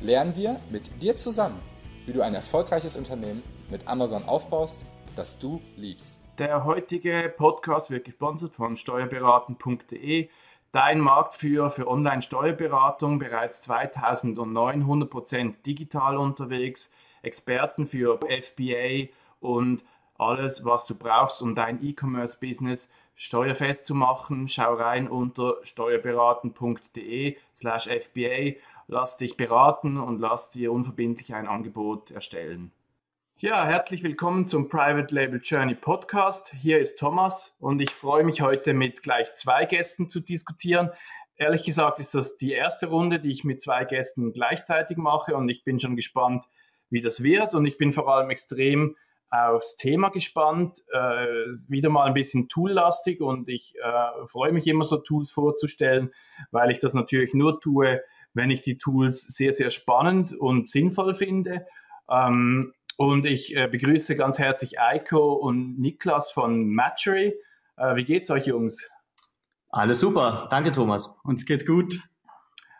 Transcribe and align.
lernen 0.00 0.36
wir 0.36 0.60
mit 0.70 1.02
dir 1.02 1.16
zusammen, 1.16 1.58
wie 2.06 2.12
du 2.12 2.22
ein 2.22 2.34
erfolgreiches 2.34 2.96
Unternehmen 2.96 3.42
mit 3.70 3.86
Amazon 3.88 4.24
aufbaust, 4.24 4.84
das 5.16 5.38
du 5.38 5.60
liebst. 5.76 6.20
Der 6.38 6.64
heutige 6.64 7.32
Podcast 7.36 7.90
wird 7.90 8.04
gesponsert 8.04 8.54
von 8.54 8.76
steuerberaten.de, 8.76 10.28
dein 10.70 11.00
Marktführer 11.00 11.70
für 11.70 11.88
Online-Steuerberatung, 11.88 13.18
bereits 13.18 13.60
2009 13.62 14.84
100% 14.84 15.62
digital 15.66 16.16
unterwegs, 16.16 16.90
Experten 17.22 17.84
für 17.84 18.20
FBA 18.20 19.08
und 19.40 19.84
alles, 20.16 20.64
was 20.64 20.86
du 20.86 20.94
brauchst, 20.94 21.42
um 21.42 21.56
dein 21.56 21.82
E-Commerce-Business 21.84 22.88
steuerfest 23.16 23.84
zu 23.84 23.94
machen. 23.94 24.48
Schau 24.48 24.74
rein 24.74 25.08
unter 25.08 25.56
steuerberaten.de 25.64 27.36
slash 27.56 27.88
FBA. 27.88 28.54
Lass 28.90 29.18
dich 29.18 29.36
beraten 29.36 29.98
und 29.98 30.18
lass 30.18 30.50
dir 30.50 30.72
unverbindlich 30.72 31.34
ein 31.34 31.46
Angebot 31.46 32.10
erstellen. 32.10 32.72
Ja, 33.36 33.66
herzlich 33.66 34.02
willkommen 34.02 34.46
zum 34.46 34.70
Private 34.70 35.14
Label 35.14 35.42
Journey 35.44 35.74
Podcast. 35.74 36.54
Hier 36.54 36.78
ist 36.78 36.98
Thomas 36.98 37.54
und 37.60 37.80
ich 37.82 37.90
freue 37.90 38.24
mich 38.24 38.40
heute 38.40 38.72
mit 38.72 39.02
gleich 39.02 39.30
zwei 39.34 39.66
Gästen 39.66 40.08
zu 40.08 40.20
diskutieren. 40.20 40.88
Ehrlich 41.36 41.64
gesagt 41.64 42.00
ist 42.00 42.14
das 42.14 42.38
die 42.38 42.52
erste 42.52 42.86
Runde, 42.86 43.20
die 43.20 43.30
ich 43.30 43.44
mit 43.44 43.60
zwei 43.60 43.84
Gästen 43.84 44.32
gleichzeitig 44.32 44.96
mache 44.96 45.36
und 45.36 45.50
ich 45.50 45.64
bin 45.64 45.78
schon 45.78 45.94
gespannt, 45.94 46.46
wie 46.88 47.02
das 47.02 47.22
wird 47.22 47.54
und 47.54 47.66
ich 47.66 47.76
bin 47.76 47.92
vor 47.92 48.08
allem 48.08 48.30
extrem 48.30 48.96
aufs 49.28 49.76
Thema 49.76 50.08
gespannt, 50.08 50.82
äh, 50.90 51.26
wieder 51.68 51.90
mal 51.90 52.06
ein 52.06 52.14
bisschen 52.14 52.48
toollastig 52.48 53.20
und 53.20 53.50
ich 53.50 53.74
äh, 53.76 54.26
freue 54.26 54.52
mich 54.52 54.66
immer 54.66 54.84
so 54.84 54.96
Tools 54.96 55.30
vorzustellen, 55.30 56.14
weil 56.50 56.70
ich 56.70 56.78
das 56.78 56.94
natürlich 56.94 57.34
nur 57.34 57.60
tue, 57.60 58.00
wenn 58.34 58.50
ich 58.50 58.60
die 58.60 58.78
Tools 58.78 59.22
sehr, 59.22 59.52
sehr 59.52 59.70
spannend 59.70 60.32
und 60.32 60.68
sinnvoll 60.68 61.14
finde. 61.14 61.66
Ähm, 62.10 62.72
und 62.96 63.26
ich 63.26 63.56
äh, 63.56 63.68
begrüße 63.68 64.16
ganz 64.16 64.38
herzlich 64.38 64.80
Eiko 64.80 65.32
und 65.34 65.78
Niklas 65.78 66.30
von 66.30 66.68
Matchery. 66.68 67.34
Äh, 67.76 67.96
wie 67.96 68.04
geht's 68.04 68.30
euch, 68.30 68.46
Jungs? 68.46 68.90
Alles 69.70 70.00
super, 70.00 70.48
danke 70.50 70.72
Thomas. 70.72 71.18
Uns 71.24 71.44
geht's 71.46 71.66
gut. 71.66 72.02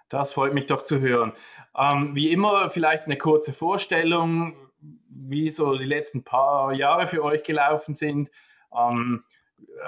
Das 0.09 0.33
freut 0.33 0.55
mich 0.55 0.67
doch 0.67 0.85
zu 0.85 1.01
hören. 1.01 1.33
Ähm, 1.77 2.15
wie 2.15 2.33
immer 2.33 2.69
vielleicht 2.69 3.05
eine 3.05 3.19
kurze 3.19 3.53
Vorstellung 3.53 4.57
wie 5.11 5.51
so 5.51 5.77
die 5.77 5.85
letzten 5.85 6.25
paar 6.25 6.73
Jahre 6.73 7.07
für 7.07 7.23
euch 7.23 7.43
gelaufen 7.43 7.95
sind. 7.95 8.31
Ähm, 8.77 9.25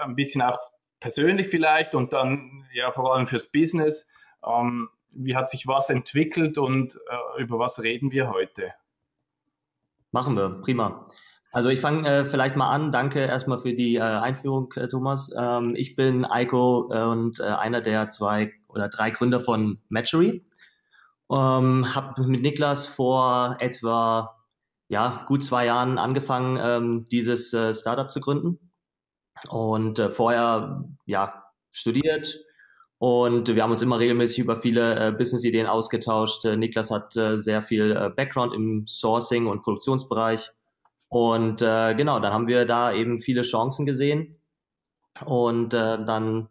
ein 0.03 0.17
bisschen 0.17 0.43
auch 0.43 0.59
persönlich 0.99 1.49
vielleicht 1.49 1.95
und 1.95 2.13
dann 2.13 2.67
ja 2.73 2.91
vor 2.91 3.15
allem 3.15 3.27
fürs 3.27 3.51
Business. 3.51 4.09
Ähm, 4.45 4.89
wie 5.15 5.37
hat 5.37 5.51
sich 5.51 5.67
was 5.67 5.91
entwickelt 5.91 6.59
und 6.59 6.97
äh, 6.97 7.43
über 7.43 7.59
was 7.59 7.81
reden 7.81 8.11
wir 8.11 8.31
heute? 8.31 8.73
Machen 10.13 10.37
wir, 10.37 10.61
prima. 10.61 11.07
Also 11.53 11.69
ich 11.69 11.81
fange 11.81 12.09
äh, 12.09 12.25
vielleicht 12.25 12.57
mal 12.57 12.71
an. 12.71 12.93
Danke 12.93 13.21
erstmal 13.21 13.59
für 13.59 13.75
die 13.75 13.97
äh, 13.97 14.01
Einführung, 14.01 14.73
äh, 14.77 14.87
Thomas. 14.87 15.31
Ähm, 15.37 15.75
ich 15.77 15.97
bin 15.97 16.25
Eiko 16.25 16.91
äh, 16.93 17.03
und 17.03 17.41
äh, 17.41 17.45
einer 17.45 17.81
der 17.81 18.11
zwei 18.11 18.53
oder 18.69 18.89
drei 18.89 19.11
Gründer 19.11 19.41
von 19.41 19.81
Matchery. 19.89 20.45
Ähm, 21.31 21.95
habe 21.95 22.23
mit 22.27 22.43
Niklas 22.43 22.87
vor 22.87 23.57
etwa 23.59 24.37
ja, 24.89 25.25
gut 25.27 25.43
zwei 25.45 25.67
Jahren 25.67 25.99
angefangen, 25.99 26.59
ähm, 26.61 27.05
dieses 27.11 27.53
äh, 27.53 27.75
Startup 27.75 28.11
zu 28.11 28.21
gründen. 28.21 28.73
Und 29.49 29.99
vorher, 30.11 30.85
ja, 31.07 31.45
studiert. 31.71 32.41
Und 33.03 33.49
wir 33.49 33.63
haben 33.63 33.71
uns 33.71 33.81
immer 33.81 33.99
regelmäßig 33.99 34.41
über 34.41 34.59
viele 34.59 35.09
äh, 35.09 35.11
Business-Ideen 35.11 35.67
ausgetauscht. 35.67 36.45
Äh, 36.45 36.59
Niklas 36.59 36.91
hat 36.91 37.17
äh, 37.17 37.39
sehr 37.39 37.63
viel 37.63 37.93
äh, 37.93 38.11
Background 38.11 38.53
im 38.53 38.87
Sourcing 38.87 39.47
und 39.47 39.63
Produktionsbereich. 39.63 40.51
Und 41.09 41.63
äh, 41.63 41.95
genau, 41.95 42.21
dann 42.21 42.35
haben 42.35 42.47
wir 42.47 42.67
da 42.67 42.93
eben 42.93 43.19
viele 43.19 43.41
Chancen 43.41 43.87
gesehen 43.87 44.39
und 45.25 45.73
äh, 45.73 46.05
dann 46.05 46.51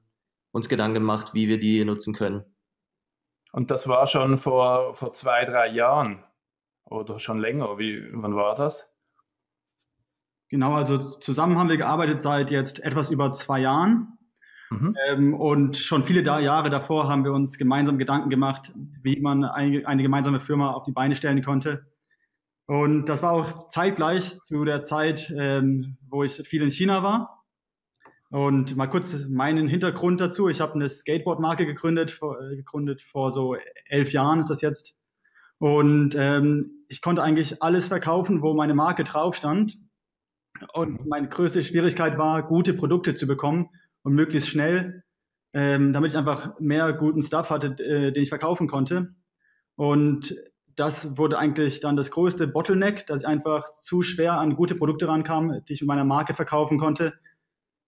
uns 0.52 0.68
Gedanken 0.70 0.96
gemacht, 0.96 1.36
wie 1.36 1.48
wir 1.48 1.60
die 1.60 1.86
nutzen 1.86 2.16
können. 2.16 2.44
Und 3.52 3.70
das 3.70 3.88
war 3.88 4.08
schon 4.08 4.40
vor, 4.40 4.96
vor 4.96 5.14
zwei, 5.14 5.46
drei 5.46 5.68
Jahren. 5.68 6.24
Oder 6.84 7.20
schon 7.20 7.38
länger? 7.38 7.78
Wie, 7.78 8.02
wann 8.12 8.36
war 8.36 8.56
das? 8.56 8.92
Genau, 10.48 10.74
also 10.74 10.98
zusammen 10.98 11.60
haben 11.60 11.70
wir 11.70 11.78
gearbeitet 11.78 12.22
seit 12.22 12.50
jetzt 12.50 12.80
etwas 12.80 13.12
über 13.12 13.34
zwei 13.34 13.60
Jahren. 13.60 14.19
Mhm. 14.70 14.96
Ähm, 15.08 15.34
und 15.34 15.78
schon 15.78 16.04
viele 16.04 16.24
da 16.24 16.40
Jahre 16.40 16.70
davor 16.70 17.10
haben 17.10 17.24
wir 17.24 17.34
uns 17.34 17.58
gemeinsam 17.58 17.98
Gedanken 17.98 18.30
gemacht, 18.30 18.72
wie 19.02 19.20
man 19.20 19.44
eine, 19.44 19.88
eine 19.88 20.04
gemeinsame 20.04 20.40
Firma 20.40 20.72
auf 20.72 20.84
die 20.84 20.92
Beine 20.92 21.16
stellen 21.16 21.42
konnte. 21.42 21.88
Und 22.68 23.08
das 23.08 23.24
war 23.24 23.32
auch 23.32 23.70
zeitgleich 23.70 24.40
zu 24.42 24.64
der 24.64 24.84
Zeit, 24.84 25.34
ähm, 25.36 25.98
wo 26.08 26.24
ich 26.24 26.34
viel 26.48 26.62
in 26.62 26.70
China 26.70 27.02
war. 27.02 27.44
Und 28.30 28.76
mal 28.76 28.86
kurz 28.86 29.26
meinen 29.28 29.68
Hintergrund 29.68 30.22
dazu. 30.22 30.50
Ich 30.50 30.62
habe 30.62 30.76
eine 30.76 30.88
Skateboard-Marke 30.88 31.66
gegründet, 31.66 32.12
vor, 32.12 32.40
äh, 32.40 32.56
gegründet 32.56 33.02
vor 33.02 33.32
so 33.32 33.56
elf 33.86 34.12
Jahren 34.12 34.40
ist 34.40 34.52
das 34.52 34.62
jetzt. 34.62 34.96
Und 35.58 36.16
ähm, 36.16 36.86
ich 36.90 37.02
konnte 37.02 37.24
eigentlich 37.24 37.64
alles 37.64 37.88
verkaufen, 37.88 38.44
wo 38.44 38.54
meine 38.54 38.76
Marke 38.76 39.04
drauf 39.04 39.36
stand. 39.36 39.80
Und 40.74 41.08
meine 41.08 41.28
größte 41.28 41.64
Schwierigkeit 41.64 42.20
war, 42.20 42.46
gute 42.46 42.76
Produkte 42.76 43.16
zu 43.16 43.26
bekommen 43.26 43.70
und 44.04 44.14
möglichst 44.14 44.50
schnell, 44.50 45.04
ähm, 45.54 45.94
damit 45.94 46.12
ich 46.12 46.18
einfach 46.18 46.60
mehr 46.60 46.94
guten 46.94 47.24
Stuff 47.24 47.50
hatte, 47.50 47.76
äh, 47.84 48.12
den 48.12 48.24
ich 48.24 48.30
verkaufen 48.30 48.68
konnte. 48.68 49.16
Und 49.76 50.36
das 50.76 51.18
wurde 51.18 51.38
eigentlich 51.38 51.82
dann 51.82 51.96
das 51.96 52.12
größte 52.12 52.48
Bottleneck, 52.48 53.06
dass 53.08 53.22
ich 53.22 53.28
einfach 53.28 53.74
zu 53.74 54.02
schwer 54.02 54.34
an 54.34 54.56
gute 54.56 54.76
Produkte 54.76 55.08
rankam, 55.08 55.62
die 55.68 55.74
ich 55.74 55.82
mit 55.82 55.88
meiner 55.88 56.06
Marke 56.06 56.34
verkaufen 56.34 56.80
konnte. 56.80 57.14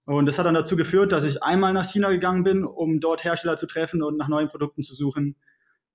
Und 0.05 0.25
das 0.25 0.37
hat 0.39 0.45
dann 0.45 0.55
dazu 0.55 0.75
geführt, 0.75 1.11
dass 1.11 1.23
ich 1.23 1.41
einmal 1.43 1.73
nach 1.73 1.89
China 1.89 2.09
gegangen 2.09 2.43
bin, 2.43 2.65
um 2.65 2.99
dort 2.99 3.23
Hersteller 3.23 3.55
zu 3.55 3.67
treffen 3.67 4.03
und 4.03 4.17
nach 4.17 4.27
neuen 4.27 4.49
Produkten 4.49 4.83
zu 4.83 4.93
suchen. 4.93 5.37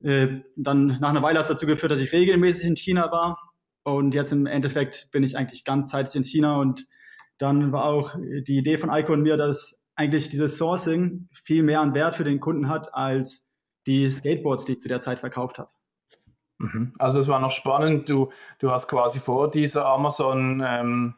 Äh, 0.01 0.41
dann 0.57 0.99
nach 1.01 1.11
einer 1.11 1.23
Weile 1.23 1.39
hat 1.39 1.47
es 1.47 1.51
dazu 1.51 1.67
geführt, 1.67 1.93
dass 1.93 2.01
ich 2.01 2.13
regelmäßig 2.13 2.67
in 2.67 2.77
China 2.77 3.11
war. 3.11 3.53
Und 3.83 4.15
jetzt 4.15 4.33
im 4.33 4.47
Endeffekt 4.47 5.11
bin 5.13 5.23
ich 5.23 5.37
eigentlich 5.37 5.65
ganzzeitig 5.65 6.15
in 6.15 6.25
China. 6.25 6.57
Und 6.57 6.87
dann 7.39 7.73
war 7.73 7.85
auch 7.85 8.17
die 8.19 8.57
Idee 8.57 8.79
von 8.79 8.91
Eiko 8.91 9.13
und 9.13 9.23
mir, 9.23 9.37
dass 9.37 9.79
eigentlich 9.97 10.29
dieses 10.29 10.57
Sourcing 10.59 11.29
viel 11.45 11.63
mehr 11.63 11.81
an 11.81 11.95
Wert 11.95 12.15
für 12.15 12.25
den 12.25 12.41
Kunden 12.41 12.69
hat 12.69 12.95
als 12.95 13.49
die 13.87 14.11
Skateboards, 14.11 14.65
die 14.65 14.75
ich 14.75 14.81
zu 14.81 14.89
der 14.89 15.01
Zeit 15.01 15.19
verkauft 15.19 15.59
habe. 15.59 15.71
Mhm. 16.59 16.93
Also 16.99 17.17
das 17.17 17.29
war 17.29 17.41
noch 17.41 17.51
spannend. 17.51 18.09
Du, 18.09 18.31
du 18.59 18.71
hast 18.71 18.89
quasi 18.89 19.19
vor 19.19 19.51
dieser 19.51 19.87
Amazon, 19.87 20.63
ähm, 20.65 21.15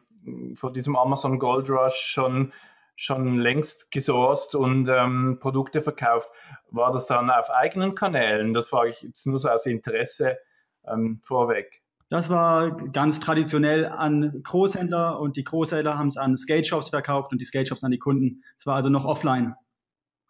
vor 0.55 0.73
diesem 0.73 0.95
Amazon 0.95 1.39
Gold 1.39 1.69
Rush 1.69 1.95
schon 1.95 2.53
schon 2.99 3.37
längst 3.37 3.91
gesourced 3.91 4.55
und 4.55 4.89
ähm, 4.89 5.37
Produkte 5.39 5.81
verkauft. 5.81 6.29
War 6.69 6.91
das 6.91 7.07
dann 7.07 7.29
auf 7.29 7.49
eigenen 7.49 7.95
Kanälen? 7.95 8.53
Das 8.53 8.67
frage 8.67 8.89
ich 8.89 9.01
jetzt 9.01 9.25
nur 9.25 9.39
so 9.39 9.47
aus 9.47 9.65
Interesse 9.65 10.37
ähm, 10.85 11.21
vorweg. 11.23 11.81
Das 12.09 12.29
war 12.31 12.71
ganz 12.91 13.19
traditionell 13.19 13.85
an 13.85 14.41
Großhändler 14.43 15.19
und 15.19 15.37
die 15.37 15.43
Großhändler 15.43 15.97
haben 15.97 16.07
es 16.07 16.17
an 16.17 16.37
Skate 16.37 16.65
Shops 16.65 16.89
verkauft 16.89 17.31
und 17.31 17.39
die 17.39 17.45
Skate 17.45 17.67
Shops 17.67 17.83
an 17.83 17.91
die 17.91 17.99
Kunden. 17.99 18.43
Es 18.57 18.65
war 18.65 18.75
also 18.75 18.89
noch 18.89 19.05
offline. 19.05 19.55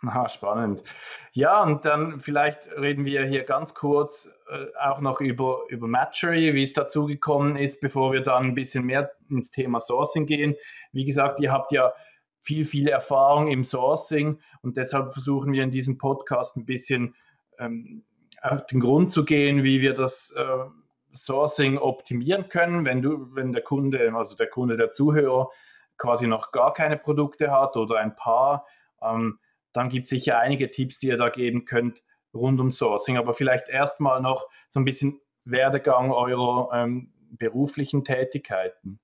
Aha, 0.02 0.30
spannend. 0.30 0.84
Ja, 1.34 1.62
und 1.62 1.84
dann 1.86 2.22
vielleicht 2.22 2.68
reden 2.78 3.04
wir 3.04 3.26
hier 3.26 3.44
ganz 3.44 3.74
kurz 3.74 4.30
äh, 4.50 4.68
auch 4.82 5.02
noch 5.02 5.20
über, 5.20 5.64
über 5.70 5.88
Matchery, 5.88 6.54
wie 6.54 6.64
es 6.64 6.72
dazu 6.72 7.06
gekommen 7.06 7.58
ist, 7.58 7.82
bevor 7.82 8.14
wir 8.14 8.22
dann 8.22 8.46
ein 8.46 8.56
bisschen 8.56 8.86
mehr 8.86 9.12
ins 9.30 9.52
Thema 9.52 9.82
Sourcing 9.82 10.26
gehen. 10.26 10.56
Wie 10.94 11.04
gesagt, 11.04 11.42
ihr 11.42 11.52
habt 11.52 11.74
ja 11.74 11.94
viel, 12.40 12.64
viel 12.64 12.88
Erfahrung 12.88 13.48
im 13.48 13.66
Sourcing 13.66 14.40
und 14.62 14.78
deshalb 14.78 15.12
versuchen 15.12 15.52
wir 15.52 15.64
in 15.64 15.72
diesem 15.72 15.98
Podcast 15.98 16.56
ein 16.56 16.66
bisschen 16.66 17.16
ähm, 17.58 18.04
auf 18.42 18.66
den 18.66 18.80
Grund 18.80 19.12
zu 19.12 19.26
gehen, 19.26 19.64
wie 19.64 19.82
wir 19.82 19.94
das 19.94 20.34
äh, 20.36 20.44
Sourcing 21.14 21.78
optimieren 21.78 22.50
können, 22.50 22.86
wenn 22.86 23.02
du, 23.02 23.34
wenn 23.36 23.52
der 23.52 23.64
Kunde, 23.64 24.14
also 24.16 24.36
der 24.36 24.48
Kunde, 24.48 24.78
der 24.78 24.92
Zuhörer 24.92 25.50
quasi 25.98 26.28
noch 26.28 26.52
gar 26.52 26.74
keine 26.74 26.98
Produkte 26.98 27.52
hat 27.52 27.76
oder 27.78 27.98
ein 27.98 28.16
paar, 28.16 28.66
ähm, 29.02 29.40
dann 29.74 29.90
gibt 29.90 30.06
es 30.06 30.10
sicher 30.10 30.40
einige 30.40 30.72
Tipps, 30.72 31.00
die 31.00 31.08
ihr 31.08 31.18
da 31.18 31.30
geben 31.30 31.66
könnt 31.66 32.04
rund 32.34 32.60
um 32.60 32.72
Sourcing. 32.72 33.18
Aber 33.18 33.34
vielleicht 33.34 33.70
erstmal 33.70 34.22
noch 34.22 34.48
so 34.68 34.80
ein 34.80 34.86
bisschen, 34.86 35.20
Werdegang 35.52 36.12
eurer 36.12 36.70
ähm, 36.74 37.12
beruflichen 37.32 38.04
Tätigkeiten? 38.04 39.00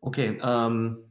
Okay, 0.00 0.40
ähm, 0.42 1.10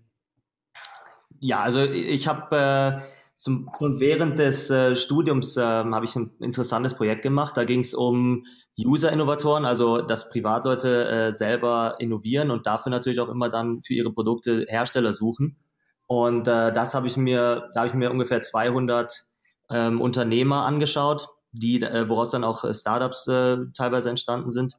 ja, 1.39 1.61
also 1.61 1.83
ich 1.83 2.27
habe 2.27 2.55
äh, 2.55 3.18
zum, 3.39 3.71
während 3.79 4.37
des 4.37 4.69
äh, 4.69 4.97
Studiums 4.97 5.55
äh, 5.55 5.61
habe 5.61 6.03
ich 6.03 6.13
ein 6.17 6.35
interessantes 6.41 6.93
Projekt 6.93 7.21
gemacht. 7.21 7.55
Da 7.55 7.63
ging 7.63 7.79
es 7.79 7.93
um 7.93 8.45
User-Innovatoren, 8.77 9.63
also 9.63 10.01
dass 10.01 10.29
Privatleute 10.29 11.07
äh, 11.07 11.33
selber 11.33 11.95
innovieren 11.99 12.51
und 12.51 12.67
dafür 12.67 12.89
natürlich 12.89 13.21
auch 13.21 13.29
immer 13.29 13.47
dann 13.47 13.81
für 13.81 13.93
ihre 13.93 14.11
Produkte 14.11 14.65
Hersteller 14.67 15.13
suchen. 15.13 15.57
Und 16.05 16.49
äh, 16.49 16.73
das 16.73 16.93
habe 16.93 17.07
ich 17.07 17.15
mir, 17.15 17.69
da 17.73 17.81
habe 17.81 17.87
ich 17.87 17.93
mir 17.93 18.11
ungefähr 18.11 18.41
200 18.41 19.27
ähm, 19.71 20.01
Unternehmer 20.01 20.65
angeschaut, 20.65 21.29
die, 21.53 21.81
äh, 21.81 22.09
woraus 22.09 22.31
dann 22.31 22.43
auch 22.43 22.65
äh, 22.65 22.73
Startups 22.73 23.23
teilweise 23.23 24.09
entstanden 24.09 24.51
sind. 24.51 24.73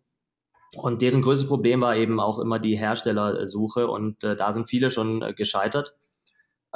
Und 0.75 1.01
deren 1.01 1.23
größtes 1.23 1.49
Problem 1.49 1.81
war 1.81 1.97
eben 1.97 2.21
auch 2.21 2.39
immer 2.39 2.59
die 2.59 2.77
Herstellersuche 2.77 3.89
und 3.89 4.23
da 4.23 4.53
sind 4.53 4.69
viele 4.69 4.91
schon 4.91 5.35
gescheitert. 5.35 5.97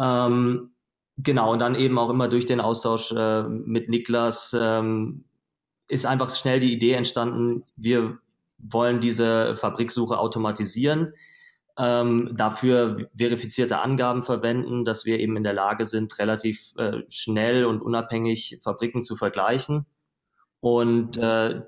Ähm, 0.01 0.74
Genau, 1.17 1.53
und 1.53 1.61
dann 1.61 1.75
eben 1.77 1.99
auch 1.99 2.11
immer 2.11 2.29
durch 2.29 2.47
den 2.47 2.61
Austausch 2.61 3.13
äh, 3.13 3.43
mit 3.45 3.89
Niklas 3.89 4.57
ähm, 4.59 5.25
ist 5.89 6.07
einfach 6.07 6.35
schnell 6.35 6.61
die 6.61 6.73
Idee 6.73 6.93
entstanden, 6.93 7.65
wir 7.77 8.19
wollen 8.59 9.01
diese 9.01 9.57
Fabriksuche 9.57 10.19
automatisieren, 10.19 11.15
ähm, 11.79 12.31
dafür 12.35 13.09
verifizierte 13.17 13.79
Angaben 13.79 14.23
verwenden, 14.23 14.85
dass 14.85 15.05
wir 15.05 15.21
eben 15.21 15.37
in 15.37 15.45
der 15.45 15.53
Lage 15.53 15.85
sind, 15.85 16.19
relativ 16.19 16.73
äh, 16.77 17.03
schnell 17.09 17.65
und 17.65 17.83
unabhängig 17.83 18.61
Fabriken 18.63 19.03
zu 19.03 19.17
vergleichen 19.17 19.87
und 20.61 21.19
äh, 21.19 21.63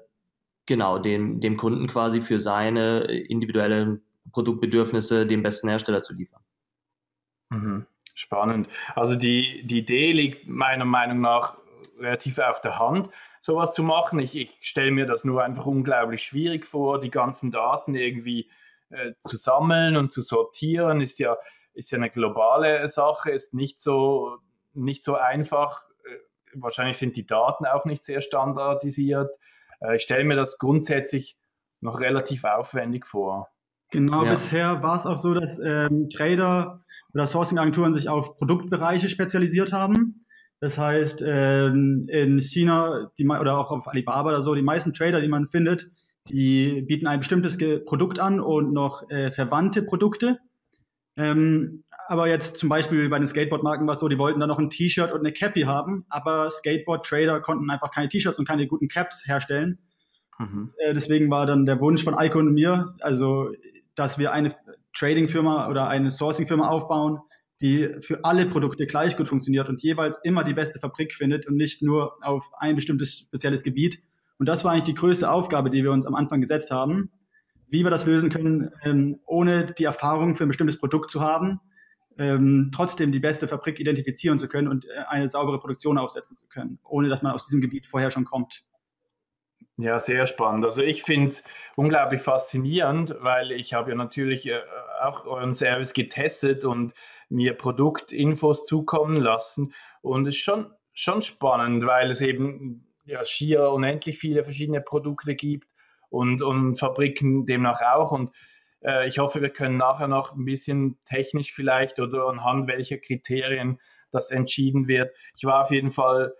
genau 0.64 0.98
dem, 0.98 1.40
dem 1.40 1.56
Kunden 1.56 1.86
quasi 1.86 2.20
für 2.20 2.38
seine 2.38 3.00
individuellen 3.04 4.02
Produktbedürfnisse 4.32 5.26
den 5.26 5.42
besten 5.42 5.68
Hersteller 5.68 6.02
zu 6.02 6.14
liefern. 6.14 6.42
Mhm. 7.50 7.86
Spannend. 8.16 8.68
Also 8.94 9.14
die, 9.14 9.62
die 9.66 9.80
Idee 9.80 10.12
liegt 10.12 10.48
meiner 10.48 10.86
Meinung 10.86 11.20
nach 11.20 11.58
relativ 11.98 12.38
auf 12.38 12.62
der 12.62 12.78
Hand, 12.78 13.10
sowas 13.42 13.74
zu 13.74 13.82
machen. 13.82 14.18
Ich, 14.18 14.34
ich 14.34 14.56
stelle 14.62 14.90
mir 14.90 15.04
das 15.04 15.24
nur 15.24 15.44
einfach 15.44 15.66
unglaublich 15.66 16.22
schwierig 16.22 16.64
vor, 16.64 16.98
die 16.98 17.10
ganzen 17.10 17.50
Daten 17.50 17.94
irgendwie 17.94 18.50
äh, 18.88 19.12
zu 19.20 19.36
sammeln 19.36 19.98
und 19.98 20.12
zu 20.12 20.22
sortieren. 20.22 21.02
Ist 21.02 21.18
ja, 21.18 21.36
ist 21.74 21.90
ja 21.90 21.98
eine 21.98 22.08
globale 22.08 22.88
Sache, 22.88 23.30
ist 23.32 23.52
nicht 23.52 23.82
so, 23.82 24.38
nicht 24.72 25.04
so 25.04 25.16
einfach. 25.16 25.82
Äh, 26.06 26.16
wahrscheinlich 26.54 26.96
sind 26.96 27.16
die 27.18 27.26
Daten 27.26 27.66
auch 27.66 27.84
nicht 27.84 28.02
sehr 28.02 28.22
standardisiert. 28.22 29.36
Äh, 29.80 29.96
ich 29.96 30.02
stelle 30.02 30.24
mir 30.24 30.36
das 30.36 30.56
grundsätzlich 30.56 31.36
noch 31.82 32.00
relativ 32.00 32.44
aufwendig 32.44 33.06
vor. 33.06 33.50
Genau, 33.90 34.24
ja. 34.24 34.30
bisher 34.30 34.82
war 34.82 34.96
es 34.96 35.06
auch 35.06 35.18
so, 35.18 35.34
dass 35.34 35.58
ähm, 35.58 36.08
Trader 36.08 36.82
oder 37.16 37.26
Sourcing-Agenturen 37.26 37.94
sich 37.94 38.10
auf 38.10 38.36
Produktbereiche 38.36 39.08
spezialisiert 39.08 39.72
haben. 39.72 40.26
Das 40.60 40.76
heißt, 40.76 41.24
ähm, 41.26 42.06
in 42.10 42.38
China 42.40 43.10
die, 43.16 43.26
oder 43.26 43.56
auch 43.56 43.70
auf 43.70 43.88
Alibaba 43.88 44.28
oder 44.28 44.42
so, 44.42 44.54
die 44.54 44.60
meisten 44.60 44.92
Trader, 44.92 45.22
die 45.22 45.28
man 45.28 45.48
findet, 45.48 45.90
die 46.28 46.82
bieten 46.82 47.06
ein 47.06 47.20
bestimmtes 47.20 47.56
Produkt 47.86 48.18
an 48.18 48.38
und 48.38 48.74
noch 48.74 49.08
äh, 49.08 49.32
verwandte 49.32 49.82
Produkte. 49.82 50.40
Ähm, 51.16 51.84
aber 52.06 52.28
jetzt 52.28 52.58
zum 52.58 52.68
Beispiel 52.68 53.08
bei 53.08 53.18
den 53.18 53.26
Skateboard-Marken 53.26 53.86
war 53.86 53.94
es 53.94 54.00
so, 54.00 54.08
die 54.08 54.18
wollten 54.18 54.38
dann 54.38 54.50
noch 54.50 54.58
ein 54.58 54.68
T-Shirt 54.68 55.10
und 55.10 55.20
eine 55.20 55.32
Cappy 55.32 55.62
haben, 55.62 56.04
aber 56.10 56.50
Skateboard-Trader 56.50 57.40
konnten 57.40 57.70
einfach 57.70 57.92
keine 57.92 58.10
T-Shirts 58.10 58.38
und 58.38 58.46
keine 58.46 58.66
guten 58.66 58.88
Caps 58.88 59.26
herstellen. 59.26 59.78
Mhm. 60.38 60.74
Äh, 60.76 60.92
deswegen 60.92 61.30
war 61.30 61.46
dann 61.46 61.64
der 61.64 61.80
Wunsch 61.80 62.04
von 62.04 62.14
Icon 62.18 62.48
und 62.48 62.54
mir, 62.54 62.94
also 63.00 63.52
dass 63.94 64.18
wir 64.18 64.32
eine 64.32 64.54
Trading-Firma 64.96 65.68
oder 65.68 65.88
eine 65.88 66.10
Sourcing-Firma 66.10 66.68
aufbauen, 66.68 67.18
die 67.60 67.90
für 68.00 68.24
alle 68.24 68.46
Produkte 68.46 68.86
gleich 68.86 69.16
gut 69.16 69.28
funktioniert 69.28 69.68
und 69.68 69.82
jeweils 69.82 70.18
immer 70.22 70.44
die 70.44 70.54
beste 70.54 70.78
Fabrik 70.78 71.14
findet 71.14 71.46
und 71.46 71.56
nicht 71.56 71.82
nur 71.82 72.16
auf 72.22 72.48
ein 72.58 72.74
bestimmtes 72.74 73.20
spezielles 73.20 73.62
Gebiet. 73.62 74.02
Und 74.38 74.46
das 74.46 74.64
war 74.64 74.72
eigentlich 74.72 74.84
die 74.84 74.94
größte 74.94 75.30
Aufgabe, 75.30 75.70
die 75.70 75.82
wir 75.82 75.92
uns 75.92 76.06
am 76.06 76.14
Anfang 76.14 76.40
gesetzt 76.40 76.70
haben, 76.70 77.10
wie 77.68 77.82
wir 77.82 77.90
das 77.90 78.06
lösen 78.06 78.30
können, 78.30 78.70
ähm, 78.82 79.20
ohne 79.26 79.72
die 79.72 79.84
Erfahrung 79.84 80.36
für 80.36 80.44
ein 80.44 80.48
bestimmtes 80.48 80.78
Produkt 80.78 81.10
zu 81.10 81.20
haben, 81.20 81.60
ähm, 82.18 82.70
trotzdem 82.74 83.12
die 83.12 83.20
beste 83.20 83.48
Fabrik 83.48 83.80
identifizieren 83.80 84.38
zu 84.38 84.48
können 84.48 84.68
und 84.68 84.84
äh, 84.84 85.04
eine 85.08 85.28
saubere 85.28 85.58
Produktion 85.58 85.98
aufsetzen 85.98 86.36
zu 86.36 86.46
können, 86.48 86.78
ohne 86.84 87.08
dass 87.08 87.22
man 87.22 87.32
aus 87.32 87.46
diesem 87.46 87.60
Gebiet 87.60 87.86
vorher 87.86 88.10
schon 88.10 88.24
kommt. 88.24 88.64
Ja, 89.78 90.00
sehr 90.00 90.26
spannend. 90.26 90.64
Also 90.64 90.82
ich 90.82 91.02
finde 91.02 91.28
es 91.28 91.44
unglaublich 91.74 92.22
faszinierend, 92.22 93.14
weil 93.20 93.52
ich 93.52 93.74
habe 93.74 93.90
ja 93.90 93.96
natürlich 93.96 94.46
äh, 94.46 94.60
auch 95.02 95.26
euren 95.26 95.54
Service 95.54 95.92
getestet 95.92 96.64
und 96.64 96.94
mir 97.28 97.54
Produktinfos 97.54 98.64
zukommen 98.64 99.16
lassen. 99.16 99.72
Und 100.02 100.26
es 100.26 100.36
ist 100.36 100.42
schon, 100.42 100.72
schon 100.92 101.22
spannend, 101.22 101.86
weil 101.86 102.10
es 102.10 102.20
eben 102.20 102.94
ja 103.04 103.24
schier 103.24 103.70
unendlich 103.70 104.18
viele 104.18 104.44
verschiedene 104.44 104.80
Produkte 104.80 105.34
gibt 105.34 105.68
und, 106.08 106.42
und 106.42 106.78
Fabriken 106.78 107.46
demnach 107.46 107.80
auch. 107.82 108.12
Und 108.12 108.30
äh, 108.82 109.06
ich 109.06 109.18
hoffe, 109.18 109.42
wir 109.42 109.50
können 109.50 109.76
nachher 109.76 110.08
noch 110.08 110.34
ein 110.34 110.44
bisschen 110.44 110.98
technisch 111.04 111.52
vielleicht 111.52 112.00
oder 112.00 112.26
anhand 112.26 112.68
welcher 112.68 112.98
Kriterien 112.98 113.80
das 114.10 114.30
entschieden 114.30 114.88
wird. 114.88 115.14
Ich 115.36 115.44
war 115.44 115.60
auf 115.60 115.70
jeden 115.70 115.90
Fall 115.90 116.32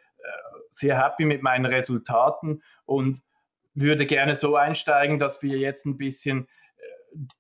sehr 0.77 1.03
happy 1.03 1.25
mit 1.25 1.43
meinen 1.43 1.67
Resultaten 1.67 2.63
und 2.85 3.23
würde 3.75 4.07
gerne 4.07 4.35
so 4.35 4.57
einsteigen, 4.57 5.19
dass 5.19 5.43
wir 5.43 5.59
jetzt 5.59 5.87
ein 5.87 5.97
bisschen 5.97 6.45
äh, 6.45 6.47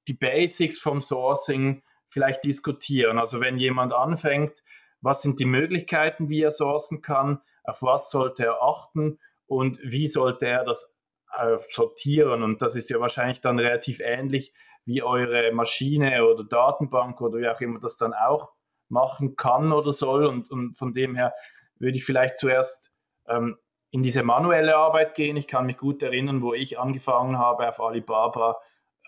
die 0.08 0.14
Basics 0.14 0.78
vom 0.78 1.00
Sourcing 1.00 1.82
vielleicht 2.06 2.44
diskutieren. 2.44 3.18
Also 3.18 3.40
wenn 3.40 3.58
jemand 3.58 3.92
anfängt, 3.92 4.62
was 5.00 5.22
sind 5.22 5.40
die 5.40 5.44
Möglichkeiten, 5.44 6.28
wie 6.28 6.42
er 6.42 6.50
sourcen 6.50 7.02
kann, 7.02 7.40
auf 7.64 7.82
was 7.82 8.10
sollte 8.10 8.44
er 8.44 8.62
achten 8.62 9.18
und 9.46 9.78
wie 9.82 10.08
sollte 10.08 10.46
er 10.46 10.64
das 10.64 10.96
äh, 11.36 11.58
sortieren. 11.58 12.42
Und 12.42 12.62
das 12.62 12.76
ist 12.76 12.90
ja 12.90 13.00
wahrscheinlich 13.00 13.40
dann 13.40 13.58
relativ 13.58 14.00
ähnlich 14.00 14.52
wie 14.84 15.02
eure 15.02 15.52
Maschine 15.52 16.24
oder 16.24 16.44
Datenbank 16.44 17.20
oder 17.20 17.38
wie 17.38 17.48
auch 17.48 17.60
immer 17.60 17.80
das 17.80 17.96
dann 17.96 18.14
auch 18.14 18.52
machen 18.88 19.36
kann 19.36 19.72
oder 19.72 19.92
soll. 19.92 20.26
Und, 20.26 20.50
und 20.50 20.74
von 20.74 20.94
dem 20.94 21.16
her 21.16 21.34
würde 21.78 21.96
ich 21.98 22.04
vielleicht 22.04 22.38
zuerst 22.38 22.92
ähm, 23.28 23.58
in 23.90 24.02
diese 24.02 24.22
manuelle 24.22 24.76
Arbeit 24.76 25.14
gehen. 25.14 25.36
Ich 25.36 25.48
kann 25.48 25.66
mich 25.66 25.76
gut 25.76 26.02
erinnern, 26.02 26.42
wo 26.42 26.54
ich 26.54 26.78
angefangen 26.78 27.38
habe, 27.38 27.68
auf 27.68 27.80
Alibaba 27.80 28.58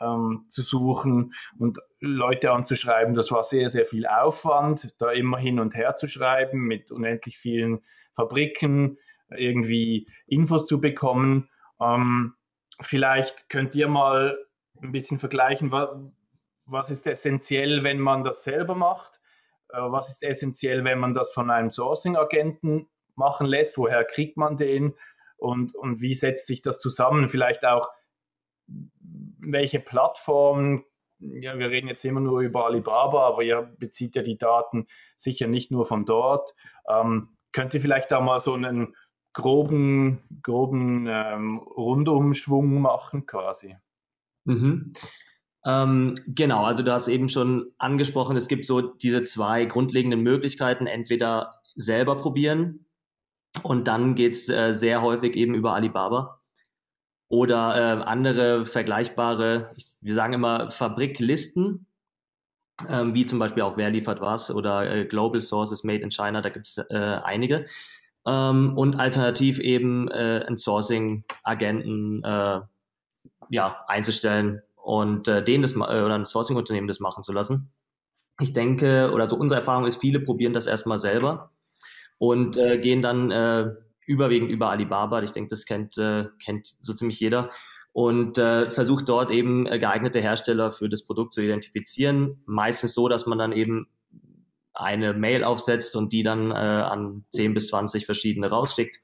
ähm, 0.01 0.45
zu 0.49 0.63
suchen 0.63 1.35
und 1.59 1.79
Leute 2.01 2.53
anzuschreiben. 2.53 3.15
Das 3.15 3.33
war 3.33 3.43
sehr, 3.43 3.69
sehr 3.69 3.85
viel 3.85 4.07
Aufwand, 4.07 4.95
da 4.99 5.11
immer 5.11 5.39
hin 5.39 5.61
und 5.61 5.75
her 5.75 5.97
zu 5.97 6.07
schreiben, 6.07 6.61
mit 6.61 6.91
unendlich 6.91 7.39
vielen 7.39 7.81
Fabriken 8.13 8.99
irgendwie 9.31 10.09
Infos 10.27 10.67
zu 10.67 10.81
bekommen. 10.81 11.49
Ähm, 11.81 12.35
vielleicht 12.81 13.49
könnt 13.49 13.75
ihr 13.75 13.89
mal 13.89 14.39
ein 14.83 14.93
bisschen 14.93 15.19
vergleichen, 15.19 15.73
was, 15.73 15.91
was 16.67 16.91
ist 16.91 17.07
essentiell, 17.07 17.83
wenn 17.85 17.99
man 17.99 18.25
das 18.25 18.45
selber 18.45 18.75
macht? 18.75 19.21
Äh, 19.71 19.79
was 19.81 20.09
ist 20.09 20.23
essentiell, 20.23 20.85
wenn 20.85 20.99
man 20.99 21.15
das 21.15 21.33
von 21.33 21.51
einem 21.51 21.71
Sourcing-Agenten 21.71 22.89
machen 23.15 23.47
lässt, 23.47 23.77
woher 23.79 24.05
kriegt 24.05 24.37
man 24.37 24.57
den 24.57 24.95
und, 25.37 25.75
und 25.75 26.01
wie 26.01 26.15
setzt 26.15 26.47
sich 26.47 26.63
das 26.63 26.81
zusammen? 26.81 27.29
Vielleicht 27.29 27.65
auch, 27.65 27.89
welche 29.39 29.81
Plattformen, 29.81 30.85
ja, 31.19 31.59
wir 31.59 31.71
reden 31.71 31.89
jetzt 31.89 32.05
immer 32.05 32.21
nur 32.21 32.41
über 32.41 32.67
Alibaba, 32.67 33.27
aber 33.27 33.43
ihr 33.43 33.75
bezieht 33.79 34.15
ja 34.15 34.23
die 34.23 34.39
Daten 34.39 34.87
sicher 35.17 35.47
nicht 35.47 35.71
nur 35.71 35.85
von 35.85 36.05
dort. 36.05 36.55
Ähm, 36.89 37.31
könnt 37.53 37.75
ihr 37.75 37.81
vielleicht 37.81 38.11
da 38.11 38.21
mal 38.21 38.39
so 38.39 38.55
einen 38.55 38.95
groben, 39.33 40.23
groben 40.43 41.07
ähm, 41.09 41.59
Rundumschwung 41.59 42.81
machen 42.81 43.27
quasi? 43.27 43.77
Mhm. 44.45 44.93
Ähm, 45.67 46.15
genau, 46.27 46.65
also 46.65 46.83
du 46.83 46.93
hast 46.93 47.09
eben 47.09 47.29
schon 47.29 47.73
angesprochen, 47.79 48.37
es 48.37 48.49
gibt 48.49 48.65
so 48.65 48.81
diese 48.81 49.23
zwei 49.23 49.65
grundlegenden 49.65 50.23
Möglichkeiten, 50.23 50.87
entweder 50.87 51.61
selber 51.75 52.17
probieren, 52.17 52.87
und 53.63 53.89
dann 53.89 54.15
geht's 54.15 54.49
äh, 54.49 54.73
sehr 54.73 55.03
häufig 55.03 55.35
eben 55.37 55.55
über 55.55 55.75
Alibaba 55.75 56.38
oder 57.29 57.77
äh, 57.77 58.03
andere 58.05 58.65
vergleichbare, 58.65 59.69
ich, 59.77 59.99
wir 60.01 60.15
sagen 60.15 60.33
immer 60.33 60.71
Fabriklisten, 60.71 61.87
ähm, 62.89 63.15
wie 63.15 63.27
zum 63.27 63.39
Beispiel 63.39 63.63
auch 63.63 63.77
Wer 63.77 63.91
liefert 63.91 64.21
was 64.21 64.51
oder 64.51 64.91
äh, 64.91 65.05
Global 65.05 65.41
Sources 65.41 65.85
Made 65.85 66.03
in 66.03 66.11
China, 66.11 66.41
da 66.41 66.49
gibt's 66.49 66.79
äh, 66.79 67.21
einige. 67.23 67.67
Ähm, 68.27 68.77
und 68.77 68.97
alternativ 68.97 69.59
eben 69.59 70.09
äh, 70.09 70.45
ein 70.47 70.57
Sourcing-Agenten 70.57 72.23
äh, 72.25 72.61
ja, 73.51 73.85
einzustellen 73.87 74.63
und 74.77 75.29
äh, 75.29 75.43
denen 75.43 75.63
das 75.63 75.73
äh, 75.73 75.79
oder 75.79 76.15
ein 76.15 76.25
Sourcing-Unternehmen 76.25 76.89
das 76.89 77.01
machen 77.01 77.23
zu 77.23 77.33
lassen. 77.33 77.71
Ich 78.41 78.53
denke, 78.53 79.11
oder 79.13 79.29
so 79.29 79.37
unsere 79.37 79.61
Erfahrung 79.61 79.87
ist, 79.87 79.97
viele 79.97 80.21
probieren 80.21 80.53
das 80.53 80.67
erstmal 80.67 80.99
selber 80.99 81.51
und 82.19 82.57
äh, 82.57 82.79
gehen 82.79 83.03
dann 83.03 83.31
äh, 83.31 83.71
überwiegend 84.09 84.51
über 84.51 84.71
Alibaba. 84.71 85.23
Ich 85.23 85.33
denke, 85.33 85.51
das 85.51 85.67
kennt, 85.67 85.99
äh, 85.99 86.27
kennt 86.45 86.75
so 86.81 86.95
ziemlich 86.95 87.21
jeder. 87.21 87.51
Und 87.93 88.39
äh, 88.39 88.71
versucht 88.71 89.09
dort 89.09 89.31
eben 89.31 89.67
äh, 89.67 89.79
geeignete 89.79 90.21
Hersteller 90.21 90.73
für 90.73 90.89
das 90.89 91.05
Produkt 91.05 91.35
zu 91.35 91.43
identifizieren. 91.43 92.43
Meistens 92.47 92.95
so, 92.95 93.09
dass 93.09 93.27
man 93.27 93.39
dann 93.39 93.53
eben 93.53 93.89
eine 94.73 95.13
Mail 95.13 95.45
aufsetzt 95.45 95.97
und 95.97 96.13
die 96.13 96.23
dann 96.23 96.51
äh, 96.51 96.55
an 96.55 97.25
10 97.31 97.55
bis 97.55 97.69
20 97.69 98.07
verschiedene 98.07 98.49
rausschickt 98.49 99.01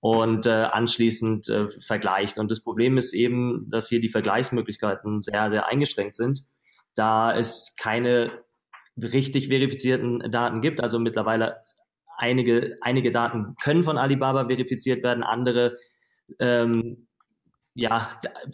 und 0.00 0.46
äh, 0.46 0.50
anschließend 0.50 1.48
äh, 1.48 1.68
vergleicht. 1.80 2.38
Und 2.38 2.50
das 2.50 2.60
Problem 2.60 2.96
ist 2.96 3.12
eben, 3.12 3.68
dass 3.70 3.88
hier 3.88 4.00
die 4.00 4.08
Vergleichsmöglichkeiten 4.08 5.22
sehr, 5.22 5.50
sehr 5.50 5.68
eingeschränkt 5.68 6.14
sind, 6.14 6.44
da 6.94 7.36
es 7.36 7.74
keine 7.76 8.30
richtig 8.96 9.48
verifizierten 9.48 10.30
Daten 10.30 10.60
gibt. 10.60 10.80
Also 10.80 10.98
mittlerweile 10.98 11.56
einige, 12.16 12.76
einige 12.80 13.10
Daten 13.10 13.54
können 13.62 13.84
von 13.84 13.98
Alibaba 13.98 14.46
verifiziert 14.46 15.02
werden, 15.02 15.22
andere 15.22 15.76
ähm, 16.38 17.06
ja, 17.74 18.08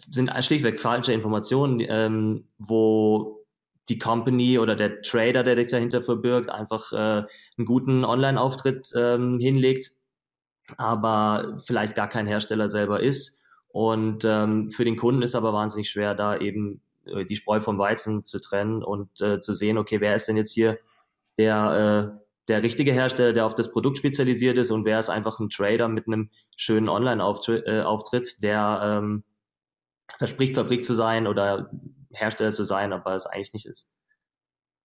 sind 0.09 0.31
schlichtweg 0.43 0.79
falsche 0.79 1.13
Informationen, 1.13 1.81
ähm, 1.87 2.47
wo 2.57 3.43
die 3.89 3.97
Company 3.99 4.59
oder 4.59 4.75
der 4.75 5.01
Trader, 5.01 5.43
der 5.43 5.55
sich 5.55 5.67
dahinter 5.67 6.01
verbirgt, 6.01 6.49
einfach 6.49 6.91
äh, 6.91 7.25
einen 7.57 7.65
guten 7.65 8.05
Online-Auftritt 8.05 8.91
ähm, 8.95 9.39
hinlegt, 9.39 9.91
aber 10.77 11.59
vielleicht 11.65 11.95
gar 11.95 12.07
kein 12.09 12.27
Hersteller 12.27 12.69
selber 12.69 13.01
ist. 13.01 13.41
Und 13.69 14.23
ähm, 14.25 14.71
für 14.71 14.85
den 14.85 14.97
Kunden 14.97 15.21
ist 15.21 15.35
aber 15.35 15.53
wahnsinnig 15.53 15.89
schwer, 15.89 16.15
da 16.15 16.37
eben 16.37 16.81
äh, 17.05 17.25
die 17.25 17.35
Spreu 17.35 17.59
vom 17.59 17.77
Weizen 17.77 18.23
zu 18.23 18.39
trennen 18.39 18.83
und 18.83 19.21
äh, 19.21 19.39
zu 19.39 19.53
sehen, 19.53 19.77
okay, 19.77 19.99
wer 19.99 20.15
ist 20.15 20.27
denn 20.27 20.37
jetzt 20.37 20.51
hier 20.51 20.79
der, 21.37 22.19
äh, 22.19 22.22
der 22.47 22.63
richtige 22.63 22.91
Hersteller, 22.91 23.33
der 23.33 23.45
auf 23.45 23.55
das 23.55 23.71
Produkt 23.71 23.97
spezialisiert 23.97 24.57
ist 24.57 24.71
und 24.71 24.85
wer 24.85 24.99
ist 24.99 25.09
einfach 25.09 25.39
ein 25.39 25.49
Trader 25.49 25.87
mit 25.87 26.07
einem 26.07 26.29
schönen 26.57 26.89
Online-Auftritt, 26.89 27.65
äh, 27.65 28.41
der 28.41 28.81
ähm, 28.83 29.23
verspricht, 30.17 30.55
Fabrik 30.55 30.83
zu 30.83 30.93
sein 30.93 31.27
oder 31.27 31.71
Hersteller 32.11 32.51
zu 32.51 32.63
sein, 32.63 32.93
aber 32.93 33.15
es 33.15 33.25
eigentlich 33.25 33.53
nicht 33.53 33.65
ist. 33.65 33.89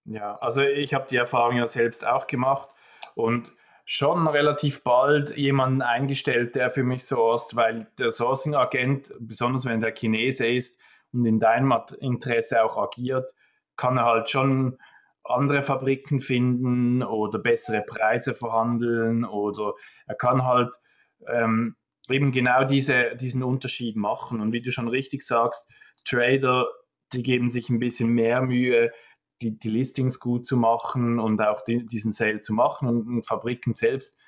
Ja, 0.05 0.37
also 0.37 0.63
ich 0.63 0.95
habe 0.95 1.07
die 1.11 1.17
Erfahrung 1.17 1.57
ja 1.57 1.67
selbst 1.67 2.07
auch 2.07 2.27
gemacht 2.27 2.71
und 3.15 3.53
schon 3.85 4.27
relativ 4.27 4.85
bald 4.85 5.37
jemanden 5.37 5.83
eingestellt, 5.83 6.55
der 6.55 6.71
für 6.71 6.83
mich 6.83 7.05
sourced, 7.05 7.57
weil 7.57 7.89
der 7.99 8.11
Sourcing-Agent, 8.11 9.13
besonders 9.19 9.65
wenn 9.65 9.81
der 9.81 9.95
Chinese 9.95 10.47
ist 10.47 10.79
und 11.13 11.27
in 11.27 11.41
deinem 11.41 11.75
Interesse 12.01 12.63
auch 12.63 12.77
agiert, 12.77 13.35
kann 13.77 13.97
er 13.97 14.05
halt 14.05 14.31
schon 14.31 14.79
andere 15.25 15.63
Fabriken 15.63 16.21
finden 16.21 17.03
oder 17.03 17.39
bessere 17.39 17.83
Preise 17.83 18.35
verhandeln 18.35 19.25
oder 19.25 19.75
er 20.07 20.15
kann 20.15 20.45
halt 20.45 20.75
ähm, 21.27 21.77
eben 22.09 22.33
genau 22.33 22.65
diese, 22.65 23.15
diesen 23.17 23.43
Unterschied 23.43 23.97
machen. 23.97 24.41
Und 24.41 24.53
wie 24.53 24.63
du 24.63 24.73
schon 24.73 24.89
richtig 24.89 25.23
sagst, 25.23 25.69
Trader 26.05 26.67
die 27.13 27.23
geben 27.23 27.49
sich 27.49 27.71
ein 27.71 27.79
bisschen 27.79 28.11
mehr 28.11 28.43
Mühe, 28.43 28.93
die, 29.41 29.59
die 29.59 29.71
Listings 29.71 30.21
gut 30.21 30.47
zu 30.47 30.57
machen 30.57 31.19
und 31.19 31.41
auch 31.41 31.63
die, 31.63 31.87
diesen 31.87 32.13
Sale 32.13 32.43
zu 32.43 32.53
machen. 32.53 32.89
Und, 32.89 33.09
und 33.09 33.27
Fabriken 33.27 33.75
selbst, 33.75 34.19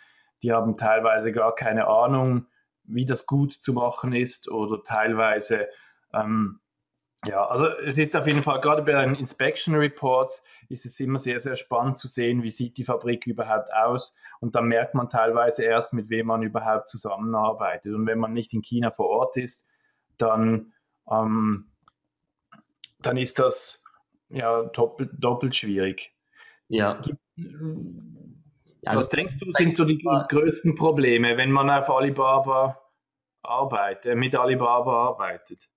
die 0.42 0.52
haben 0.52 0.76
teilweise 0.76 1.32
gar 1.32 1.54
keine 1.54 1.88
Ahnung, 1.88 2.46
wie 2.84 3.04
das 3.04 3.26
gut 3.26 3.52
zu 3.52 3.72
machen 3.72 4.12
ist 4.12 4.50
oder 4.50 4.82
teilweise, 4.82 5.68
ähm, 6.14 6.60
ja, 7.26 7.46
also 7.46 7.66
es 7.66 7.98
ist 7.98 8.16
auf 8.16 8.26
jeden 8.26 8.42
Fall, 8.42 8.60
gerade 8.60 8.82
bei 8.82 8.92
den 9.04 9.14
Inspection 9.14 9.74
Reports 9.74 10.42
ist 10.68 10.86
es 10.86 10.98
immer 11.00 11.18
sehr, 11.18 11.38
sehr 11.38 11.56
spannend 11.56 11.98
zu 11.98 12.08
sehen, 12.08 12.42
wie 12.42 12.50
sieht 12.50 12.78
die 12.78 12.84
Fabrik 12.84 13.26
überhaupt 13.26 13.72
aus 13.72 14.14
und 14.40 14.54
dann 14.54 14.66
merkt 14.66 14.94
man 14.94 15.08
teilweise 15.08 15.64
erst, 15.64 15.92
mit 15.92 16.08
wem 16.08 16.26
man 16.26 16.42
überhaupt 16.42 16.88
zusammenarbeitet. 16.88 17.94
Und 17.94 18.06
wenn 18.06 18.18
man 18.18 18.32
nicht 18.32 18.54
in 18.54 18.62
China 18.62 18.90
vor 18.90 19.08
Ort 19.08 19.36
ist, 19.36 19.66
dann 20.16 20.72
ähm, 21.10 21.70
dann 23.02 23.16
ist 23.16 23.38
das 23.38 23.84
ja 24.28 24.62
doppelt, 24.62 25.10
doppelt 25.18 25.54
schwierig. 25.54 26.12
Ja. 26.68 27.02
Also, 28.84 29.02
Was 29.02 29.08
denkst 29.08 29.38
du, 29.38 29.52
sind 29.52 29.76
so 29.76 29.84
die 29.84 29.98
größten 29.98 30.74
Probleme, 30.74 31.36
wenn 31.36 31.50
man 31.50 31.68
auf 31.70 31.90
Alibaba 31.90 32.80
arbeitet, 33.42 34.16
mit 34.16 34.34
Alibaba 34.34 35.08
arbeitet? 35.08 35.68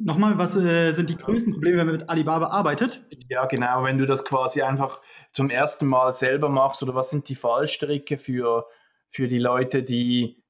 Nochmal, 0.00 0.38
was 0.38 0.56
äh, 0.56 0.92
sind 0.92 1.10
die 1.10 1.16
größten 1.16 1.52
Probleme, 1.52 1.78
wenn 1.78 1.86
man 1.86 1.96
mit 1.96 2.08
Alibaba 2.08 2.46
arbeitet? 2.46 3.04
Ja, 3.28 3.46
genau, 3.46 3.84
wenn 3.84 3.98
du 3.98 4.06
das 4.06 4.24
quasi 4.24 4.62
einfach 4.62 5.00
zum 5.32 5.50
ersten 5.50 5.86
Mal 5.86 6.14
selber 6.14 6.48
machst 6.48 6.82
oder 6.82 6.94
was 6.94 7.10
sind 7.10 7.28
die 7.28 7.34
Fallstricke 7.34 8.18
für, 8.18 8.66
für 9.08 9.28
die 9.28 9.38
Leute, 9.38 9.82
die, 9.82 10.42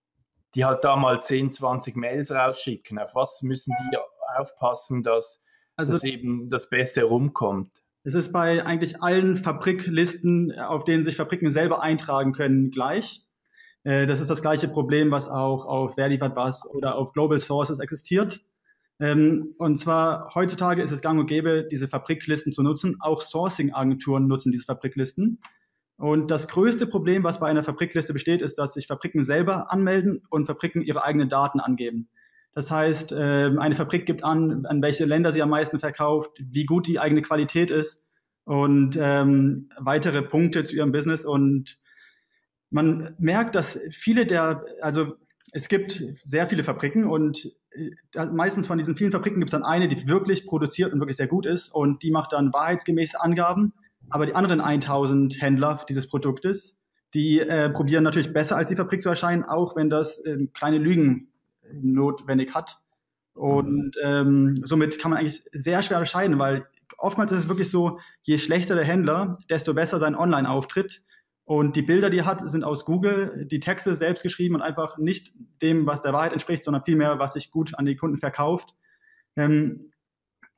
die 0.54 0.64
halt 0.64 0.84
da 0.84 0.96
mal 0.96 1.22
10, 1.22 1.52
20 1.52 1.96
Mails 1.96 2.30
rausschicken? 2.30 2.98
Auf 2.98 3.14
was 3.14 3.42
müssen 3.42 3.74
die 3.80 3.96
aufpassen, 4.36 5.02
dass 5.02 5.42
also, 5.76 5.92
dass 5.92 6.04
eben 6.04 6.50
das 6.50 6.68
Beste 6.68 7.04
rumkommt. 7.04 7.70
Es 8.04 8.14
ist 8.14 8.32
bei 8.32 8.64
eigentlich 8.64 9.02
allen 9.02 9.36
Fabriklisten, 9.36 10.58
auf 10.58 10.84
denen 10.84 11.04
sich 11.04 11.16
Fabriken 11.16 11.50
selber 11.50 11.82
eintragen 11.82 12.32
können, 12.32 12.70
gleich. 12.70 13.26
Äh, 13.84 14.06
das 14.06 14.20
ist 14.20 14.30
das 14.30 14.42
gleiche 14.42 14.68
Problem, 14.68 15.10
was 15.10 15.28
auch 15.28 15.66
auf 15.66 15.96
Wer 15.96 16.08
liefert 16.08 16.36
was 16.36 16.68
oder 16.68 16.96
auf 16.96 17.12
Global 17.12 17.40
Sources 17.40 17.78
existiert. 17.78 18.40
Ähm, 19.00 19.54
und 19.58 19.76
zwar 19.78 20.34
heutzutage 20.34 20.82
ist 20.82 20.90
es 20.90 21.02
gang 21.02 21.20
und 21.20 21.26
gäbe, 21.26 21.66
diese 21.70 21.88
Fabriklisten 21.88 22.52
zu 22.52 22.62
nutzen. 22.62 22.96
Auch 23.00 23.22
Sourcing-Agenturen 23.22 24.26
nutzen 24.26 24.52
diese 24.52 24.64
Fabriklisten. 24.64 25.40
Und 25.96 26.30
das 26.30 26.46
größte 26.48 26.86
Problem, 26.86 27.24
was 27.24 27.40
bei 27.40 27.48
einer 27.48 27.64
Fabrikliste 27.64 28.12
besteht, 28.12 28.40
ist, 28.40 28.56
dass 28.56 28.74
sich 28.74 28.86
Fabriken 28.86 29.24
selber 29.24 29.72
anmelden 29.72 30.20
und 30.30 30.46
Fabriken 30.46 30.82
ihre 30.82 31.04
eigenen 31.04 31.28
Daten 31.28 31.60
angeben. 31.60 32.08
Das 32.54 32.70
heißt, 32.70 33.14
ähm, 33.16 33.58
eine 33.58 33.74
Fabrik 33.74 34.06
gibt 34.06 34.24
an, 34.24 34.64
an 34.66 34.82
welche 34.82 35.04
Länder 35.04 35.32
sie 35.32 35.42
am 35.42 35.50
meisten 35.50 35.78
verkauft, 35.78 36.30
wie 36.40 36.64
gut 36.64 36.86
die 36.86 36.98
eigene 36.98 37.22
Qualität 37.22 37.70
ist 37.70 38.04
und 38.44 38.98
ähm, 39.00 39.68
weitere 39.78 40.22
Punkte 40.22 40.64
zu 40.64 40.74
ihrem 40.74 40.90
Business. 40.90 41.24
Und 41.24 41.78
man 42.70 43.14
merkt, 43.18 43.54
dass 43.54 43.78
viele 43.90 44.26
der, 44.26 44.64
also 44.80 45.14
es 45.52 45.68
gibt 45.68 46.02
sehr 46.24 46.46
viele 46.46 46.64
Fabriken 46.64 47.06
und 47.06 47.52
äh, 47.72 48.26
meistens 48.26 48.66
von 48.66 48.78
diesen 48.78 48.94
vielen 48.94 49.12
Fabriken 49.12 49.40
gibt 49.40 49.48
es 49.48 49.52
dann 49.52 49.64
eine, 49.64 49.88
die 49.88 50.08
wirklich 50.08 50.46
produziert 50.46 50.92
und 50.92 51.00
wirklich 51.00 51.16
sehr 51.16 51.28
gut 51.28 51.46
ist 51.46 51.68
und 51.74 52.02
die 52.02 52.10
macht 52.10 52.32
dann 52.32 52.52
wahrheitsgemäße 52.52 53.20
Angaben. 53.20 53.72
Aber 54.10 54.26
die 54.26 54.34
anderen 54.34 54.60
1000 54.60 55.40
Händler 55.40 55.84
dieses 55.88 56.08
Produktes, 56.08 56.76
die 57.14 57.40
äh, 57.40 57.68
probieren 57.70 58.04
natürlich 58.04 58.32
besser 58.32 58.56
als 58.56 58.68
die 58.68 58.76
Fabrik 58.76 59.02
zu 59.02 59.08
erscheinen, 59.08 59.44
auch 59.44 59.76
wenn 59.76 59.90
das 59.90 60.18
äh, 60.20 60.38
kleine 60.54 60.78
Lügen 60.78 61.28
notwendig 61.72 62.54
hat. 62.54 62.78
Und 63.34 63.92
ähm, 64.02 64.60
somit 64.64 64.98
kann 64.98 65.10
man 65.10 65.20
eigentlich 65.20 65.42
sehr 65.52 65.82
schwer 65.82 65.98
entscheiden, 65.98 66.38
weil 66.38 66.66
oftmals 66.96 67.32
ist 67.32 67.44
es 67.44 67.48
wirklich 67.48 67.70
so, 67.70 68.00
je 68.22 68.38
schlechter 68.38 68.74
der 68.74 68.84
Händler, 68.84 69.38
desto 69.48 69.74
besser 69.74 69.98
sein 69.98 70.16
Online-Auftritt. 70.16 71.02
Und 71.48 71.76
die 71.76 71.82
Bilder, 71.82 72.10
die 72.10 72.18
er 72.18 72.26
hat, 72.26 72.50
sind 72.50 72.62
aus 72.62 72.84
Google, 72.84 73.46
die 73.50 73.58
Texte 73.58 73.96
selbst 73.96 74.22
geschrieben 74.22 74.56
und 74.56 74.60
einfach 74.60 74.98
nicht 74.98 75.32
dem, 75.62 75.86
was 75.86 76.02
der 76.02 76.12
Wahrheit 76.12 76.32
entspricht, 76.32 76.62
sondern 76.62 76.84
vielmehr, 76.84 77.18
was 77.18 77.32
sich 77.32 77.50
gut 77.50 77.74
an 77.78 77.86
die 77.86 77.96
Kunden 77.96 78.18
verkauft. 78.18 78.74
Ähm, 79.34 79.90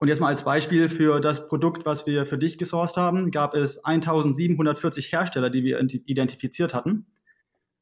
und 0.01 0.09
jetzt 0.09 0.19
mal 0.19 0.27
als 0.27 0.43
Beispiel 0.43 0.89
für 0.89 1.21
das 1.21 1.47
Produkt, 1.47 1.87
was 1.87 2.09
wir 2.09 2.27
für 2.27 2.39
dich 2.39 2.59
gesourced 2.59 2.97
haben, 2.97 3.31
gab 3.31 3.55
es 3.55 3.85
1740 3.85 5.13
Hersteller, 5.13 5.49
die 5.49 5.63
wir 5.63 5.79
identifiziert 5.79 6.75
hatten. 6.75 7.07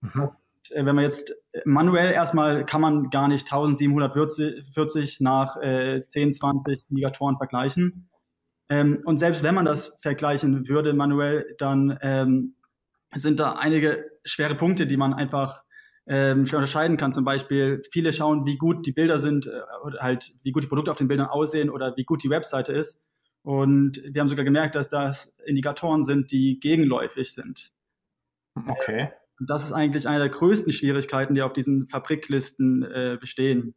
Mhm. 0.02 0.28
Äh, 0.68 0.84
wenn 0.84 0.94
man 0.94 1.04
jetzt 1.04 1.34
manuell 1.64 2.12
erstmal 2.12 2.66
kann 2.66 2.82
man 2.82 3.08
gar 3.08 3.28
nicht 3.28 3.46
1740 3.46 5.20
nach 5.20 5.56
äh, 5.62 6.04
10, 6.04 6.34
20 6.34 6.84
Ligatoren 6.90 7.38
vergleichen. 7.38 8.10
Ähm, 8.68 9.00
und 9.06 9.16
selbst 9.16 9.42
wenn 9.42 9.54
man 9.54 9.64
das 9.64 9.96
vergleichen 9.98 10.68
würde 10.68 10.92
manuell, 10.92 11.54
dann 11.56 11.98
ähm, 12.02 12.54
sind 13.14 13.40
da 13.40 13.52
einige 13.52 14.10
schwere 14.24 14.54
Punkte, 14.54 14.86
die 14.86 14.96
man 14.96 15.14
einfach 15.14 15.64
ähm, 16.06 16.46
schwer 16.46 16.58
unterscheiden 16.58 16.96
kann. 16.96 17.12
Zum 17.12 17.24
Beispiel, 17.24 17.82
viele 17.90 18.12
schauen, 18.12 18.46
wie 18.46 18.56
gut 18.56 18.86
die 18.86 18.92
Bilder 18.92 19.18
sind, 19.18 19.46
äh, 19.46 19.60
oder 19.84 20.00
halt, 20.00 20.32
wie 20.42 20.52
gut 20.52 20.62
die 20.62 20.68
Produkte 20.68 20.90
auf 20.90 20.98
den 20.98 21.08
Bildern 21.08 21.26
aussehen 21.26 21.70
oder 21.70 21.96
wie 21.96 22.04
gut 22.04 22.22
die 22.22 22.30
Webseite 22.30 22.72
ist. 22.72 23.00
Und 23.42 24.02
wir 24.04 24.20
haben 24.20 24.28
sogar 24.28 24.44
gemerkt, 24.44 24.74
dass 24.74 24.88
das 24.88 25.36
Indikatoren 25.46 26.02
sind, 26.02 26.32
die 26.32 26.60
gegenläufig 26.60 27.32
sind. 27.32 27.72
Okay. 28.66 29.10
Und 29.38 29.48
das 29.48 29.64
ist 29.64 29.72
eigentlich 29.72 30.08
eine 30.08 30.18
der 30.18 30.28
größten 30.30 30.72
Schwierigkeiten, 30.72 31.34
die 31.34 31.42
auf 31.42 31.52
diesen 31.52 31.88
Fabriklisten 31.88 32.82
äh, 32.82 33.16
bestehen. 33.20 33.74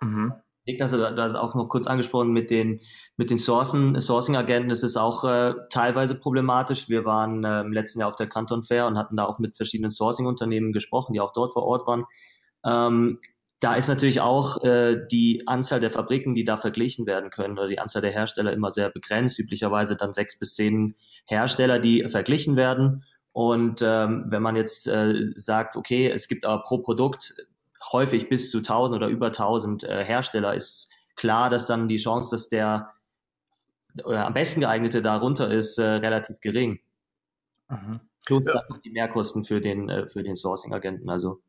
Mhm. 0.00 0.32
Niklas 0.64 0.92
hat 0.92 1.18
das 1.18 1.34
auch 1.34 1.54
noch 1.54 1.68
kurz 1.68 1.86
angesprochen 1.86 2.32
mit 2.32 2.50
den, 2.50 2.80
mit 3.16 3.30
den 3.30 3.38
Sourcen, 3.38 4.00
Sourcing-Agenten. 4.00 4.68
Das 4.68 4.82
ist 4.82 4.96
auch 4.96 5.24
äh, 5.24 5.54
teilweise 5.70 6.14
problematisch. 6.14 6.88
Wir 6.88 7.04
waren 7.04 7.42
äh, 7.44 7.62
im 7.62 7.72
letzten 7.72 8.00
Jahr 8.00 8.08
auf 8.08 8.16
der 8.16 8.28
Canton 8.28 8.62
Fair 8.62 8.86
und 8.86 8.96
hatten 8.96 9.16
da 9.16 9.24
auch 9.24 9.38
mit 9.38 9.56
verschiedenen 9.56 9.90
Sourcing-Unternehmen 9.90 10.72
gesprochen, 10.72 11.14
die 11.14 11.20
auch 11.20 11.32
dort 11.32 11.52
vor 11.52 11.64
Ort 11.64 11.86
waren. 11.86 12.04
Ähm, 12.64 13.18
da 13.58 13.74
ist 13.74 13.88
natürlich 13.88 14.20
auch 14.20 14.62
äh, 14.62 14.96
die 15.10 15.46
Anzahl 15.46 15.80
der 15.80 15.90
Fabriken, 15.90 16.34
die 16.34 16.44
da 16.44 16.56
verglichen 16.56 17.06
werden 17.06 17.30
können, 17.30 17.58
oder 17.58 17.68
die 17.68 17.78
Anzahl 17.78 18.02
der 18.02 18.10
Hersteller 18.12 18.52
immer 18.52 18.70
sehr 18.70 18.90
begrenzt. 18.90 19.38
Üblicherweise 19.38 19.96
dann 19.96 20.12
sechs 20.12 20.38
bis 20.38 20.54
zehn 20.54 20.94
Hersteller, 21.26 21.80
die 21.80 22.08
verglichen 22.08 22.56
werden. 22.56 23.04
Und 23.32 23.80
ähm, 23.82 24.26
wenn 24.28 24.42
man 24.42 24.56
jetzt 24.56 24.86
äh, 24.86 25.14
sagt, 25.34 25.76
okay, 25.76 26.10
es 26.10 26.28
gibt 26.28 26.44
aber 26.44 26.62
pro 26.62 26.78
Produkt 26.78 27.34
häufig 27.90 28.28
bis 28.28 28.50
zu 28.50 28.58
1000 28.58 28.96
oder 28.96 29.08
über 29.08 29.26
1000 29.26 29.84
äh, 29.84 30.04
Hersteller, 30.04 30.54
ist 30.54 30.90
klar, 31.16 31.50
dass 31.50 31.66
dann 31.66 31.88
die 31.88 31.96
Chance, 31.96 32.30
dass 32.30 32.48
der 32.48 32.92
äh, 34.04 34.14
am 34.14 34.34
besten 34.34 34.60
geeignete 34.60 35.02
darunter 35.02 35.50
ist, 35.50 35.78
äh, 35.78 35.84
relativ 35.84 36.40
gering. 36.40 36.80
Mhm. 37.68 38.00
Plus 38.24 38.46
ja. 38.46 38.54
dann 38.54 38.80
die 38.82 38.90
Mehrkosten 38.90 39.44
für 39.44 39.60
den, 39.60 39.88
äh, 39.88 40.08
für 40.08 40.22
den 40.22 40.36
Sourcing-Agenten. 40.36 41.10
Also 41.10 41.42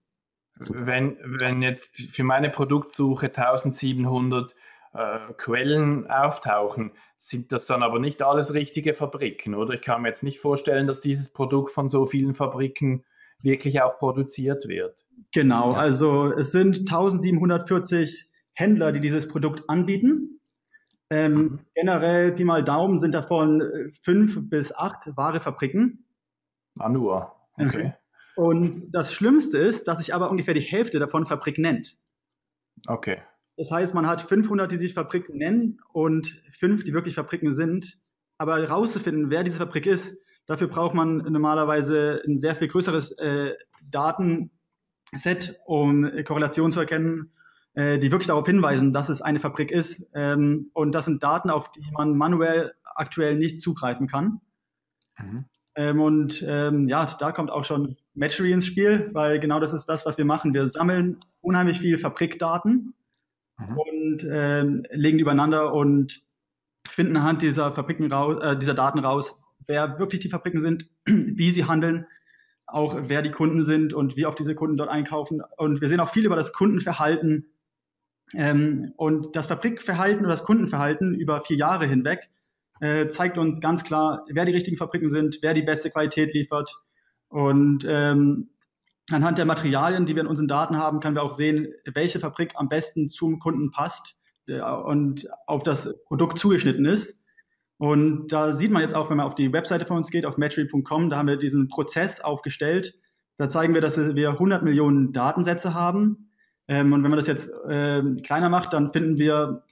wenn, 0.56 1.18
wenn 1.24 1.62
jetzt 1.62 1.98
für 1.98 2.24
meine 2.24 2.50
Produktsuche 2.50 3.28
1700 3.28 4.56
äh, 4.94 5.34
Quellen 5.38 6.10
auftauchen, 6.10 6.92
sind 7.18 7.52
das 7.52 7.66
dann 7.66 7.84
aber 7.84 8.00
nicht 8.00 8.22
alles 8.22 8.54
richtige 8.54 8.94
Fabriken, 8.94 9.56
oder? 9.56 9.74
Ich 9.74 9.82
kann 9.82 10.02
mir 10.02 10.10
jetzt 10.10 10.24
nicht 10.24 10.40
vorstellen, 10.40 10.88
dass 10.88 11.02
dieses 11.02 11.30
Produkt 11.30 11.72
von 11.72 11.90
so 11.90 12.06
vielen 12.06 12.34
Fabriken 12.34 13.04
wirklich 13.44 13.82
auch 13.82 13.98
produziert 13.98 14.68
wird. 14.68 15.06
Genau, 15.34 15.72
also 15.72 16.32
es 16.32 16.52
sind 16.52 16.80
1740 16.80 18.30
Händler, 18.54 18.92
die 18.92 19.00
dieses 19.00 19.28
Produkt 19.28 19.70
anbieten. 19.70 20.40
Ähm, 21.10 21.34
mhm. 21.34 21.60
Generell, 21.76 22.32
Pi 22.34 22.44
mal 22.44 22.64
Daumen, 22.64 23.00
sind 23.00 23.14
davon 23.14 23.62
äh, 23.62 23.92
fünf 24.04 24.50
bis 24.50 24.74
acht 24.76 25.16
wahre 25.16 25.40
Fabriken. 25.40 26.06
Ah, 26.80 26.90
nur. 26.90 27.34
Okay. 27.58 27.94
Und 28.36 28.82
das 28.92 29.14
Schlimmste 29.14 29.58
ist, 29.58 29.88
dass 29.88 30.00
sich 30.00 30.14
aber 30.14 30.32
ungefähr 30.32 30.54
die 30.56 30.62
Hälfte 30.62 31.00
davon 31.00 31.26
Fabrik 31.26 31.60
nennt. 31.60 31.98
Okay. 32.88 33.20
Das 33.58 33.70
heißt, 33.70 33.94
man 33.94 34.08
hat 34.08 34.22
500, 34.22 34.72
die 34.72 34.78
sich 34.78 34.96
Fabriken 34.96 35.38
nennen 35.38 35.80
und 35.92 36.42
fünf, 36.58 36.84
die 36.84 36.94
wirklich 36.94 37.14
Fabriken 37.14 37.54
sind. 37.54 38.00
Aber 38.40 38.60
herauszufinden, 38.60 39.30
wer 39.30 39.44
diese 39.44 39.58
Fabrik 39.58 39.86
ist, 39.86 40.18
dafür 40.46 40.68
braucht 40.68 40.94
man 40.94 41.18
normalerweise 41.18 42.22
ein 42.28 42.36
sehr 42.36 42.56
viel 42.56 42.68
größeres 42.68 43.12
äh, 43.14 43.54
Datenset, 43.90 45.60
um 45.66 46.10
Korrelationen 46.26 46.72
zu 46.72 46.80
erkennen, 46.80 47.32
äh, 47.74 48.00
die 48.00 48.12
wirklich 48.12 48.28
darauf 48.28 48.46
hinweisen, 48.46 48.94
dass 48.94 49.10
es 49.10 49.22
eine 49.22 49.40
Fabrik 49.40 49.72
ist. 49.72 50.08
Ähm, 50.14 50.70
und 50.74 50.92
das 50.94 51.06
sind 51.06 51.24
Daten, 51.24 51.50
auf 51.50 51.72
die 51.72 51.86
man 51.92 52.16
manuell 52.16 52.74
aktuell 52.84 53.36
nicht 53.36 53.60
zugreifen 53.60 54.08
kann. 54.08 54.42
Mhm. 55.18 55.46
Ähm, 55.76 56.02
und 56.02 56.46
ähm, 56.48 56.88
ja, 56.88 57.06
da 57.20 57.32
kommt 57.32 57.50
auch 57.50 57.66
schon 57.66 57.98
Matchery 58.14 58.52
ins 58.52 58.68
Spiel, 58.68 59.10
weil 59.14 59.40
genau 59.40 59.60
das 59.60 59.74
ist 59.74 59.86
das, 59.86 60.06
was 60.06 60.18
wir 60.18 60.26
machen. 60.26 60.54
Wir 60.54 60.68
sammeln 60.68 61.20
unheimlich 61.42 61.80
viel 61.80 61.98
Fabrikdaten 61.98 62.94
mhm. 63.58 63.78
und 63.78 64.28
ähm, 64.30 64.86
legen 64.92 65.18
die 65.18 65.24
übereinander 65.24 65.74
und 65.74 66.22
finden 66.88 67.18
anhand 67.18 67.42
dieser 67.42 67.72
Fabriken 67.72 68.12
raus, 68.12 68.42
äh, 68.42 68.58
dieser 68.58 68.76
Daten 68.76 69.00
raus, 69.00 69.40
wer 69.68 70.00
wirklich 70.00 70.22
die 70.22 70.30
Fabriken 70.30 70.62
sind, 70.62 70.90
wie 71.06 71.52
sie 71.52 71.66
handeln, 71.66 72.08
auch 72.66 72.98
wer 73.04 73.22
die 73.22 73.32
Kunden 73.32 73.64
sind 73.64 73.94
und 73.94 74.16
wie 74.16 74.26
oft 74.26 74.40
diese 74.40 74.56
Kunden 74.56 74.78
dort 74.78 74.90
einkaufen. 74.90 75.42
Und 75.58 75.82
wir 75.82 75.90
sehen 75.90 76.00
auch 76.00 76.10
viel 76.10 76.26
über 76.26 76.36
das 76.36 76.54
Kundenverhalten 76.54 77.54
ähm, 78.34 78.94
und 78.98 79.36
das 79.36 79.48
Fabrikverhalten 79.48 80.22
oder 80.22 80.32
das 80.34 80.44
Kundenverhalten 80.44 81.14
über 81.14 81.42
vier 81.42 81.58
Jahre 81.58 81.86
hinweg 81.86 82.30
äh, 82.80 83.08
zeigt 83.08 83.38
uns 83.38 83.62
ganz 83.62 83.84
klar, 83.84 84.26
wer 84.30 84.46
die 84.46 84.52
richtigen 84.52 84.78
Fabriken 84.78 85.10
sind, 85.10 85.40
wer 85.42 85.54
die 85.54 85.62
beste 85.62 85.90
Qualität 85.90 86.34
liefert. 86.34 86.82
Und 87.30 87.86
ähm, 87.88 88.50
anhand 89.10 89.38
der 89.38 89.46
Materialien, 89.46 90.06
die 90.06 90.16
wir 90.16 90.22
in 90.22 90.28
unseren 90.28 90.48
Daten 90.48 90.78
haben, 90.78 91.00
können 91.00 91.16
wir 91.16 91.24
auch 91.24 91.34
sehen, 91.34 91.74
welche 91.86 92.20
Fabrik 92.20 92.54
am 92.56 92.70
besten 92.70 93.10
zum 93.10 93.40
Kunden 93.40 93.72
passt 93.72 94.18
und 94.48 95.30
auf 95.48 95.64
das 95.64 96.04
Produkt 96.04 96.38
zugeschnitten 96.38 96.86
ist. 96.86 97.23
Und 97.78 98.28
da 98.28 98.54
sieht 98.54 98.72
man 98.72 98.82
jetzt 98.82 98.96
auch, 98.96 99.10
wenn 99.10 99.18
man 99.18 99.26
auf 99.26 99.36
die 99.36 99.52
Webseite 99.52 99.86
von 99.86 99.98
uns 99.98 100.12
geht, 100.12 100.26
auf 100.26 100.38
metry.com, 100.38 101.10
da 101.10 101.18
haben 101.18 101.28
wir 101.28 101.38
diesen 101.38 101.68
Prozess 101.68 102.22
aufgestellt. 102.22 102.96
Da 103.38 103.50
zeigen 103.50 103.74
wir, 103.74 103.82
dass 103.82 103.98
wir 103.98 104.30
100 104.30 104.64
Millionen 104.64 105.12
Datensätze 105.12 105.74
haben. 105.74 106.30
Ähm, 106.68 106.94
und 106.94 107.04
wenn 107.04 107.10
man 107.10 107.18
das 107.18 107.28
jetzt 107.28 107.52
äh, 107.68 108.02
kleiner 108.24 108.50
macht, 108.50 108.74
dann 108.74 108.94
finden 108.94 109.18
wir 109.18 109.64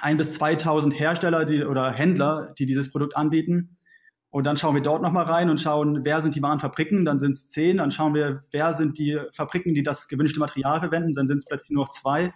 ein 0.00 0.16
bis 0.16 0.32
2000 0.34 0.98
Hersteller 0.98 1.44
die, 1.44 1.64
oder 1.64 1.90
Händler, 1.90 2.54
die 2.58 2.66
dieses 2.66 2.90
Produkt 2.90 3.16
anbieten. 3.16 3.78
Und 4.30 4.44
dann 4.44 4.56
schauen 4.56 4.74
wir 4.74 4.82
dort 4.82 5.02
nochmal 5.02 5.24
rein 5.24 5.48
und 5.48 5.60
schauen, 5.60 6.04
wer 6.04 6.20
sind 6.20 6.34
die 6.34 6.42
wahren 6.42 6.60
Fabriken, 6.60 7.04
dann 7.04 7.18
sind 7.18 7.32
es 7.32 7.48
zehn. 7.48 7.78
Dann 7.78 7.90
schauen 7.90 8.14
wir, 8.14 8.44
wer 8.50 8.74
sind 8.74 8.98
die 8.98 9.18
Fabriken, 9.32 9.74
die 9.74 9.82
das 9.82 10.06
gewünschte 10.06 10.38
Material 10.38 10.80
verwenden, 10.80 11.14
dann 11.14 11.26
sind 11.26 11.38
es 11.38 11.46
plötzlich 11.46 11.70
nur 11.70 11.84
noch 11.84 11.90
zwei. 11.90 12.34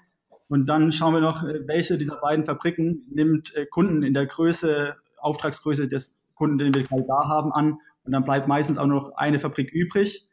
Und 0.49 0.67
dann 0.67 0.91
schauen 0.91 1.15
wir 1.15 1.21
noch, 1.21 1.45
welche 1.45 1.99
dieser 1.99 2.17
beiden 2.17 2.45
Fabriken 2.45 3.07
nimmt 3.11 3.55
äh, 3.55 3.67
Kunden 3.67 4.03
in 4.03 4.15
der 4.15 4.27
Größe, 4.27 4.97
Auftragsgröße 5.23 5.89
des 5.89 6.15
Kunden, 6.35 6.59
den 6.59 6.75
wir 6.75 6.85
gerade 6.85 7.05
da 7.07 7.29
haben, 7.29 7.53
an. 7.53 7.79
Und 8.05 8.13
dann 8.13 8.25
bleibt 8.25 8.49
meistens 8.49 8.79
auch 8.79 8.87
noch 8.87 9.13
eine 9.17 9.39
Fabrik 9.39 9.71
übrig. 9.71 10.29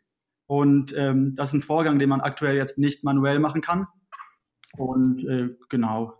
Und 0.47 0.95
ähm, 0.97 1.35
das 1.35 1.49
ist 1.49 1.55
ein 1.55 1.61
Vorgang, 1.61 1.99
den 1.99 2.09
man 2.09 2.21
aktuell 2.21 2.55
jetzt 2.55 2.77
nicht 2.77 3.03
manuell 3.03 3.39
machen 3.39 3.61
kann. 3.61 3.87
Und 4.77 5.23
äh, 5.25 5.55
genau. 5.69 6.13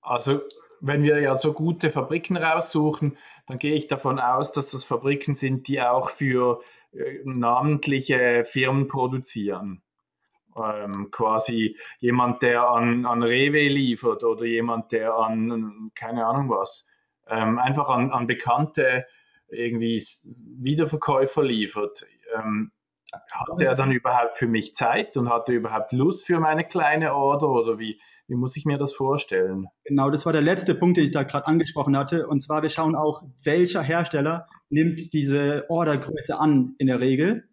Also 0.00 0.40
wenn 0.80 1.02
wir 1.02 1.20
ja 1.20 1.34
so 1.34 1.52
gute 1.52 1.90
Fabriken 1.90 2.36
raussuchen, 2.36 3.18
dann 3.46 3.58
gehe 3.58 3.74
ich 3.74 3.88
davon 3.88 4.18
aus, 4.18 4.52
dass 4.52 4.70
das 4.70 4.84
Fabriken 4.84 5.34
sind, 5.34 5.68
die 5.68 5.80
auch 5.82 6.10
für 6.10 6.62
äh, 6.92 7.18
namentliche 7.24 8.44
Firmen 8.44 8.88
produzieren. 8.88 9.82
Ähm, 10.56 11.10
quasi 11.10 11.76
jemand, 12.00 12.42
der 12.42 12.68
an, 12.68 13.06
an 13.06 13.22
Rewe 13.22 13.68
liefert 13.68 14.24
oder 14.24 14.44
jemand, 14.44 14.92
der 14.92 15.14
an, 15.14 15.90
keine 15.94 16.26
Ahnung 16.26 16.50
was, 16.50 16.86
ähm, 17.28 17.58
einfach 17.58 17.88
an, 17.88 18.10
an 18.10 18.26
bekannte 18.26 19.06
irgendwie 19.48 20.02
Wiederverkäufer 20.24 21.42
liefert. 21.42 22.06
Ähm, 22.34 22.72
hat 23.12 23.60
er 23.60 23.74
dann 23.74 23.90
überhaupt 23.90 24.36
für 24.36 24.46
mich 24.46 24.74
Zeit 24.74 25.16
und 25.16 25.30
hat 25.30 25.48
er 25.48 25.54
überhaupt 25.54 25.92
Lust 25.92 26.26
für 26.26 26.40
meine 26.40 26.64
kleine 26.64 27.14
Order 27.14 27.48
oder 27.48 27.78
wie, 27.78 27.98
wie 28.26 28.34
muss 28.34 28.56
ich 28.56 28.66
mir 28.66 28.76
das 28.76 28.92
vorstellen? 28.92 29.68
Genau, 29.84 30.10
das 30.10 30.26
war 30.26 30.34
der 30.34 30.42
letzte 30.42 30.74
Punkt, 30.74 30.98
den 30.98 31.04
ich 31.04 31.10
da 31.10 31.22
gerade 31.22 31.46
angesprochen 31.46 31.96
hatte. 31.96 32.26
Und 32.26 32.40
zwar, 32.40 32.62
wir 32.62 32.68
schauen 32.68 32.94
auch, 32.94 33.22
welcher 33.42 33.80
Hersteller 33.80 34.46
nimmt 34.68 35.14
diese 35.14 35.62
Ordergröße 35.70 36.38
an 36.38 36.74
in 36.78 36.88
der 36.88 37.00
Regel. 37.00 37.48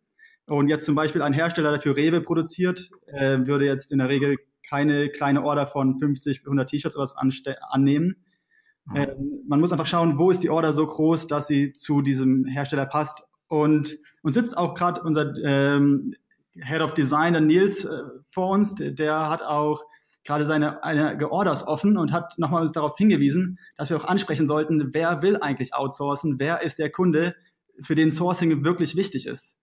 Und 0.48 0.68
jetzt 0.68 0.86
zum 0.86 0.96
Beispiel 0.96 1.22
ein 1.22 1.34
Hersteller, 1.34 1.72
der 1.72 1.80
für 1.80 1.96
Rewe 1.96 2.22
produziert, 2.22 2.90
äh, 3.08 3.40
würde 3.46 3.66
jetzt 3.66 3.92
in 3.92 4.00
der 4.00 4.10
Regel 4.10 4.38
keine 4.70 5.10
kleine 5.10 5.44
Order 5.44 5.68
von 5.68 5.98
50, 5.98 6.42
100 6.42 6.70
T-Shirts 6.70 6.98
oder 6.98 7.04
was 7.04 7.16
annehmen. 7.70 8.25
Mhm. 8.86 8.96
Äh, 8.96 9.16
man 9.48 9.60
muss 9.60 9.72
einfach 9.72 9.86
schauen, 9.86 10.18
wo 10.18 10.32
ist 10.32 10.44
die 10.44 10.50
Order 10.50 10.74
so 10.74 10.86
groß, 10.86 11.28
dass 11.28 11.48
sie 11.48 11.74
zu 11.74 12.02
diesem 12.02 12.46
Hersteller 12.46 12.86
passt. 12.86 13.24
Und 13.48 13.98
uns 14.22 14.36
sitzt 14.36 14.58
auch 14.58 14.74
gerade 14.74 15.02
unser 15.02 15.34
ähm, 15.44 16.16
Head 16.54 16.82
of 16.82 16.94
Design, 16.94 17.34
der 17.34 17.42
Nils, 17.42 17.86
äh, 17.86 18.04
vor 18.32 18.50
uns. 18.50 18.76
Der, 18.76 19.30
hat 19.30 19.42
auch 19.44 19.84
gerade 20.24 20.46
seine 20.46 20.84
einige 20.84 21.32
Orders 21.32 21.68
offen 21.68 21.98
und 21.98 22.12
hat 22.12 22.38
nochmal 22.40 22.70
darauf 22.72 22.98
hingewiesen, 22.98 23.60
dass 23.78 23.90
wir 23.90 23.98
auch 23.98 24.06
ansprechen 24.06 24.48
sollten, 24.48 24.94
wer 24.94 25.22
will 25.22 25.38
eigentlich 25.38 25.76
outsourcen, 25.76 26.40
wer 26.40 26.62
ist 26.64 26.80
der 26.80 26.92
Kunde, 26.92 27.36
für 27.82 27.96
den 27.96 28.12
Sourcing 28.12 28.64
wirklich 28.64 28.96
wichtig 28.96 29.28
ist. 29.28 29.60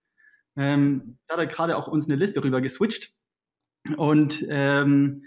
Ähm, 0.55 1.17
da 1.27 1.33
hat 1.35 1.41
er 1.41 1.47
gerade 1.47 1.77
auch 1.77 1.87
uns 1.87 2.05
eine 2.05 2.15
Liste 2.15 2.43
rüber 2.43 2.61
geswitcht. 2.61 3.13
Und 3.97 4.45
ähm, 4.49 5.23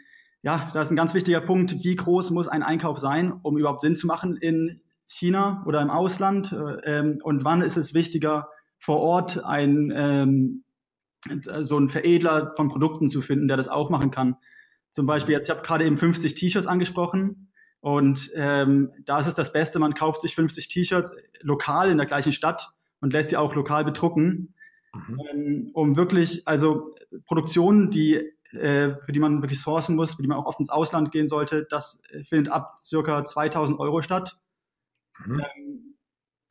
ja, 0.47 0.71
da 0.73 0.81
ist 0.81 0.91
ein 0.91 0.97
ganz 0.97 1.13
wichtiger 1.13 1.41
Punkt, 1.41 1.83
wie 1.83 1.97
groß 1.97 2.31
muss 2.31 2.47
ein 2.47 2.63
Einkauf 2.63 2.99
sein, 2.99 3.33
um 3.43 3.59
überhaupt 3.59 3.81
Sinn 3.81 3.97
zu 3.97 4.07
machen 4.07 4.37
in 4.37 4.81
China 5.09 5.65
oder 5.67 5.83
im 5.83 5.91
Ausland? 5.91 6.53
Äh, 6.53 6.99
ähm, 6.99 7.19
und 7.21 7.43
wann 7.43 7.63
ist 7.63 7.77
es 7.77 7.95
wichtiger, 7.95 8.49
vor 8.79 9.01
Ort 9.01 9.45
ein 9.45 9.93
ähm, 9.93 10.63
so 11.43 11.77
einen 11.77 11.89
Veredler 11.89 12.53
von 12.55 12.69
Produkten 12.69 13.09
zu 13.09 13.23
finden, 13.23 13.49
der 13.49 13.57
das 13.57 13.67
auch 13.67 13.91
machen 13.91 14.13
kann? 14.13 14.37
Zum 14.91 15.05
Beispiel 15.05 15.35
jetzt, 15.35 15.47
ich 15.47 15.51
habe 15.51 15.63
gerade 15.63 15.85
eben 15.85 15.99
50 15.99 16.37
T-Shirts 16.37 16.69
angesprochen 16.69 17.51
und 17.81 18.31
ähm, 18.37 18.93
da 19.05 19.19
ist 19.19 19.27
es 19.27 19.35
das 19.35 19.53
Beste, 19.53 19.81
man 19.81 19.95
kauft 19.95 20.23
sich 20.23 20.37
50 20.37 20.69
T-Shirts 20.69 21.13
lokal 21.41 21.91
in 21.91 21.97
der 21.97 22.07
gleichen 22.07 22.31
Stadt 22.31 22.71
und 23.01 23.13
lässt 23.13 23.31
sie 23.31 23.37
auch 23.37 23.57
lokal 23.57 23.85
bedrucken, 23.85 24.55
mhm. 24.95 25.21
ähm, 25.29 25.71
um 25.75 25.97
wirklich, 25.97 26.47
also 26.47 26.95
Produktionen, 27.25 27.91
die 27.91 28.36
äh, 28.53 28.95
für 28.95 29.13
die 29.13 29.21
man 29.21 29.43
wirklich 29.43 29.61
sourcen 29.61 29.97
muss, 29.97 30.15
für 30.15 30.23
die 30.23 30.29
man 30.29 30.39
auch 30.39 30.47
oft 30.47 30.61
ins 30.61 30.71
Ausland 30.71 31.11
gehen 31.11 31.29
sollte, 31.29 31.67
das 31.69 32.03
findet 32.29 32.53
ab 32.53 32.79
circa 32.81 33.25
2000 33.25 33.79
Euro 33.79 34.03
statt. 34.03 34.39
Mhm. 35.25 35.41
Ähm, 35.41 35.97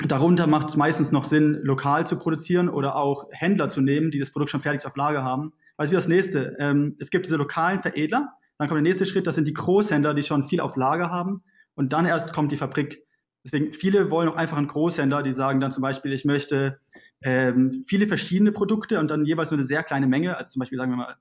darunter 0.07 0.47
macht 0.47 0.69
es 0.69 0.77
meistens 0.77 1.11
noch 1.11 1.25
Sinn, 1.25 1.59
lokal 1.63 2.07
zu 2.07 2.17
produzieren 2.17 2.69
oder 2.69 2.95
auch 2.95 3.27
Händler 3.31 3.69
zu 3.69 3.81
nehmen, 3.81 4.11
die 4.11 4.19
das 4.19 4.31
Produkt 4.31 4.51
schon 4.51 4.61
fertig 4.61 4.85
auf 4.85 4.95
Lager 4.95 5.23
haben. 5.23 5.51
Was 5.77 5.91
ist 5.91 5.95
das 5.95 6.07
nächste? 6.07 6.55
Ähm, 6.59 6.95
es 6.99 7.09
gibt 7.09 7.25
diese 7.25 7.37
lokalen 7.37 7.81
Veredler. 7.81 8.29
Dann 8.57 8.67
kommt 8.67 8.77
der 8.77 8.83
nächste 8.83 9.05
Schritt, 9.05 9.27
das 9.27 9.35
sind 9.35 9.47
die 9.47 9.53
Großhändler, 9.53 10.13
die 10.13 10.23
schon 10.23 10.47
viel 10.47 10.61
auf 10.61 10.77
Lager 10.77 11.11
haben. 11.11 11.39
Und 11.75 11.91
dann 11.91 12.05
erst 12.05 12.31
kommt 12.31 12.51
die 12.51 12.57
Fabrik. 12.57 13.05
Deswegen, 13.43 13.73
viele 13.73 14.09
wollen 14.09 14.29
auch 14.29 14.37
einfach 14.37 14.57
einen 14.57 14.67
Großhändler, 14.67 15.21
die 15.21 15.33
sagen 15.33 15.59
dann 15.59 15.71
zum 15.71 15.81
Beispiel, 15.81 16.13
ich 16.13 16.25
möchte 16.25 16.79
ähm, 17.21 17.83
viele 17.85 18.07
verschiedene 18.07 18.51
Produkte 18.51 18.99
und 18.99 19.11
dann 19.11 19.25
jeweils 19.25 19.51
nur 19.51 19.59
eine 19.59 19.67
sehr 19.67 19.83
kleine 19.83 20.07
Menge. 20.07 20.37
Also 20.37 20.51
zum 20.51 20.61
Beispiel 20.61 20.77
sagen 20.77 20.91
wir 20.91 20.97
mal, 20.97 21.15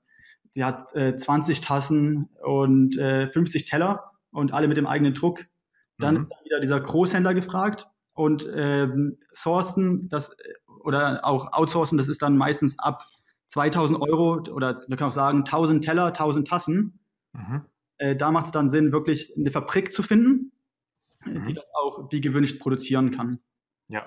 die 0.55 0.63
hat 0.63 0.95
äh, 0.95 1.15
20 1.15 1.61
Tassen 1.61 2.29
und 2.43 2.97
äh, 2.97 3.29
50 3.29 3.65
Teller 3.65 4.11
und 4.31 4.53
alle 4.53 4.67
mit 4.67 4.77
dem 4.77 4.87
eigenen 4.87 5.13
Druck. 5.13 5.45
Dann 5.97 6.15
mhm. 6.15 6.21
ist 6.23 6.31
dann 6.31 6.45
wieder 6.45 6.59
dieser 6.61 6.79
Großhändler 6.79 7.33
gefragt 7.33 7.87
und 8.13 8.49
ähm, 8.53 9.17
sourcen 9.33 10.09
das 10.09 10.35
oder 10.79 11.25
auch 11.25 11.51
outsourcen, 11.53 11.97
das 11.97 12.07
ist 12.07 12.21
dann 12.21 12.37
meistens 12.37 12.79
ab 12.79 13.05
2000 13.49 14.01
Euro 14.01 14.35
oder 14.51 14.77
man 14.87 14.97
kann 14.97 15.09
auch 15.09 15.13
sagen 15.13 15.39
1000 15.39 15.83
Teller, 15.83 16.07
1000 16.07 16.47
Tassen. 16.47 16.99
Mhm. 17.33 17.65
Äh, 17.97 18.15
da 18.15 18.31
macht 18.31 18.47
es 18.47 18.51
dann 18.51 18.67
Sinn, 18.67 18.91
wirklich 18.91 19.33
eine 19.37 19.51
Fabrik 19.51 19.93
zu 19.93 20.03
finden, 20.03 20.51
mhm. 21.25 21.45
die 21.47 21.53
das 21.53 21.65
auch 21.73 22.11
wie 22.11 22.21
gewünscht 22.21 22.59
produzieren 22.59 23.11
kann. 23.11 23.39
Ja. 23.87 24.05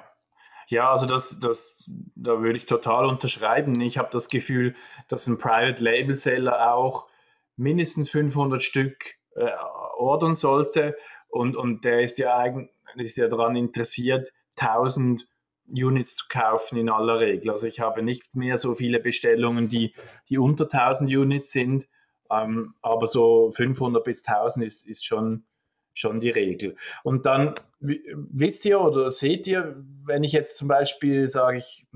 Ja, 0.69 0.91
also 0.93 1.07
das, 1.07 1.41
das, 1.41 1.91
da 2.15 2.43
würde 2.43 2.59
ich 2.59 2.67
total 2.67 3.07
unterschreiben. 3.07 3.81
Ich 3.81 3.97
habe 3.97 4.11
das 4.13 4.29
Gefühl, 4.29 4.75
dass 5.09 5.27
ein 5.27 5.39
Private 5.39 5.83
Label 5.83 6.15
Seller 6.15 6.75
auch 6.75 7.09
mindestens 7.57 8.11
500 8.11 8.63
Stück 8.63 9.15
äh, 9.35 9.51
ordern 9.97 10.35
sollte 10.35 10.97
und, 11.29 11.57
und 11.57 11.85
der 11.85 12.03
ist 12.03 12.19
ja 12.19 12.37
eigentlich 12.37 12.71
ist 12.97 13.17
ja 13.17 13.29
daran 13.29 13.57
interessiert, 13.57 14.33
1000 14.59 15.27
Units 15.71 16.17
zu 16.17 16.27
kaufen 16.29 16.79
in 16.79 16.89
aller 16.89 17.21
Regel. 17.21 17.51
Also 17.51 17.67
ich 17.67 17.81
habe 17.81 18.03
nicht 18.03 18.35
mehr 18.35 18.57
so 18.59 18.75
viele 18.75 19.01
Bestellungen, 19.01 19.69
die, 19.69 19.95
die 20.29 20.39
unter 20.39 20.65
1000 20.65 21.11
Units 21.11 21.53
sind, 21.53 21.89
ähm, 22.31 22.75
aber 22.83 23.07
so 23.07 23.51
500 23.53 24.03
bis 24.03 24.27
1000 24.27 24.65
ist, 24.65 24.87
ist 24.87 25.05
schon, 25.05 25.45
schon 25.99 26.21
die 26.21 26.31
Regel. 26.31 26.77
Und 27.03 27.27
dann 27.27 27.55
wisst 27.81 28.65
ihr 28.65 28.81
oder 28.81 29.11
seht 29.11 29.47
ihr, 29.47 29.77
wenn 30.05 30.25
ich 30.25 30.33
jetzt 30.33 30.57
zum 30.57 30.69
Beispiel 30.69 31.29
sage, 31.29 31.59
ich, 31.59 31.87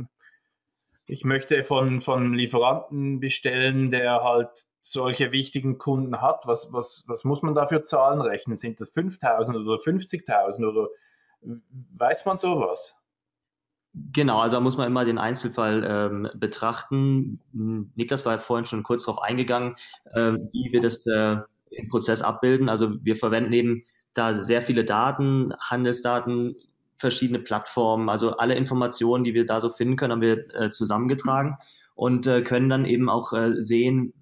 ich 1.07 1.25
möchte 1.25 1.63
von, 1.63 2.01
von 2.01 2.35
Lieferanten 2.35 3.21
bestellen, 3.21 3.91
der 3.91 4.23
halt 4.23 4.51
solche 4.81 5.31
wichtigen 5.31 5.79
Kunden 5.79 6.21
hat, 6.21 6.47
was, 6.47 6.73
was, 6.73 7.05
was 7.07 7.25
muss 7.25 7.43
man 7.43 7.55
da 7.55 7.67
für 7.67 7.85
Zahlen 7.85 8.21
rechnen? 8.21 8.57
Sind 8.57 8.81
das 8.81 8.91
5000 8.91 9.57
oder 9.57 9.77
50.000 9.77 10.69
oder 10.69 10.89
weiß 11.41 12.25
man 12.25 12.39
sowas? 12.39 13.01
Genau, 13.95 14.41
also 14.41 14.57
da 14.57 14.61
muss 14.61 14.77
man 14.77 14.87
immer 14.87 15.05
den 15.05 15.19
Einzelfall 15.19 15.85
ähm, 15.87 16.31
betrachten. 16.35 17.41
Niklas 17.53 18.25
war 18.25 18.41
vorhin 18.41 18.65
schon 18.65 18.83
kurz 18.83 19.05
darauf 19.05 19.23
eingegangen, 19.23 19.77
äh, 20.07 20.33
wie 20.53 20.73
wir 20.73 20.81
das 20.81 21.05
äh, 21.07 21.37
im 21.71 21.89
Prozess 21.89 22.23
abbilden. 22.23 22.69
Also 22.69 23.05
wir 23.05 23.17
verwenden 23.17 23.53
eben 23.53 23.85
da 24.15 24.33
sehr 24.35 24.63
viele 24.63 24.85
Daten, 24.85 25.53
Handelsdaten, 25.61 26.57
verschiedene 26.97 27.41
Plattformen, 27.41 28.09
also 28.09 28.37
alle 28.37 28.55
Informationen, 28.55 29.25
die 29.25 29.35
wir 29.35 29.45
da 29.45 29.61
so 29.61 29.71
finden 29.71 29.97
können, 29.97 30.13
haben 30.13 30.21
wir 30.21 30.55
äh, 30.55 30.71
zusammengetragen 30.71 31.57
und 31.95 32.27
äh, 32.27 32.43
können 32.43 32.69
dann 32.69 32.85
eben 32.85 33.09
auch 33.09 33.33
äh, 33.33 33.61
sehen, 33.61 34.15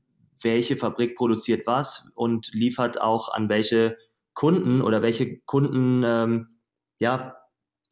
welche 0.42 0.76
Fabrik 0.76 1.16
produziert 1.16 1.66
was 1.66 2.10
und 2.14 2.52
liefert 2.54 3.00
auch 3.00 3.32
an 3.32 3.48
welche 3.48 3.98
Kunden 4.32 4.80
oder 4.80 5.02
welche 5.02 5.40
Kunden 5.40 6.02
ähm, 6.04 6.48
ja 6.98 7.36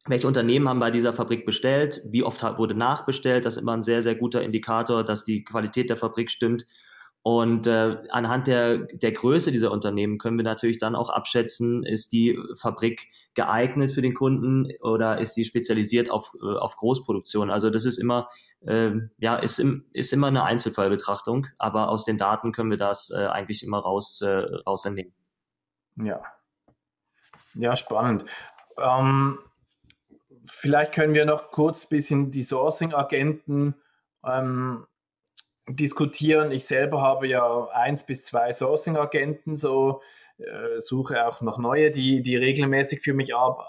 welche 0.07 0.27
Unternehmen 0.27 0.67
haben 0.67 0.79
bei 0.79 0.91
dieser 0.91 1.13
Fabrik 1.13 1.45
bestellt, 1.45 2.01
wie 2.09 2.23
oft 2.23 2.41
wurde 2.57 2.73
nachbestellt, 2.73 3.45
das 3.45 3.57
ist 3.57 3.61
immer 3.61 3.73
ein 3.73 3.81
sehr, 3.81 4.01
sehr 4.01 4.15
guter 4.15 4.41
Indikator, 4.41 5.03
dass 5.03 5.23
die 5.23 5.43
Qualität 5.43 5.89
der 5.89 5.97
Fabrik 5.97 6.31
stimmt. 6.31 6.65
Und 7.21 7.67
äh, 7.67 7.97
anhand 8.09 8.47
der, 8.47 8.77
der 8.77 9.11
Größe 9.11 9.51
dieser 9.51 9.71
Unternehmen 9.71 10.17
können 10.17 10.37
wir 10.37 10.45
natürlich 10.45 10.77
dann 10.77 10.95
auch 10.95 11.09
abschätzen, 11.09 11.83
ist 11.83 12.13
die 12.13 12.39
Fabrik 12.55 13.07
geeignet 13.33 13.91
für 13.91 14.01
den 14.01 14.13
Kunden 14.13 14.71
oder 14.81 15.19
ist 15.19 15.35
sie 15.35 15.43
spezialisiert 15.43 16.09
auf, 16.09 16.31
äh, 16.41 16.57
auf 16.57 16.77
Großproduktion. 16.77 17.51
Also 17.51 17.69
das 17.69 17.83
ist 17.83 17.97
immer, 17.97 18.29
äh, 18.65 18.91
ja, 19.17 19.35
ist, 19.35 19.59
im, 19.59 19.85
ist 19.91 20.13
immer 20.13 20.27
eine 20.27 20.43
Einzelfallbetrachtung, 20.43 21.47
aber 21.57 21.89
aus 21.89 22.05
den 22.05 22.17
Daten 22.17 22.53
können 22.53 22.71
wir 22.71 22.77
das 22.77 23.09
äh, 23.09 23.25
eigentlich 23.25 23.63
immer 23.63 23.79
raus, 23.79 24.21
äh, 24.21 24.45
rausentnehmen. 24.65 25.13
Ja. 25.97 26.21
Ja, 27.53 27.75
spannend. 27.75 28.23
Ähm, 28.77 29.39
vielleicht 30.45 30.93
können 30.93 31.13
wir 31.13 31.25
noch 31.25 31.51
kurz 31.51 31.85
bisschen 31.85 32.31
die 32.31 32.43
Sourcing-Agenten 32.43 33.75
ähm, 34.23 34.85
diskutieren. 35.75 36.51
Ich 36.51 36.65
selber 36.65 37.01
habe 37.01 37.27
ja 37.27 37.67
eins 37.73 38.03
bis 38.03 38.23
zwei 38.23 38.51
Sourcing-Agenten, 38.51 39.55
so 39.55 40.01
äh, 40.37 40.79
suche 40.79 41.25
auch 41.25 41.41
noch 41.41 41.57
neue, 41.57 41.91
die, 41.91 42.21
die 42.21 42.35
regelmäßig 42.35 43.01
für 43.01 43.13
mich 43.13 43.35
ab, 43.35 43.59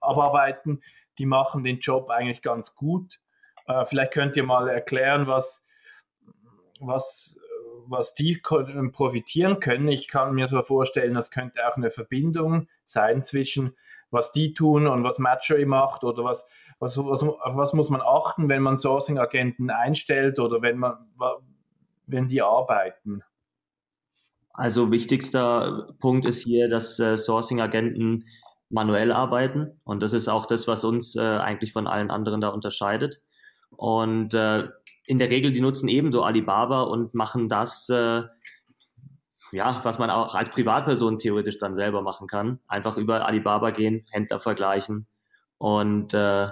abarbeiten. 0.00 0.82
Die 1.18 1.26
machen 1.26 1.64
den 1.64 1.78
Job 1.78 2.10
eigentlich 2.10 2.42
ganz 2.42 2.74
gut. 2.74 3.20
Äh, 3.66 3.84
vielleicht 3.84 4.12
könnt 4.12 4.36
ihr 4.36 4.44
mal 4.44 4.68
erklären, 4.68 5.26
was, 5.26 5.64
was, 6.80 7.40
was 7.86 8.14
die 8.14 8.40
profitieren 8.92 9.60
können. 9.60 9.88
Ich 9.88 10.08
kann 10.08 10.34
mir 10.34 10.46
so 10.46 10.62
vorstellen, 10.62 11.14
das 11.14 11.30
könnte 11.30 11.66
auch 11.66 11.76
eine 11.76 11.90
Verbindung 11.90 12.68
sein 12.84 13.22
zwischen 13.22 13.76
was 14.12 14.30
die 14.30 14.52
tun 14.52 14.86
und 14.86 15.02
was 15.02 15.18
Matchery 15.18 15.64
macht 15.64 16.04
oder 16.04 16.22
was, 16.22 16.46
was, 16.82 16.98
was, 16.98 17.22
auf 17.22 17.56
was 17.56 17.72
muss 17.74 17.90
man 17.90 18.02
achten, 18.02 18.48
wenn 18.48 18.60
man 18.60 18.76
Sourcing-Agenten 18.76 19.70
einstellt 19.70 20.40
oder 20.40 20.62
wenn 20.62 20.78
man, 20.78 20.96
wenn 22.06 22.26
die 22.26 22.42
arbeiten? 22.42 23.22
Also 24.52 24.90
wichtigster 24.90 25.94
Punkt 26.00 26.26
ist 26.26 26.42
hier, 26.42 26.68
dass 26.68 26.98
äh, 26.98 27.16
Sourcing-Agenten 27.16 28.24
manuell 28.68 29.12
arbeiten 29.12 29.80
und 29.84 30.02
das 30.02 30.12
ist 30.12 30.28
auch 30.28 30.44
das, 30.44 30.66
was 30.66 30.82
uns 30.82 31.14
äh, 31.14 31.20
eigentlich 31.20 31.72
von 31.72 31.86
allen 31.86 32.10
anderen 32.10 32.40
da 32.40 32.48
unterscheidet. 32.48 33.16
Und 33.70 34.34
äh, 34.34 34.68
in 35.06 35.20
der 35.20 35.30
Regel, 35.30 35.52
die 35.52 35.60
nutzen 35.60 35.88
ebenso 35.88 36.24
Alibaba 36.24 36.82
und 36.82 37.14
machen 37.14 37.48
das, 37.48 37.88
äh, 37.90 38.22
ja, 39.52 39.80
was 39.84 40.00
man 40.00 40.10
auch 40.10 40.34
als 40.34 40.50
Privatperson 40.50 41.18
theoretisch 41.18 41.58
dann 41.58 41.76
selber 41.76 42.02
machen 42.02 42.26
kann. 42.26 42.58
Einfach 42.66 42.96
über 42.96 43.24
Alibaba 43.26 43.70
gehen, 43.70 44.04
Händler 44.10 44.40
vergleichen 44.40 45.06
und 45.58 46.12
äh, 46.12 46.48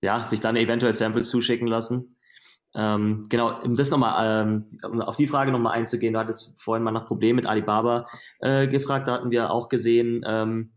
ja, 0.00 0.26
sich 0.26 0.40
dann 0.40 0.56
eventuell 0.56 0.92
Samples 0.92 1.28
zuschicken 1.28 1.66
lassen. 1.66 2.16
Ähm, 2.74 3.26
genau, 3.28 3.60
um 3.62 3.74
das 3.74 3.90
nochmal, 3.90 4.46
ähm, 4.46 4.66
um 4.84 5.00
auf 5.00 5.16
die 5.16 5.26
Frage 5.26 5.52
nochmal 5.52 5.74
einzugehen, 5.74 6.12
du 6.12 6.20
hattest 6.20 6.60
vorhin 6.62 6.84
mal 6.84 6.90
nach 6.90 7.06
Problemen 7.06 7.36
mit 7.36 7.46
Alibaba 7.46 8.06
äh, 8.40 8.68
gefragt, 8.68 9.08
da 9.08 9.14
hatten 9.14 9.30
wir 9.30 9.50
auch 9.50 9.68
gesehen, 9.68 10.22
ähm, 10.26 10.72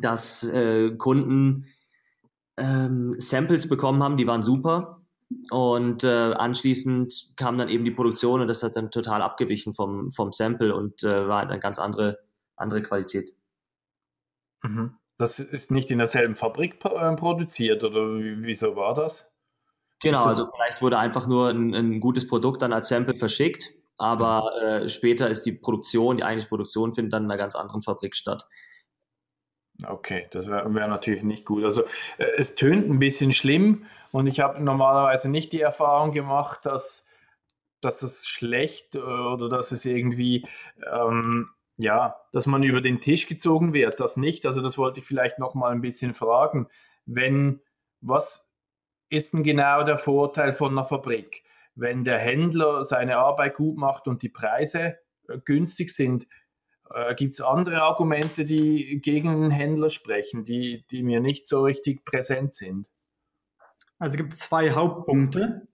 dass 0.00 0.42
äh, 0.44 0.90
Kunden 0.96 1.66
ähm, 2.56 3.14
Samples 3.18 3.68
bekommen 3.68 4.02
haben, 4.02 4.16
die 4.16 4.26
waren 4.26 4.42
super, 4.42 4.98
und 5.50 6.04
äh, 6.04 6.32
anschließend 6.32 7.32
kam 7.36 7.58
dann 7.58 7.68
eben 7.68 7.84
die 7.84 7.90
Produktion 7.90 8.40
und 8.40 8.48
das 8.48 8.62
hat 8.62 8.76
dann 8.76 8.90
total 8.90 9.20
abgewichen 9.20 9.74
vom, 9.74 10.10
vom 10.10 10.32
Sample 10.32 10.74
und 10.74 11.02
äh, 11.02 11.28
war 11.28 11.40
halt 11.40 11.50
eine 11.50 11.60
ganz 11.60 11.78
andere, 11.78 12.18
andere 12.56 12.82
Qualität. 12.82 13.34
Mhm. 14.62 14.97
Das 15.18 15.40
ist 15.40 15.72
nicht 15.72 15.90
in 15.90 15.98
derselben 15.98 16.36
Fabrik 16.36 16.82
äh, 16.84 17.16
produziert 17.16 17.82
oder 17.82 18.00
wieso 18.18 18.76
war 18.76 18.94
das? 18.94 19.30
Genau, 20.00 20.24
also 20.24 20.48
vielleicht 20.54 20.80
wurde 20.80 20.98
einfach 20.98 21.26
nur 21.26 21.48
ein, 21.48 21.74
ein, 21.74 22.00
gutes 22.00 22.28
Produkt 22.28 22.62
dann 22.62 22.72
als 22.72 22.88
Sample 22.88 23.16
verschickt, 23.16 23.74
aber 23.96 24.52
äh, 24.62 24.88
später 24.88 25.28
ist 25.28 25.42
die 25.42 25.52
Produktion, 25.52 26.18
die 26.18 26.22
eigentliche 26.22 26.48
Produktion 26.48 26.94
findet 26.94 27.12
dann 27.12 27.24
in 27.24 27.30
einer 27.30 27.38
ganz 27.38 27.56
anderen 27.56 27.82
Fabrik 27.82 28.14
statt. 28.14 28.46
Okay, 29.84 30.28
das 30.30 30.48
wäre 30.48 30.72
wär 30.74 30.86
natürlich 30.88 31.24
nicht 31.24 31.44
gut. 31.44 31.64
Also 31.64 31.82
äh, 32.18 32.26
es 32.36 32.54
tönt 32.54 32.88
ein 32.88 33.00
bisschen 33.00 33.32
schlimm 33.32 33.86
und 34.12 34.28
ich 34.28 34.38
habe 34.38 34.62
normalerweise 34.62 35.28
nicht 35.28 35.52
die 35.52 35.60
Erfahrung 35.60 36.12
gemacht, 36.12 36.64
dass, 36.64 37.06
dass 37.80 38.02
es 38.02 38.26
schlecht 38.26 38.94
äh, 38.94 38.98
oder 38.98 39.48
dass 39.48 39.72
es 39.72 39.84
irgendwie, 39.84 40.46
ähm, 40.92 41.50
ja, 41.78 42.16
dass 42.32 42.46
man 42.46 42.62
über 42.62 42.80
den 42.80 43.00
Tisch 43.00 43.26
gezogen 43.26 43.72
wird. 43.72 44.00
Das 44.00 44.16
nicht. 44.16 44.44
Also 44.44 44.60
das 44.60 44.76
wollte 44.76 45.00
ich 45.00 45.06
vielleicht 45.06 45.38
noch 45.38 45.54
mal 45.54 45.72
ein 45.72 45.80
bisschen 45.80 46.12
fragen. 46.12 46.68
Wenn, 47.06 47.60
was 48.00 48.46
ist 49.08 49.32
denn 49.32 49.44
genau 49.44 49.84
der 49.84 49.96
Vorteil 49.96 50.52
von 50.52 50.72
einer 50.72 50.84
Fabrik? 50.84 51.44
Wenn 51.74 52.04
der 52.04 52.18
Händler 52.18 52.84
seine 52.84 53.18
Arbeit 53.18 53.54
gut 53.54 53.78
macht 53.78 54.08
und 54.08 54.22
die 54.22 54.28
Preise 54.28 54.98
äh, 55.28 55.38
günstig 55.44 55.90
sind, 55.90 56.26
äh, 56.90 57.14
Gibt 57.14 57.34
es 57.34 57.40
andere 57.40 57.82
Argumente, 57.82 58.44
die 58.44 59.00
gegen 59.02 59.42
den 59.42 59.50
Händler 59.50 59.90
sprechen, 59.90 60.44
die, 60.44 60.86
die 60.90 61.02
mir 61.02 61.20
nicht 61.20 61.46
so 61.46 61.62
richtig 61.62 62.04
präsent 62.04 62.54
sind? 62.54 62.88
Also 63.98 64.14
es 64.14 64.16
gibt 64.16 64.34
zwei 64.34 64.70
Hauptpunkte. 64.70 65.68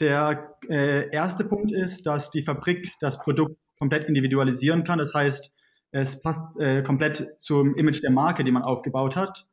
Der 0.00 0.56
äh, 0.68 1.10
erste 1.10 1.44
Punkt 1.44 1.72
ist, 1.72 2.06
dass 2.06 2.30
die 2.30 2.42
Fabrik 2.42 2.92
das 3.00 3.18
Produkt 3.18 3.56
komplett 3.80 4.04
individualisieren 4.04 4.84
kann. 4.84 5.00
Das 5.00 5.14
heißt, 5.14 5.52
es 5.90 6.22
passt 6.22 6.60
äh, 6.60 6.82
komplett 6.82 7.34
zum 7.40 7.74
Image 7.74 8.02
der 8.02 8.12
Marke, 8.12 8.44
die 8.44 8.52
man 8.52 8.62
aufgebaut 8.62 9.16
hat. 9.16 9.48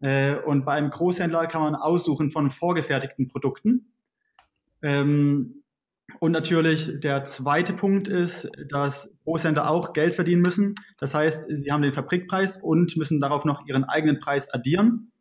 Äh, 0.00 0.36
und 0.36 0.64
bei 0.64 0.72
einem 0.72 0.90
Großhändler 0.90 1.46
kann 1.46 1.62
man 1.62 1.76
aussuchen 1.76 2.32
von 2.32 2.50
vorgefertigten 2.50 3.28
Produkten. 3.28 3.92
Ähm, 4.82 5.62
und 6.20 6.32
natürlich 6.32 7.00
der 7.00 7.24
zweite 7.26 7.74
Punkt 7.74 8.08
ist, 8.08 8.50
dass 8.70 9.14
Großhändler 9.24 9.70
auch 9.70 9.92
Geld 9.92 10.14
verdienen 10.14 10.40
müssen. 10.40 10.74
Das 10.98 11.14
heißt, 11.14 11.46
sie 11.48 11.70
haben 11.70 11.82
den 11.82 11.92
Fabrikpreis 11.92 12.56
und 12.56 12.96
müssen 12.96 13.20
darauf 13.20 13.44
noch 13.44 13.66
ihren 13.66 13.84
eigenen 13.84 14.18
Preis 14.18 14.52
addieren. 14.52 15.12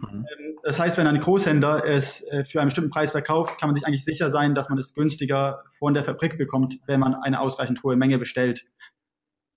Mhm. 0.00 0.26
Ähm, 0.38 0.43
das 0.64 0.80
heißt, 0.80 0.96
wenn 0.96 1.06
ein 1.06 1.20
Großhändler 1.20 1.84
es 1.84 2.26
äh, 2.28 2.42
für 2.42 2.60
einen 2.60 2.68
bestimmten 2.68 2.90
Preis 2.90 3.12
verkauft, 3.12 3.60
kann 3.60 3.68
man 3.68 3.74
sich 3.74 3.86
eigentlich 3.86 4.04
sicher 4.04 4.30
sein, 4.30 4.54
dass 4.54 4.70
man 4.70 4.78
es 4.78 4.94
günstiger 4.94 5.62
von 5.78 5.92
der 5.92 6.04
Fabrik 6.04 6.38
bekommt, 6.38 6.78
wenn 6.86 7.00
man 7.00 7.14
eine 7.14 7.38
ausreichend 7.38 7.82
hohe 7.82 7.96
Menge 7.96 8.18
bestellt. 8.18 8.64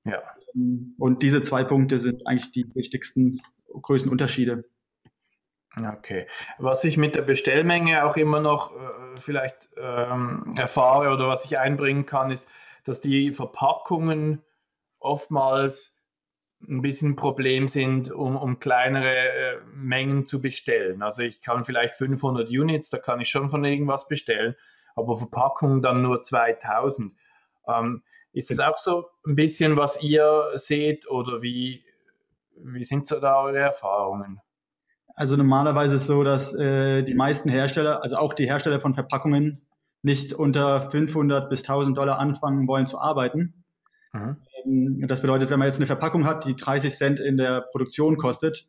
Ja. 0.03 0.21
Ähm, 0.53 0.95
und 0.97 1.23
diese 1.23 1.41
zwei 1.41 1.63
Punkte 1.63 2.01
sind 2.01 2.27
eigentlich 2.27 2.51
die 2.51 2.69
wichtigsten, 2.75 3.39
größten 3.81 4.11
Unterschiede. 4.11 4.65
Okay. 5.79 6.27
Was 6.57 6.83
ich 6.83 6.97
mit 6.97 7.15
der 7.15 7.21
Bestellmenge 7.21 8.03
auch 8.03 8.17
immer 8.17 8.41
noch 8.41 8.75
äh, 8.75 9.15
vielleicht 9.21 9.69
ähm, 9.77 10.53
erfahre 10.57 11.13
oder 11.13 11.29
was 11.29 11.45
ich 11.45 11.57
einbringen 11.57 12.05
kann, 12.05 12.31
ist, 12.31 12.47
dass 12.83 12.99
die 12.99 13.31
Verpackungen 13.31 14.41
oftmals 14.99 15.96
ein 16.61 16.81
bisschen 16.81 17.11
ein 17.11 17.15
Problem 17.15 17.67
sind, 17.67 18.11
um, 18.11 18.35
um 18.35 18.59
kleinere 18.59 19.15
äh, 19.15 19.57
Mengen 19.75 20.25
zu 20.25 20.41
bestellen. 20.41 21.01
Also 21.01 21.23
ich 21.23 21.41
kann 21.41 21.63
vielleicht 21.63 21.93
500 21.95 22.49
Units, 22.49 22.89
da 22.89 22.97
kann 22.97 23.21
ich 23.21 23.29
schon 23.29 23.49
von 23.49 23.63
irgendwas 23.63 24.07
bestellen, 24.07 24.55
aber 24.95 25.15
Verpackungen 25.15 25.81
dann 25.81 26.01
nur 26.01 26.21
2000. 26.21 27.13
Ähm, 27.67 28.03
ist 28.33 28.51
das 28.51 28.59
auch 28.59 28.77
so 28.77 29.05
ein 29.25 29.35
bisschen, 29.35 29.77
was 29.77 30.01
ihr 30.01 30.51
seht 30.55 31.09
oder 31.09 31.41
wie, 31.41 31.83
wie 32.55 32.85
sind 32.85 33.07
so 33.07 33.19
da 33.19 33.41
eure 33.41 33.59
Erfahrungen? 33.59 34.41
Also 35.15 35.35
normalerweise 35.35 35.95
ist 35.95 36.01
es 36.01 36.07
so, 36.07 36.23
dass 36.23 36.53
äh, 36.53 37.03
die 37.03 37.15
meisten 37.15 37.49
Hersteller, 37.49 38.03
also 38.03 38.17
auch 38.17 38.33
die 38.33 38.45
Hersteller 38.45 38.79
von 38.79 38.93
Verpackungen, 38.93 39.61
nicht 40.03 40.33
unter 40.33 40.89
500 40.91 41.49
bis 41.49 41.61
1000 41.61 41.97
Dollar 41.97 42.19
anfangen 42.19 42.67
wollen 42.67 42.85
zu 42.85 42.99
arbeiten. 42.99 43.63
Mhm. 44.13 44.37
Das 45.07 45.21
bedeutet, 45.21 45.49
wenn 45.49 45.59
man 45.59 45.67
jetzt 45.67 45.77
eine 45.77 45.87
Verpackung 45.87 46.25
hat, 46.25 46.45
die 46.45 46.55
30 46.55 46.93
Cent 46.93 47.19
in 47.19 47.37
der 47.37 47.61
Produktion 47.71 48.17
kostet, 48.17 48.67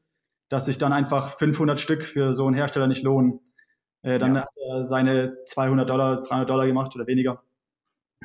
dass 0.48 0.66
sich 0.66 0.78
dann 0.78 0.92
einfach 0.92 1.38
500 1.38 1.80
Stück 1.80 2.04
für 2.04 2.34
so 2.34 2.46
einen 2.46 2.54
Hersteller 2.54 2.86
nicht 2.86 3.02
lohnen. 3.02 3.40
Äh, 4.02 4.18
dann 4.18 4.34
ja. 4.34 4.42
hat 4.42 4.48
er 4.56 4.84
seine 4.86 5.36
200 5.46 5.88
Dollar, 5.88 6.22
300 6.22 6.48
Dollar 6.48 6.66
gemacht 6.66 6.94
oder 6.94 7.06
weniger. 7.06 7.42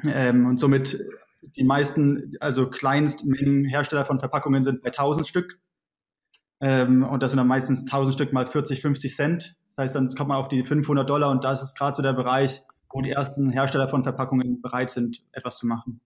Ähm, 0.06 0.46
und 0.46 0.60
somit 0.60 1.00
die 1.42 1.64
meisten, 1.64 2.34
also 2.40 2.70
Kleinstmengen 2.70 3.66
Hersteller 3.66 4.06
von 4.06 4.20
Verpackungen 4.20 4.64
sind 4.64 4.82
bei 4.82 4.90
1000 4.90 5.28
Stück. 5.28 5.60
Ähm, 6.62 7.04
und 7.04 7.22
das 7.22 7.32
sind 7.32 7.38
dann 7.38 7.48
meistens 7.48 7.82
1000 7.82 8.16
Stück 8.16 8.34
mal 8.34 8.46
40, 8.46 8.82
50 8.82 9.16
Cent. 9.16 9.56
Das 9.76 9.86
heißt, 9.86 9.96
dann 9.96 10.08
kommt 10.08 10.30
man 10.30 10.38
auf 10.38 10.48
die 10.48 10.64
500 10.64 11.10
Dollar 11.10 11.32
und 11.32 11.44
das 11.44 11.64
ist 11.64 11.78
gerade 11.78 11.96
so 11.96 12.04
der 12.04 12.14
Bereich, 12.14 12.64
wo 12.92 13.02
die 13.02 13.12
ersten 13.12 13.50
Hersteller 13.50 13.90
von 13.90 14.04
Verpackungen 14.04 14.62
bereit 14.62 14.92
sind, 14.92 15.24
etwas 15.32 15.58
zu 15.58 15.68
machen. 15.68 16.00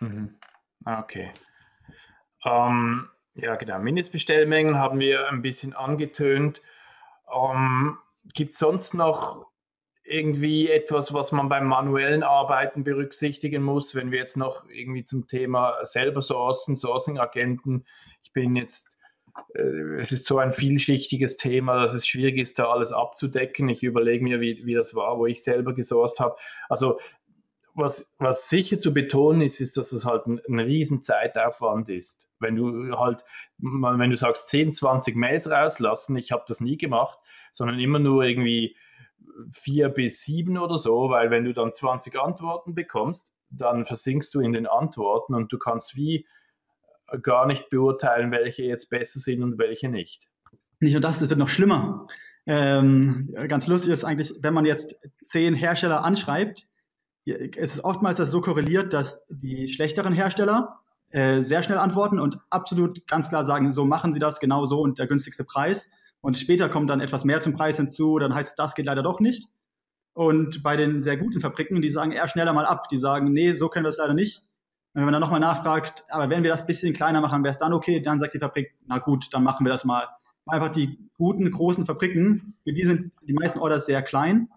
Mhm. 0.00 0.38
Ah, 0.84 1.00
okay. 1.00 1.32
Ähm, 2.44 3.08
ja, 3.34 3.56
genau. 3.56 3.78
Mindestbestellmengen 3.78 4.76
haben 4.76 4.98
wir 4.98 5.28
ein 5.28 5.42
bisschen 5.42 5.74
angetönt. 5.74 6.62
Ähm, 7.32 7.98
Gibt 8.34 8.52
es 8.52 8.58
sonst 8.58 8.94
noch 8.94 9.46
irgendwie 10.04 10.68
etwas, 10.68 11.14
was 11.14 11.30
man 11.30 11.48
beim 11.48 11.66
manuellen 11.66 12.24
Arbeiten 12.24 12.82
berücksichtigen 12.82 13.62
muss, 13.62 13.94
wenn 13.94 14.10
wir 14.10 14.18
jetzt 14.18 14.36
noch 14.36 14.68
irgendwie 14.68 15.04
zum 15.04 15.28
Thema 15.28 15.78
selber 15.84 16.20
sourcen, 16.20 16.74
Sourcing-Agenten. 16.74 17.86
Ich 18.22 18.32
bin 18.32 18.56
jetzt, 18.56 18.88
äh, 19.54 19.62
es 20.00 20.10
ist 20.10 20.26
so 20.26 20.38
ein 20.38 20.50
vielschichtiges 20.50 21.36
Thema, 21.36 21.80
dass 21.80 21.94
es 21.94 22.08
schwierig 22.08 22.38
ist, 22.38 22.58
da 22.58 22.70
alles 22.70 22.92
abzudecken. 22.92 23.68
Ich 23.68 23.84
überlege 23.84 24.24
mir, 24.24 24.40
wie, 24.40 24.64
wie 24.64 24.74
das 24.74 24.96
war, 24.96 25.16
wo 25.18 25.26
ich 25.26 25.44
selber 25.44 25.74
gesourced 25.74 26.18
habe. 26.18 26.36
Also 26.68 26.98
was, 27.74 28.10
was 28.18 28.48
sicher 28.48 28.78
zu 28.78 28.92
betonen 28.92 29.42
ist, 29.42 29.60
ist, 29.60 29.76
dass 29.76 29.92
es 29.92 30.04
halt 30.04 30.26
ein, 30.26 30.40
ein 30.48 30.58
riesen 30.58 31.02
Zeitaufwand 31.02 31.88
ist. 31.88 32.26
Wenn 32.38 32.56
du 32.56 32.96
halt, 32.98 33.24
wenn 33.58 34.10
du 34.10 34.16
sagst, 34.16 34.48
10, 34.48 34.74
20 34.74 35.14
Mails 35.16 35.50
rauslassen, 35.50 36.16
ich 36.16 36.32
habe 36.32 36.44
das 36.48 36.60
nie 36.60 36.76
gemacht, 36.76 37.18
sondern 37.52 37.78
immer 37.78 37.98
nur 37.98 38.24
irgendwie 38.24 38.76
vier 39.50 39.88
bis 39.90 40.22
sieben 40.24 40.58
oder 40.58 40.78
so, 40.78 41.10
weil 41.10 41.30
wenn 41.30 41.44
du 41.44 41.52
dann 41.52 41.72
20 41.72 42.18
Antworten 42.18 42.74
bekommst, 42.74 43.30
dann 43.50 43.84
versinkst 43.84 44.34
du 44.34 44.40
in 44.40 44.52
den 44.52 44.66
Antworten 44.66 45.34
und 45.34 45.52
du 45.52 45.58
kannst 45.58 45.96
wie 45.96 46.26
gar 47.22 47.46
nicht 47.46 47.68
beurteilen, 47.68 48.30
welche 48.30 48.62
jetzt 48.62 48.88
besser 48.88 49.18
sind 49.18 49.42
und 49.42 49.58
welche 49.58 49.88
nicht. 49.88 50.28
Nicht 50.78 50.92
nur 50.92 51.00
das, 51.00 51.18
das 51.18 51.28
wird 51.28 51.38
noch 51.38 51.48
schlimmer. 51.48 52.06
Ähm, 52.46 53.34
ganz 53.48 53.66
lustig 53.66 53.92
ist 53.92 54.04
eigentlich, 54.04 54.32
wenn 54.40 54.54
man 54.54 54.64
jetzt 54.64 54.98
zehn 55.24 55.54
Hersteller 55.54 56.04
anschreibt, 56.04 56.66
es 57.24 57.74
ist 57.74 57.84
oftmals 57.84 58.18
das 58.18 58.30
so 58.30 58.40
korreliert, 58.40 58.92
dass 58.92 59.22
die 59.28 59.68
schlechteren 59.68 60.12
Hersteller 60.12 60.80
äh, 61.10 61.40
sehr 61.40 61.62
schnell 61.62 61.78
antworten 61.78 62.20
und 62.20 62.38
absolut 62.50 63.06
ganz 63.06 63.28
klar 63.28 63.44
sagen, 63.44 63.72
so 63.72 63.84
machen 63.84 64.12
sie 64.12 64.20
das 64.20 64.40
genau 64.40 64.64
so 64.64 64.80
und 64.80 64.98
der 64.98 65.06
günstigste 65.06 65.44
Preis. 65.44 65.90
Und 66.20 66.38
später 66.38 66.68
kommt 66.68 66.90
dann 66.90 67.00
etwas 67.00 67.24
mehr 67.24 67.40
zum 67.40 67.54
Preis 67.54 67.76
hinzu, 67.76 68.18
dann 68.18 68.34
heißt 68.34 68.50
es, 68.50 68.56
das 68.56 68.74
geht 68.74 68.86
leider 68.86 69.02
doch 69.02 69.20
nicht. 69.20 69.48
Und 70.12 70.62
bei 70.62 70.76
den 70.76 71.00
sehr 71.00 71.16
guten 71.16 71.40
Fabriken, 71.40 71.82
die 71.82 71.88
sagen 71.88 72.12
eher 72.12 72.28
schneller 72.28 72.52
mal 72.52 72.66
ab, 72.66 72.88
die 72.88 72.98
sagen, 72.98 73.32
nee, 73.32 73.52
so 73.52 73.68
können 73.68 73.84
wir 73.84 73.90
es 73.90 73.96
leider 73.96 74.14
nicht. 74.14 74.42
Und 74.92 75.00
wenn 75.00 75.04
man 75.04 75.12
dann 75.12 75.22
nochmal 75.22 75.40
nachfragt, 75.40 76.04
aber 76.10 76.30
wenn 76.30 76.42
wir 76.42 76.50
das 76.50 76.66
bisschen 76.66 76.94
kleiner 76.94 77.20
machen, 77.20 77.42
wäre 77.44 77.52
es 77.52 77.58
dann 77.58 77.72
okay, 77.72 78.00
dann 78.00 78.18
sagt 78.20 78.34
die 78.34 78.38
Fabrik, 78.38 78.74
na 78.86 78.98
gut, 78.98 79.28
dann 79.32 79.44
machen 79.44 79.64
wir 79.64 79.72
das 79.72 79.84
mal. 79.84 80.08
Einfach 80.46 80.72
die 80.72 80.98
guten, 81.14 81.50
großen 81.50 81.86
Fabriken, 81.86 82.56
für 82.64 82.72
die 82.72 82.84
sind 82.84 83.12
die 83.22 83.32
meisten 83.32 83.60
Orders 83.60 83.86
sehr 83.86 84.02
klein. 84.02 84.48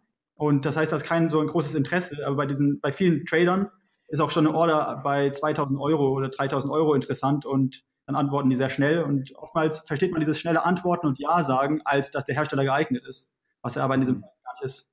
Und 0.44 0.66
das 0.66 0.76
heißt, 0.76 0.92
da 0.92 0.98
ist 0.98 1.06
kein 1.06 1.30
so 1.30 1.40
ein 1.40 1.48
großes 1.48 1.76
Interesse. 1.76 2.18
Aber 2.26 2.36
bei 2.36 2.46
diesen, 2.46 2.80
bei 2.82 2.92
vielen 2.92 3.26
Tradern 3.26 3.70
ist 4.08 4.20
auch 4.20 4.32
schon 4.32 4.46
eine 4.46 4.56
Order 4.56 5.02
bei 5.04 5.32
2000 5.32 5.80
Euro 5.80 6.12
oder 6.12 6.30
3000 6.30 6.72
Euro 6.72 6.94
interessant 6.94 7.46
und 7.46 7.84
dann 8.06 8.16
antworten 8.16 8.50
die 8.50 8.56
sehr 8.56 8.70
schnell 8.70 9.02
und 9.02 9.34
oftmals 9.36 9.82
versteht 9.88 10.12
man 10.12 10.20
dieses 10.20 10.38
schnelle 10.38 10.66
Antworten 10.66 11.08
und 11.08 11.20
Ja 11.20 11.44
sagen, 11.44 11.82
als 11.86 12.12
dass 12.12 12.26
der 12.26 12.36
Hersteller 12.36 12.66
geeignet 12.66 13.06
ist, 13.08 13.32
was 13.62 13.78
er 13.78 13.84
aber 13.84 13.96
in 13.96 14.02
diesem 14.02 14.20
Fall 14.20 14.30
gar 14.44 14.54
nicht 14.56 14.64
ist. 14.66 14.92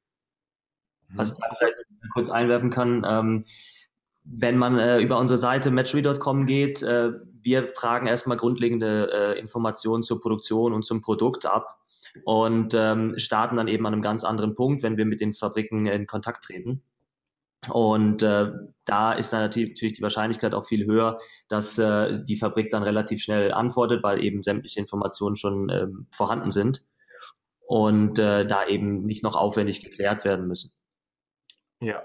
Was 1.15 1.33
ich 1.33 1.39
da 1.39 1.55
vielleicht 1.59 1.77
kurz 2.13 2.31
einwerfen 2.31 2.71
kann, 2.71 3.05
ähm, 3.05 3.45
wenn 4.23 4.57
man 4.57 4.79
äh, 4.79 5.01
über 5.01 5.19
unsere 5.19 5.39
Seite 5.39 5.73
matchery.com 5.73 6.47
geht, 6.47 6.83
äh, 6.83 7.11
wir 7.43 7.73
fragen 7.75 8.07
erstmal 8.07 8.37
grundlegende 8.37 9.11
äh, 9.13 9.39
Informationen 9.41 10.05
zur 10.05 10.21
Produktion 10.21 10.73
und 10.73 10.85
zum 10.85 11.01
Produkt 11.01 11.47
ab 11.47 11.81
und 12.25 12.75
ähm, 12.75 13.15
starten 13.17 13.57
dann 13.57 13.69
eben 13.69 13.87
an 13.87 13.93
einem 13.93 14.03
ganz 14.03 14.25
anderen 14.25 14.55
Punkt, 14.55 14.83
wenn 14.83 14.97
wir 14.97 15.05
mit 15.05 15.21
den 15.21 15.35
Fabriken 15.35 15.87
in 15.87 16.07
Kontakt 16.07 16.45
treten. 16.45 16.83
Und 17.69 18.23
äh, 18.23 18.53
da 18.87 19.13
ist 19.13 19.33
dann 19.33 19.41
natürlich 19.41 19.93
die 19.93 20.03
Wahrscheinlichkeit 20.03 20.55
auch 20.55 20.65
viel 20.65 20.87
höher, 20.87 21.19
dass 21.49 21.79
äh, 21.79 22.23
die 22.25 22.37
Fabrik 22.37 22.71
dann 22.71 22.83
relativ 22.83 23.23
schnell 23.23 23.53
antwortet, 23.53 24.03
weil 24.03 24.25
eben 24.25 24.43
sämtliche 24.43 24.81
Informationen 24.81 25.37
schon 25.37 25.69
ähm, 25.69 26.07
vorhanden 26.11 26.51
sind 26.51 26.87
und 27.67 28.19
äh, 28.19 28.47
da 28.47 28.67
eben 28.67 29.05
nicht 29.05 29.23
noch 29.23 29.37
aufwendig 29.37 29.85
geklärt 29.85 30.25
werden 30.25 30.47
müssen. 30.47 30.73
Ja, 31.81 32.03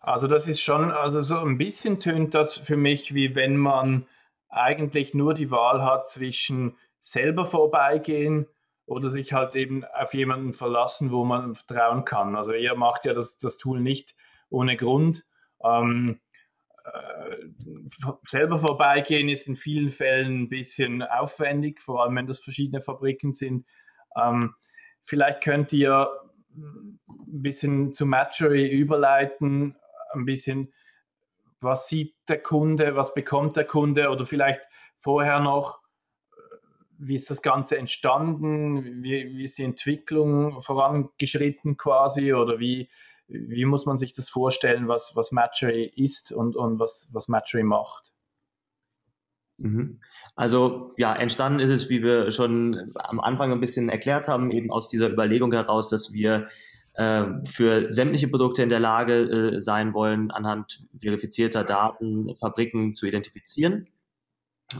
also 0.00 0.28
das 0.28 0.46
ist 0.46 0.60
schon, 0.60 0.92
also 0.92 1.20
so 1.22 1.38
ein 1.38 1.58
bisschen 1.58 1.98
tönt 1.98 2.34
das 2.34 2.56
für 2.56 2.76
mich, 2.76 3.14
wie 3.14 3.34
wenn 3.34 3.56
man 3.56 4.06
eigentlich 4.48 5.12
nur 5.12 5.34
die 5.34 5.50
Wahl 5.50 5.82
hat 5.82 6.08
zwischen 6.08 6.76
selber 7.00 7.44
vorbeigehen 7.44 8.46
oder 8.88 9.10
sich 9.10 9.34
halt 9.34 9.54
eben 9.54 9.84
auf 9.84 10.14
jemanden 10.14 10.54
verlassen, 10.54 11.12
wo 11.12 11.22
man 11.22 11.54
vertrauen 11.54 12.06
kann. 12.06 12.34
Also 12.34 12.52
ihr 12.54 12.74
macht 12.74 13.04
ja 13.04 13.12
das, 13.12 13.36
das 13.36 13.58
Tool 13.58 13.80
nicht 13.80 14.16
ohne 14.48 14.76
Grund. 14.76 15.26
Ähm, 15.62 16.20
äh, 16.84 17.36
selber 18.26 18.58
vorbeigehen 18.58 19.28
ist 19.28 19.46
in 19.46 19.56
vielen 19.56 19.90
Fällen 19.90 20.42
ein 20.42 20.48
bisschen 20.48 21.02
aufwendig, 21.02 21.82
vor 21.82 22.02
allem 22.02 22.16
wenn 22.16 22.26
das 22.26 22.38
verschiedene 22.38 22.80
Fabriken 22.80 23.34
sind. 23.34 23.66
Ähm, 24.16 24.54
vielleicht 25.02 25.42
könnt 25.42 25.70
ihr 25.74 26.08
ein 26.56 26.98
bisschen 27.42 27.92
zu 27.92 28.06
Matchery 28.06 28.68
überleiten, 28.68 29.76
ein 30.14 30.24
bisschen, 30.24 30.72
was 31.60 31.88
sieht 31.88 32.14
der 32.26 32.42
Kunde, 32.42 32.96
was 32.96 33.12
bekommt 33.12 33.56
der 33.56 33.66
Kunde 33.66 34.08
oder 34.08 34.24
vielleicht 34.24 34.62
vorher 34.96 35.40
noch, 35.40 35.82
wie 36.98 37.14
ist 37.14 37.30
das 37.30 37.42
Ganze 37.42 37.78
entstanden, 37.78 39.02
wie, 39.02 39.36
wie 39.36 39.44
ist 39.44 39.58
die 39.58 39.64
Entwicklung 39.64 40.60
vorangeschritten 40.60 41.76
quasi 41.76 42.34
oder 42.34 42.58
wie, 42.58 42.88
wie 43.28 43.64
muss 43.64 43.86
man 43.86 43.98
sich 43.98 44.12
das 44.12 44.28
vorstellen, 44.28 44.88
was, 44.88 45.14
was 45.14 45.32
Matchery 45.32 45.92
ist 45.96 46.32
und, 46.32 46.56
und 46.56 46.78
was, 46.78 47.08
was 47.12 47.28
Matchery 47.28 47.62
macht? 47.62 48.12
Mhm. 49.58 50.00
Also 50.34 50.94
ja, 50.96 51.14
entstanden 51.14 51.60
ist 51.60 51.70
es, 51.70 51.90
wie 51.90 52.02
wir 52.02 52.30
schon 52.32 52.92
am 52.94 53.20
Anfang 53.20 53.52
ein 53.52 53.60
bisschen 53.60 53.88
erklärt 53.88 54.28
haben, 54.28 54.50
eben 54.50 54.70
aus 54.70 54.88
dieser 54.88 55.10
Überlegung 55.10 55.52
heraus, 55.52 55.88
dass 55.88 56.12
wir 56.12 56.48
äh, 56.94 57.24
für 57.44 57.90
sämtliche 57.90 58.28
Produkte 58.28 58.62
in 58.62 58.68
der 58.68 58.80
Lage 58.80 59.54
äh, 59.54 59.60
sein 59.60 59.94
wollen, 59.94 60.30
anhand 60.30 60.84
verifizierter 61.00 61.64
Daten 61.64 62.34
Fabriken 62.36 62.94
zu 62.94 63.06
identifizieren. 63.06 63.84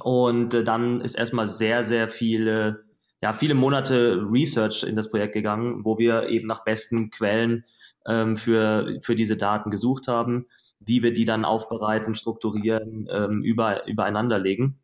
Und 0.00 0.54
äh, 0.54 0.64
dann 0.64 1.00
ist 1.00 1.14
erstmal 1.14 1.48
sehr, 1.48 1.84
sehr 1.84 2.08
viele, 2.08 2.84
ja, 3.22 3.32
viele 3.32 3.54
Monate 3.54 4.22
Research 4.30 4.82
in 4.82 4.96
das 4.96 5.10
Projekt 5.10 5.34
gegangen, 5.34 5.84
wo 5.84 5.98
wir 5.98 6.28
eben 6.28 6.46
nach 6.46 6.64
besten 6.64 7.10
Quellen 7.10 7.64
ähm, 8.06 8.36
für, 8.36 8.98
für 9.02 9.16
diese 9.16 9.36
Daten 9.36 9.70
gesucht 9.70 10.08
haben, 10.08 10.46
wie 10.80 11.02
wir 11.02 11.12
die 11.12 11.24
dann 11.24 11.44
aufbereiten, 11.44 12.14
strukturieren, 12.14 13.08
ähm, 13.10 13.42
über, 13.42 13.86
übereinander 13.86 14.38
legen, 14.38 14.78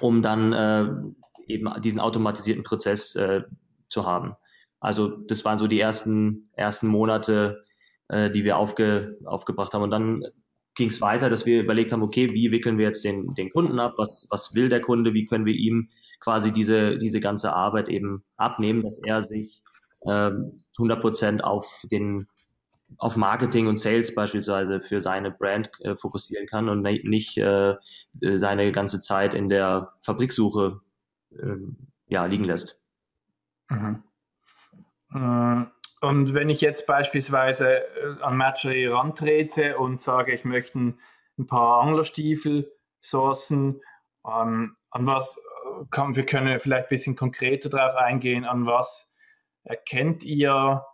um 0.00 0.22
dann 0.22 0.52
äh, 0.52 1.52
eben 1.52 1.80
diesen 1.80 2.00
automatisierten 2.00 2.64
Prozess 2.64 3.14
äh, 3.14 3.42
zu 3.88 4.06
haben. 4.06 4.34
Also 4.80 5.08
das 5.08 5.44
waren 5.44 5.58
so 5.58 5.66
die 5.66 5.80
ersten, 5.80 6.50
ersten 6.52 6.88
Monate, 6.88 7.64
äh, 8.08 8.30
die 8.30 8.44
wir 8.44 8.58
aufge, 8.58 9.18
aufgebracht 9.24 9.74
haben. 9.74 9.82
Und 9.82 9.90
dann 9.90 10.24
ging 10.78 10.88
es 10.88 11.00
weiter, 11.00 11.28
dass 11.28 11.44
wir 11.44 11.60
überlegt 11.60 11.92
haben, 11.92 12.02
okay, 12.02 12.32
wie 12.32 12.52
wickeln 12.52 12.78
wir 12.78 12.86
jetzt 12.86 13.04
den, 13.04 13.34
den 13.34 13.50
Kunden 13.50 13.80
ab? 13.80 13.94
Was, 13.98 14.28
was 14.30 14.54
will 14.54 14.68
der 14.68 14.80
Kunde? 14.80 15.12
Wie 15.12 15.26
können 15.26 15.44
wir 15.44 15.54
ihm 15.54 15.90
quasi 16.20 16.52
diese, 16.52 16.96
diese 16.96 17.20
ganze 17.20 17.52
Arbeit 17.52 17.88
eben 17.88 18.24
abnehmen, 18.36 18.80
dass 18.80 18.98
er 19.04 19.20
sich 19.20 19.60
ähm, 20.06 20.62
100 20.78 21.00
Prozent 21.00 21.44
auf 21.44 21.84
den 21.90 22.28
auf 22.96 23.16
Marketing 23.16 23.66
und 23.66 23.78
Sales 23.78 24.14
beispielsweise 24.14 24.80
für 24.80 25.02
seine 25.02 25.30
Brand 25.30 25.68
äh, 25.80 25.94
fokussieren 25.94 26.46
kann 26.46 26.70
und 26.70 26.80
nicht 26.80 27.36
äh, 27.36 27.74
seine 28.22 28.72
ganze 28.72 29.02
Zeit 29.02 29.34
in 29.34 29.50
der 29.50 29.92
Fabriksuche 30.00 30.80
äh, 31.32 31.56
ja, 32.06 32.24
liegen 32.24 32.44
lässt. 32.44 32.80
Mhm. 33.68 34.04
Äh, 35.12 35.64
und 36.00 36.34
wenn 36.34 36.48
ich 36.48 36.60
jetzt 36.60 36.86
beispielsweise 36.86 37.78
äh, 37.78 38.22
an 38.22 38.36
Matchery 38.36 38.86
rantrete 38.86 39.78
und 39.78 40.00
sage, 40.00 40.32
ich 40.32 40.44
möchte 40.44 40.78
ein 40.78 41.46
paar 41.46 41.82
Anglerstiefel 41.82 42.72
sourcen, 43.00 43.80
ähm, 44.26 44.76
an 44.90 45.06
was 45.06 45.38
äh, 45.38 45.84
kann, 45.90 46.16
wir 46.16 46.26
können 46.26 46.58
vielleicht 46.58 46.86
ein 46.86 46.90
bisschen 46.90 47.16
konkreter 47.16 47.68
darauf 47.68 47.96
eingehen, 47.96 48.44
an 48.44 48.66
was 48.66 49.10
erkennt 49.64 50.24
ihr 50.24 50.84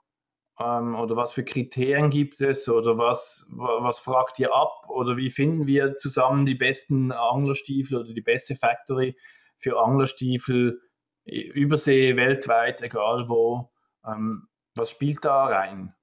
ähm, 0.59 0.95
oder 0.95 1.17
was 1.17 1.33
für 1.33 1.45
Kriterien 1.45 2.11
gibt 2.11 2.41
es 2.41 2.69
oder 2.69 2.97
was, 2.97 3.47
was 3.51 3.99
fragt 3.99 4.39
ihr 4.39 4.55
ab 4.55 4.73
oder 4.89 5.17
wie 5.17 5.31
finden 5.31 5.67
wir 5.67 5.97
zusammen 5.97 6.47
die 6.47 6.55
besten 6.55 7.13
Anglerstiefel 7.13 7.99
oder 7.99 8.13
die 8.15 8.23
beste 8.23 8.55
Factory 8.55 9.17
für 9.59 9.79
Anglerstiefel 9.79 10.81
übersee, 11.25 12.17
weltweit, 12.17 12.83
egal 12.83 13.29
wo. 13.29 13.71
Ähm, 14.07 14.49
was 14.75 14.91
spielt 14.91 15.25
da 15.25 15.47
rein? 15.47 15.95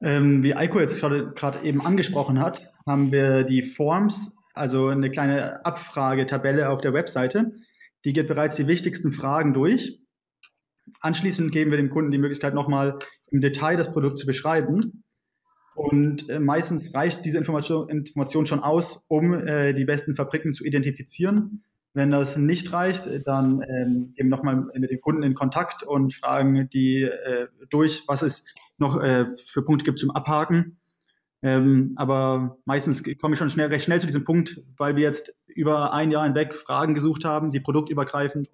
Ähm, 0.00 0.42
wie 0.42 0.54
Eiko 0.54 0.80
jetzt 0.80 1.00
gerade 1.00 1.62
eben 1.62 1.80
angesprochen 1.80 2.40
hat, 2.40 2.72
haben 2.86 3.12
wir 3.12 3.44
die 3.44 3.62
Forms, 3.62 4.34
also 4.54 4.88
eine 4.88 5.10
kleine 5.10 5.64
Abfragetabelle 5.64 6.68
auf 6.70 6.80
der 6.80 6.92
Webseite. 6.92 7.52
Die 8.04 8.12
geht 8.12 8.26
bereits 8.26 8.56
die 8.56 8.66
wichtigsten 8.66 9.12
Fragen 9.12 9.54
durch. 9.54 10.00
Anschließend 11.00 11.52
geben 11.52 11.70
wir 11.70 11.78
dem 11.78 11.90
Kunden 11.90 12.10
die 12.10 12.18
Möglichkeit, 12.18 12.52
nochmal 12.52 12.98
im 13.30 13.40
Detail 13.40 13.76
das 13.76 13.92
Produkt 13.92 14.18
zu 14.18 14.26
beschreiben. 14.26 15.04
Und 15.74 16.28
äh, 16.28 16.38
meistens 16.38 16.94
reicht 16.94 17.24
diese 17.24 17.38
Information, 17.38 17.88
Information 17.88 18.46
schon 18.46 18.60
aus, 18.60 19.04
um 19.08 19.32
äh, 19.32 19.72
die 19.72 19.84
besten 19.84 20.16
Fabriken 20.16 20.52
zu 20.52 20.64
identifizieren. 20.64 21.64
Wenn 21.94 22.10
das 22.10 22.36
nicht 22.36 22.72
reicht, 22.72 23.08
dann 23.26 23.62
ähm, 23.62 24.14
wir 24.16 24.24
nochmal 24.24 24.56
mit 24.74 24.90
dem 24.90 25.00
Kunden 25.00 25.22
in 25.22 25.34
Kontakt 25.34 25.82
und 25.82 26.14
fragen 26.14 26.68
die 26.70 27.02
äh, 27.02 27.48
durch, 27.68 28.04
was 28.06 28.22
es 28.22 28.44
noch 28.78 29.00
äh, 29.00 29.26
für 29.46 29.62
Punkte 29.62 29.84
gibt 29.84 29.98
zum 29.98 30.10
Abhaken. 30.10 30.78
Ähm, 31.42 31.92
aber 31.96 32.58
meistens 32.64 33.02
komme 33.20 33.34
ich 33.34 33.38
schon 33.38 33.50
schnell, 33.50 33.68
recht 33.68 33.84
schnell 33.84 34.00
zu 34.00 34.06
diesem 34.06 34.24
Punkt, 34.24 34.62
weil 34.76 34.96
wir 34.96 35.02
jetzt 35.02 35.34
über 35.46 35.92
ein 35.92 36.10
Jahr 36.10 36.24
hinweg 36.24 36.54
Fragen 36.54 36.94
gesucht 36.94 37.24
haben, 37.24 37.50
die 37.50 37.60
produktübergreifend 37.60 38.48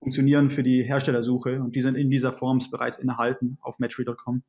funktionieren 0.00 0.50
für 0.50 0.62
die 0.62 0.82
Herstellersuche 0.82 1.60
und 1.62 1.74
die 1.74 1.80
sind 1.80 1.94
in 1.94 2.10
dieser 2.10 2.32
Form 2.32 2.60
bereits 2.70 2.98
innehalten 2.98 3.58
auf 3.62 3.78
Matchery.com. 3.78 4.42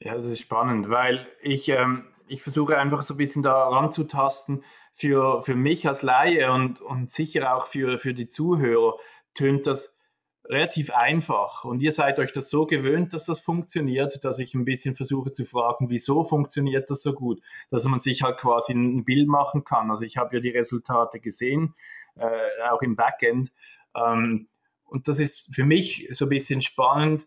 Ja, 0.00 0.14
das 0.14 0.24
ist 0.24 0.40
spannend, 0.40 0.88
weil 0.88 1.26
ich, 1.42 1.68
ähm, 1.68 2.04
ich 2.32 2.42
versuche 2.42 2.78
einfach 2.78 3.02
so 3.02 3.14
ein 3.14 3.18
bisschen 3.18 3.42
da 3.42 3.68
ranzutasten. 3.68 4.64
Für, 4.94 5.42
für 5.42 5.54
mich 5.54 5.86
als 5.86 6.02
Laie 6.02 6.50
und, 6.52 6.80
und 6.80 7.10
sicher 7.10 7.54
auch 7.54 7.66
für, 7.66 7.98
für 7.98 8.14
die 8.14 8.28
Zuhörer 8.28 8.96
tönt 9.34 9.66
das 9.66 9.96
relativ 10.44 10.90
einfach. 10.90 11.64
Und 11.64 11.82
ihr 11.82 11.92
seid 11.92 12.18
euch 12.18 12.32
das 12.32 12.50
so 12.50 12.66
gewöhnt, 12.66 13.12
dass 13.12 13.24
das 13.24 13.40
funktioniert, 13.40 14.24
dass 14.24 14.38
ich 14.38 14.54
ein 14.54 14.64
bisschen 14.64 14.94
versuche 14.94 15.32
zu 15.32 15.44
fragen, 15.44 15.88
wieso 15.88 16.24
funktioniert 16.24 16.90
das 16.90 17.02
so 17.02 17.12
gut? 17.12 17.40
Dass 17.70 17.84
man 17.84 18.00
sich 18.00 18.22
halt 18.22 18.38
quasi 18.38 18.72
ein 18.72 19.04
Bild 19.04 19.28
machen 19.28 19.64
kann. 19.64 19.90
Also 19.90 20.04
ich 20.04 20.16
habe 20.16 20.36
ja 20.36 20.40
die 20.40 20.50
Resultate 20.50 21.20
gesehen, 21.20 21.74
äh, 22.16 22.68
auch 22.70 22.82
im 22.82 22.96
Backend. 22.96 23.52
Ähm, 23.94 24.48
und 24.84 25.08
das 25.08 25.20
ist 25.20 25.54
für 25.54 25.64
mich 25.64 26.08
so 26.10 26.26
ein 26.26 26.30
bisschen 26.30 26.60
spannend, 26.60 27.26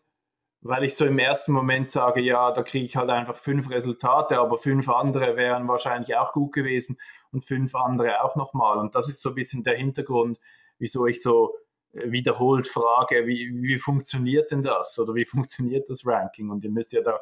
weil 0.67 0.83
ich 0.83 0.95
so 0.95 1.05
im 1.05 1.19
ersten 1.19 1.51
Moment 1.51 1.91
sage, 1.91 2.21
ja, 2.21 2.51
da 2.51 2.63
kriege 2.63 2.85
ich 2.85 2.95
halt 2.95 3.11
einfach 3.11 3.35
fünf 3.35 3.69
Resultate, 3.69 4.39
aber 4.39 4.57
fünf 4.57 4.89
andere 4.89 5.35
wären 5.35 5.67
wahrscheinlich 5.67 6.15
auch 6.15 6.33
gut 6.33 6.53
gewesen 6.53 6.97
und 7.31 7.45
fünf 7.45 7.75
andere 7.75 8.23
auch 8.23 8.35
nochmal. 8.35 8.79
Und 8.79 8.95
das 8.95 9.07
ist 9.07 9.21
so 9.21 9.29
ein 9.29 9.35
bisschen 9.35 9.61
der 9.61 9.77
Hintergrund, 9.77 10.39
wieso 10.79 11.05
ich 11.05 11.21
so 11.21 11.53
äh, 11.93 12.11
wiederholt 12.11 12.65
frage, 12.65 13.27
wie, 13.27 13.51
wie 13.61 13.77
funktioniert 13.77 14.49
denn 14.49 14.63
das 14.63 14.97
oder 14.97 15.13
wie 15.13 15.25
funktioniert 15.25 15.87
das 15.87 16.03
Ranking? 16.03 16.49
Und 16.49 16.63
ihr 16.63 16.71
müsst 16.71 16.93
ja 16.93 17.01
da 17.01 17.19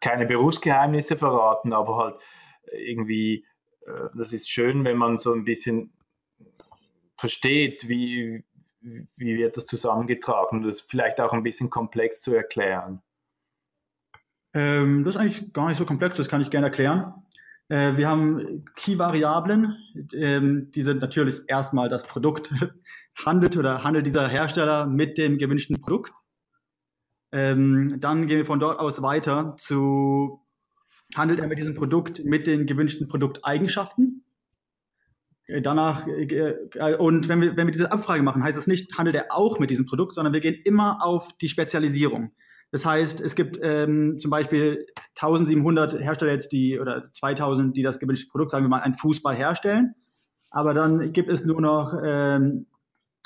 keine 0.00 0.24
Berufsgeheimnisse 0.24 1.18
verraten, 1.18 1.74
aber 1.74 1.98
halt 1.98 2.22
irgendwie, 2.72 3.44
äh, 3.86 4.08
das 4.16 4.32
ist 4.32 4.48
schön, 4.48 4.82
wenn 4.86 4.96
man 4.96 5.18
so 5.18 5.34
ein 5.34 5.44
bisschen 5.44 5.92
versteht, 7.18 7.86
wie, 7.90 8.46
wie 8.82 9.38
wird 9.38 9.56
das 9.56 9.66
zusammengetragen? 9.66 10.62
Das 10.62 10.74
ist 10.74 10.90
vielleicht 10.90 11.20
auch 11.20 11.32
ein 11.32 11.42
bisschen 11.42 11.70
komplex 11.70 12.20
zu 12.22 12.34
erklären. 12.34 13.00
Ähm, 14.54 15.04
das 15.04 15.14
ist 15.14 15.20
eigentlich 15.20 15.52
gar 15.52 15.68
nicht 15.68 15.78
so 15.78 15.86
komplex, 15.86 16.16
das 16.16 16.28
kann 16.28 16.42
ich 16.42 16.50
gerne 16.50 16.66
erklären. 16.66 17.14
Äh, 17.68 17.96
wir 17.96 18.08
haben 18.08 18.64
Key-Variablen, 18.76 19.76
ähm, 20.12 20.70
die 20.72 20.82
sind 20.82 21.00
natürlich 21.00 21.40
erstmal 21.46 21.88
das 21.88 22.04
Produkt. 22.04 22.52
handelt 23.14 23.56
oder 23.56 23.84
handelt 23.84 24.06
dieser 24.06 24.28
Hersteller 24.28 24.86
mit 24.86 25.18
dem 25.18 25.38
gewünschten 25.38 25.80
Produkt? 25.80 26.12
Ähm, 27.30 28.00
dann 28.00 28.26
gehen 28.26 28.38
wir 28.38 28.46
von 28.46 28.60
dort 28.60 28.78
aus 28.78 29.02
weiter 29.02 29.54
zu, 29.58 30.40
handelt 31.14 31.40
er 31.40 31.46
mit 31.46 31.58
diesem 31.58 31.74
Produkt 31.74 32.24
mit 32.24 32.46
den 32.46 32.66
gewünschten 32.66 33.08
Produkteigenschaften? 33.08 34.24
Äh, 35.46 35.62
danach, 35.62 36.06
äh, 36.06 36.54
äh, 36.74 36.96
und 36.96 37.28
wenn 37.28 37.40
wir, 37.40 37.56
wenn 37.56 37.66
wir 37.66 37.72
diese 37.72 37.92
Abfrage 37.92 38.22
machen, 38.22 38.42
heißt 38.42 38.58
es 38.58 38.66
nicht, 38.66 38.96
handelt 38.96 39.16
er 39.16 39.34
auch 39.34 39.58
mit 39.58 39.70
diesem 39.70 39.86
Produkt, 39.86 40.14
sondern 40.14 40.32
wir 40.32 40.40
gehen 40.40 40.60
immer 40.64 41.04
auf 41.04 41.36
die 41.40 41.48
Spezialisierung. 41.48 42.32
Das 42.70 42.86
heißt, 42.86 43.20
es 43.20 43.34
gibt 43.34 43.58
ähm, 43.60 44.18
zum 44.18 44.30
Beispiel 44.30 44.86
1700 45.20 46.00
Hersteller 46.00 46.32
jetzt, 46.32 46.52
die, 46.52 46.80
oder 46.80 47.12
2000, 47.12 47.76
die 47.76 47.82
das 47.82 47.98
gewünschte 47.98 48.30
Produkt, 48.30 48.50
sagen 48.50 48.64
wir 48.64 48.70
mal, 48.70 48.80
ein 48.80 48.94
Fußball 48.94 49.36
herstellen. 49.36 49.94
Aber 50.50 50.72
dann 50.72 51.12
gibt 51.12 51.28
es 51.28 51.44
nur 51.44 51.60
noch 51.60 51.94
ähm, 52.02 52.66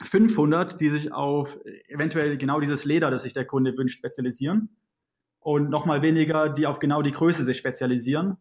500, 0.02 0.80
die 0.80 0.90
sich 0.90 1.12
auf 1.12 1.58
eventuell 1.88 2.36
genau 2.38 2.60
dieses 2.60 2.84
Leder, 2.84 3.10
das 3.10 3.22
sich 3.22 3.34
der 3.34 3.44
Kunde 3.44 3.76
wünscht, 3.76 3.98
spezialisieren. 3.98 4.76
Und 5.38 5.70
nochmal 5.70 6.02
weniger, 6.02 6.48
die 6.48 6.66
auf 6.66 6.80
genau 6.80 7.02
die 7.02 7.12
Größe 7.12 7.44
sich 7.44 7.56
spezialisieren. 7.56 8.36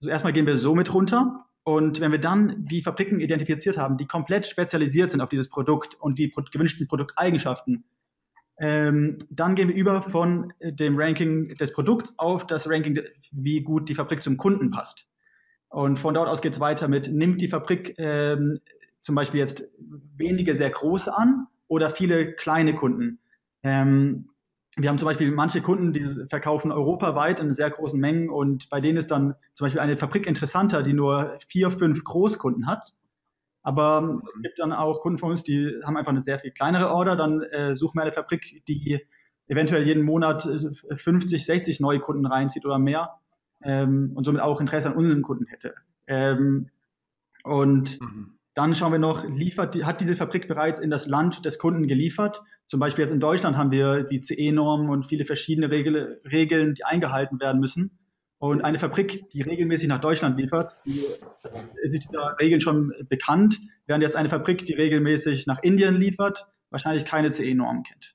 Also 0.00 0.10
erstmal 0.10 0.32
gehen 0.32 0.46
wir 0.46 0.56
so 0.56 0.74
mit 0.74 0.92
runter. 0.92 1.45
Und 1.68 2.00
wenn 2.00 2.12
wir 2.12 2.20
dann 2.20 2.64
die 2.64 2.80
Fabriken 2.80 3.18
identifiziert 3.18 3.76
haben, 3.76 3.96
die 3.96 4.06
komplett 4.06 4.46
spezialisiert 4.46 5.10
sind 5.10 5.20
auf 5.20 5.28
dieses 5.28 5.50
Produkt 5.50 5.96
und 6.00 6.16
die 6.16 6.30
gewünschten 6.30 6.86
Produkteigenschaften, 6.86 7.84
ähm, 8.60 9.18
dann 9.30 9.56
gehen 9.56 9.66
wir 9.66 9.74
über 9.74 10.00
von 10.00 10.52
dem 10.62 10.96
Ranking 10.96 11.56
des 11.56 11.72
Produkts 11.72 12.14
auf 12.18 12.46
das 12.46 12.70
Ranking, 12.70 13.00
wie 13.32 13.62
gut 13.62 13.88
die 13.88 13.96
Fabrik 13.96 14.22
zum 14.22 14.36
Kunden 14.36 14.70
passt. 14.70 15.08
Und 15.68 15.98
von 15.98 16.14
dort 16.14 16.28
aus 16.28 16.40
geht 16.40 16.52
es 16.52 16.60
weiter 16.60 16.86
mit, 16.86 17.12
nimmt 17.12 17.40
die 17.40 17.48
Fabrik 17.48 17.96
ähm, 17.98 18.60
zum 19.00 19.16
Beispiel 19.16 19.40
jetzt 19.40 19.68
wenige 20.16 20.54
sehr 20.54 20.70
große 20.70 21.12
an 21.12 21.48
oder 21.66 21.90
viele 21.90 22.32
kleine 22.34 22.76
Kunden. 22.76 23.18
Ähm, 23.64 24.28
wir 24.78 24.90
haben 24.90 24.98
zum 24.98 25.06
Beispiel 25.06 25.30
manche 25.30 25.62
Kunden, 25.62 25.92
die 25.94 26.06
verkaufen 26.28 26.70
europaweit 26.70 27.40
in 27.40 27.54
sehr 27.54 27.70
großen 27.70 27.98
Mengen 27.98 28.28
und 28.28 28.68
bei 28.68 28.80
denen 28.80 28.98
ist 28.98 29.10
dann 29.10 29.34
zum 29.54 29.64
Beispiel 29.64 29.80
eine 29.80 29.96
Fabrik 29.96 30.26
interessanter, 30.26 30.82
die 30.82 30.92
nur 30.92 31.38
vier, 31.48 31.70
fünf 31.70 32.04
Großkunden 32.04 32.66
hat. 32.66 32.94
Aber 33.62 34.20
es 34.28 34.42
gibt 34.42 34.58
dann 34.58 34.72
auch 34.72 35.00
Kunden 35.00 35.18
von 35.18 35.30
uns, 35.30 35.42
die 35.42 35.72
haben 35.82 35.96
einfach 35.96 36.12
eine 36.12 36.20
sehr 36.20 36.38
viel 36.38 36.52
kleinere 36.52 36.90
Order. 36.90 37.16
Dann 37.16 37.42
äh, 37.42 37.74
suchen 37.74 37.98
wir 37.98 38.02
eine 38.02 38.12
Fabrik, 38.12 38.62
die 38.68 39.00
eventuell 39.48 39.84
jeden 39.84 40.04
Monat 40.04 40.48
50, 40.94 41.40
äh, 41.40 41.44
60 41.44 41.80
neue 41.80 41.98
Kunden 41.98 42.26
reinzieht 42.26 42.66
oder 42.66 42.78
mehr 42.78 43.18
ähm, 43.62 44.12
und 44.14 44.24
somit 44.24 44.42
auch 44.42 44.60
Interesse 44.60 44.90
an 44.90 44.96
unseren 44.96 45.22
Kunden 45.22 45.46
hätte. 45.46 45.74
Ähm, 46.06 46.70
und 47.42 48.00
mhm. 48.00 48.35
Dann 48.56 48.74
schauen 48.74 48.90
wir 48.90 48.98
noch, 48.98 49.28
liefert, 49.28 49.76
hat 49.84 50.00
diese 50.00 50.16
Fabrik 50.16 50.48
bereits 50.48 50.80
in 50.80 50.88
das 50.88 51.06
Land 51.06 51.44
des 51.44 51.58
Kunden 51.58 51.86
geliefert? 51.86 52.42
Zum 52.64 52.80
Beispiel 52.80 53.04
jetzt 53.04 53.12
in 53.12 53.20
Deutschland 53.20 53.58
haben 53.58 53.70
wir 53.70 54.02
die 54.02 54.22
CE-Normen 54.22 54.88
und 54.88 55.04
viele 55.04 55.26
verschiedene 55.26 55.70
Regel, 55.70 56.22
Regeln, 56.24 56.72
die 56.72 56.82
eingehalten 56.82 57.38
werden 57.38 57.60
müssen. 57.60 57.98
Und 58.38 58.62
eine 58.62 58.78
Fabrik, 58.78 59.28
die 59.28 59.42
regelmäßig 59.42 59.88
nach 59.88 60.00
Deutschland 60.00 60.40
liefert, 60.40 60.78
die 60.86 61.04
ist 61.82 61.92
dieser 61.92 62.34
Regeln 62.40 62.62
schon 62.62 62.94
bekannt, 63.10 63.60
während 63.86 64.02
jetzt 64.02 64.16
eine 64.16 64.30
Fabrik, 64.30 64.64
die 64.64 64.72
regelmäßig 64.72 65.46
nach 65.46 65.62
Indien 65.62 65.94
liefert, 65.94 66.46
wahrscheinlich 66.70 67.04
keine 67.04 67.32
CE-Normen 67.32 67.82
kennt. 67.82 68.14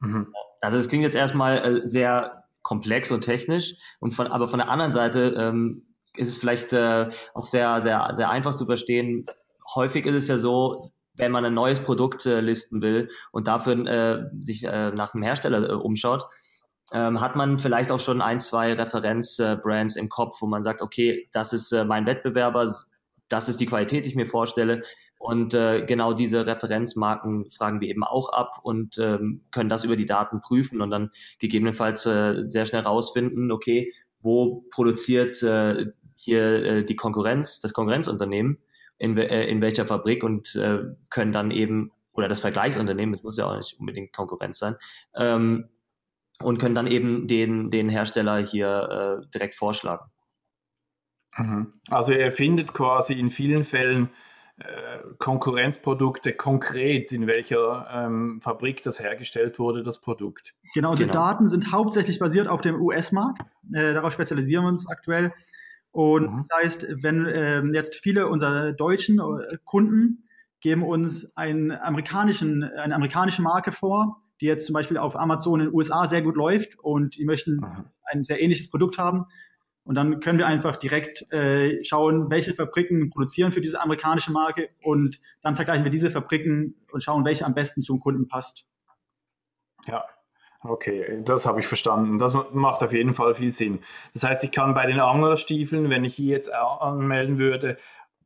Mhm. 0.00 0.32
Also 0.62 0.78
das 0.78 0.88
klingt 0.88 1.04
jetzt 1.04 1.16
erstmal 1.16 1.58
äh, 1.58 1.86
sehr 1.86 2.44
komplex 2.62 3.12
und 3.12 3.20
technisch, 3.20 3.74
und 4.00 4.12
von, 4.12 4.26
aber 4.26 4.48
von 4.48 4.58
der 4.58 4.70
anderen 4.70 4.90
Seite 4.90 5.34
ähm, 5.36 5.93
ist 6.16 6.28
es 6.28 6.38
vielleicht 6.38 6.72
äh, 6.72 7.10
auch 7.34 7.46
sehr, 7.46 7.80
sehr, 7.82 8.10
sehr 8.12 8.30
einfach 8.30 8.54
zu 8.54 8.66
verstehen. 8.66 9.26
Häufig 9.74 10.06
ist 10.06 10.14
es 10.14 10.28
ja 10.28 10.38
so, 10.38 10.90
wenn 11.16 11.32
man 11.32 11.44
ein 11.44 11.54
neues 11.54 11.80
Produkt 11.80 12.26
äh, 12.26 12.40
listen 12.40 12.82
will 12.82 13.08
und 13.32 13.46
dafür 13.46 13.86
äh, 13.86 14.24
sich 14.38 14.64
äh, 14.64 14.90
nach 14.90 15.14
einem 15.14 15.22
Hersteller 15.22 15.68
äh, 15.68 15.72
umschaut, 15.72 16.24
ähm, 16.92 17.20
hat 17.20 17.36
man 17.36 17.58
vielleicht 17.58 17.90
auch 17.90 18.00
schon 18.00 18.20
ein, 18.20 18.40
zwei 18.40 18.72
Referenzbrands 18.72 19.96
äh, 19.96 20.00
im 20.00 20.08
Kopf, 20.08 20.40
wo 20.40 20.46
man 20.46 20.62
sagt, 20.62 20.82
okay, 20.82 21.28
das 21.32 21.52
ist 21.52 21.72
äh, 21.72 21.84
mein 21.84 22.06
Wettbewerber, 22.06 22.72
das 23.28 23.48
ist 23.48 23.60
die 23.60 23.66
Qualität, 23.66 24.04
die 24.04 24.10
ich 24.10 24.16
mir 24.16 24.26
vorstelle. 24.26 24.82
Und 25.18 25.54
äh, 25.54 25.86
genau 25.86 26.12
diese 26.12 26.46
Referenzmarken 26.46 27.48
fragen 27.48 27.80
wir 27.80 27.88
eben 27.88 28.04
auch 28.04 28.28
ab 28.30 28.60
und 28.62 28.98
ähm, 28.98 29.44
können 29.50 29.70
das 29.70 29.84
über 29.84 29.96
die 29.96 30.04
Daten 30.04 30.40
prüfen 30.40 30.82
und 30.82 30.90
dann 30.90 31.10
gegebenenfalls 31.38 32.04
äh, 32.04 32.42
sehr 32.42 32.66
schnell 32.66 32.82
rausfinden, 32.82 33.50
okay, 33.50 33.90
wo 34.20 34.66
produziert 34.70 35.42
äh, 35.42 35.86
hier 36.24 36.64
äh, 36.64 36.84
die 36.84 36.96
Konkurrenz, 36.96 37.60
das 37.60 37.72
Konkurrenzunternehmen, 37.72 38.58
in, 38.98 39.16
äh, 39.16 39.44
in 39.44 39.60
welcher 39.60 39.86
Fabrik 39.86 40.24
und 40.24 40.54
äh, 40.56 40.78
können 41.10 41.32
dann 41.32 41.50
eben, 41.50 41.92
oder 42.12 42.28
das 42.28 42.40
Vergleichsunternehmen, 42.40 43.14
es 43.14 43.22
muss 43.22 43.38
ja 43.38 43.46
auch 43.46 43.56
nicht 43.56 43.78
unbedingt 43.78 44.12
Konkurrenz 44.12 44.58
sein, 44.58 44.76
ähm, 45.16 45.68
und 46.40 46.58
können 46.58 46.74
dann 46.74 46.86
eben 46.86 47.28
den, 47.28 47.70
den 47.70 47.88
Hersteller 47.88 48.38
hier 48.38 49.22
äh, 49.22 49.30
direkt 49.30 49.54
vorschlagen. 49.54 50.10
Mhm. 51.36 51.74
Also 51.90 52.12
er 52.12 52.32
findet 52.32 52.72
quasi 52.72 53.14
in 53.14 53.30
vielen 53.30 53.64
Fällen 53.64 54.10
äh, 54.56 54.98
Konkurrenzprodukte 55.18 56.32
konkret, 56.32 57.12
in 57.12 57.26
welcher 57.26 57.88
ähm, 57.92 58.40
Fabrik 58.40 58.82
das 58.84 59.00
hergestellt 59.00 59.58
wurde, 59.58 59.82
das 59.82 60.00
Produkt. 60.00 60.54
Genau, 60.74 60.92
unsere 60.92 61.10
genau. 61.10 61.24
Daten 61.24 61.48
sind 61.48 61.72
hauptsächlich 61.72 62.20
basiert 62.20 62.46
auf 62.46 62.60
dem 62.60 62.80
US-Markt. 62.80 63.42
Äh, 63.72 63.94
darauf 63.94 64.12
spezialisieren 64.12 64.64
wir 64.64 64.68
uns 64.68 64.88
aktuell. 64.88 65.32
Und 65.94 66.28
mhm. 66.28 66.46
das 66.48 66.58
heißt, 66.58 66.86
wenn 67.04 67.24
äh, 67.24 67.62
jetzt 67.72 67.94
viele 67.94 68.26
unserer 68.26 68.72
deutschen 68.72 69.20
äh, 69.20 69.58
Kunden 69.64 70.24
geben 70.60 70.82
uns 70.82 71.36
einen 71.36 71.70
amerikanischen, 71.70 72.64
eine 72.64 72.96
amerikanische 72.96 73.42
Marke 73.42 73.70
vor, 73.70 74.20
die 74.40 74.46
jetzt 74.46 74.66
zum 74.66 74.72
Beispiel 74.72 74.98
auf 74.98 75.14
Amazon 75.14 75.60
in 75.60 75.66
den 75.66 75.74
USA 75.74 76.08
sehr 76.08 76.22
gut 76.22 76.34
läuft 76.34 76.76
und 76.80 77.16
die 77.16 77.24
möchten 77.24 77.58
mhm. 77.58 77.84
ein 78.02 78.24
sehr 78.24 78.42
ähnliches 78.42 78.70
Produkt 78.70 78.98
haben. 78.98 79.26
Und 79.84 79.94
dann 79.94 80.18
können 80.18 80.38
wir 80.38 80.48
einfach 80.48 80.76
direkt 80.76 81.30
äh, 81.32 81.84
schauen, 81.84 82.28
welche 82.28 82.54
Fabriken 82.54 83.10
produzieren 83.10 83.52
für 83.52 83.60
diese 83.60 83.80
amerikanische 83.80 84.32
Marke 84.32 84.70
und 84.82 85.20
dann 85.42 85.54
vergleichen 85.54 85.84
wir 85.84 85.92
diese 85.92 86.10
Fabriken 86.10 86.74
und 86.90 87.04
schauen, 87.04 87.24
welche 87.24 87.46
am 87.46 87.54
besten 87.54 87.82
zum 87.82 88.00
Kunden 88.00 88.26
passt. 88.26 88.66
Ja, 89.86 90.04
okay, 90.64 91.20
das 91.24 91.46
habe 91.46 91.60
ich 91.60 91.66
verstanden. 91.66 92.18
Das 92.18 92.34
macht 92.52 92.82
auf 92.82 92.92
jeden 92.92 93.12
Fall 93.12 93.34
viel 93.34 93.52
Sinn. 93.52 93.80
Das 94.12 94.24
heißt, 94.24 94.44
ich 94.44 94.50
kann 94.50 94.74
bei 94.74 94.86
den 94.86 95.00
Anglerstiefeln, 95.00 95.90
wenn 95.90 96.04
ich 96.04 96.14
hier 96.14 96.34
jetzt 96.34 96.52
anmelden 96.52 97.38
würde, 97.38 97.76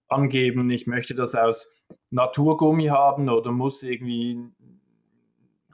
angeben, 0.08 0.70
ich 0.70 0.86
möchte 0.86 1.14
das 1.14 1.34
aus 1.34 1.70
Naturgummi 2.10 2.86
haben 2.86 3.28
oder 3.28 3.52
muss 3.52 3.82
irgendwie 3.82 4.38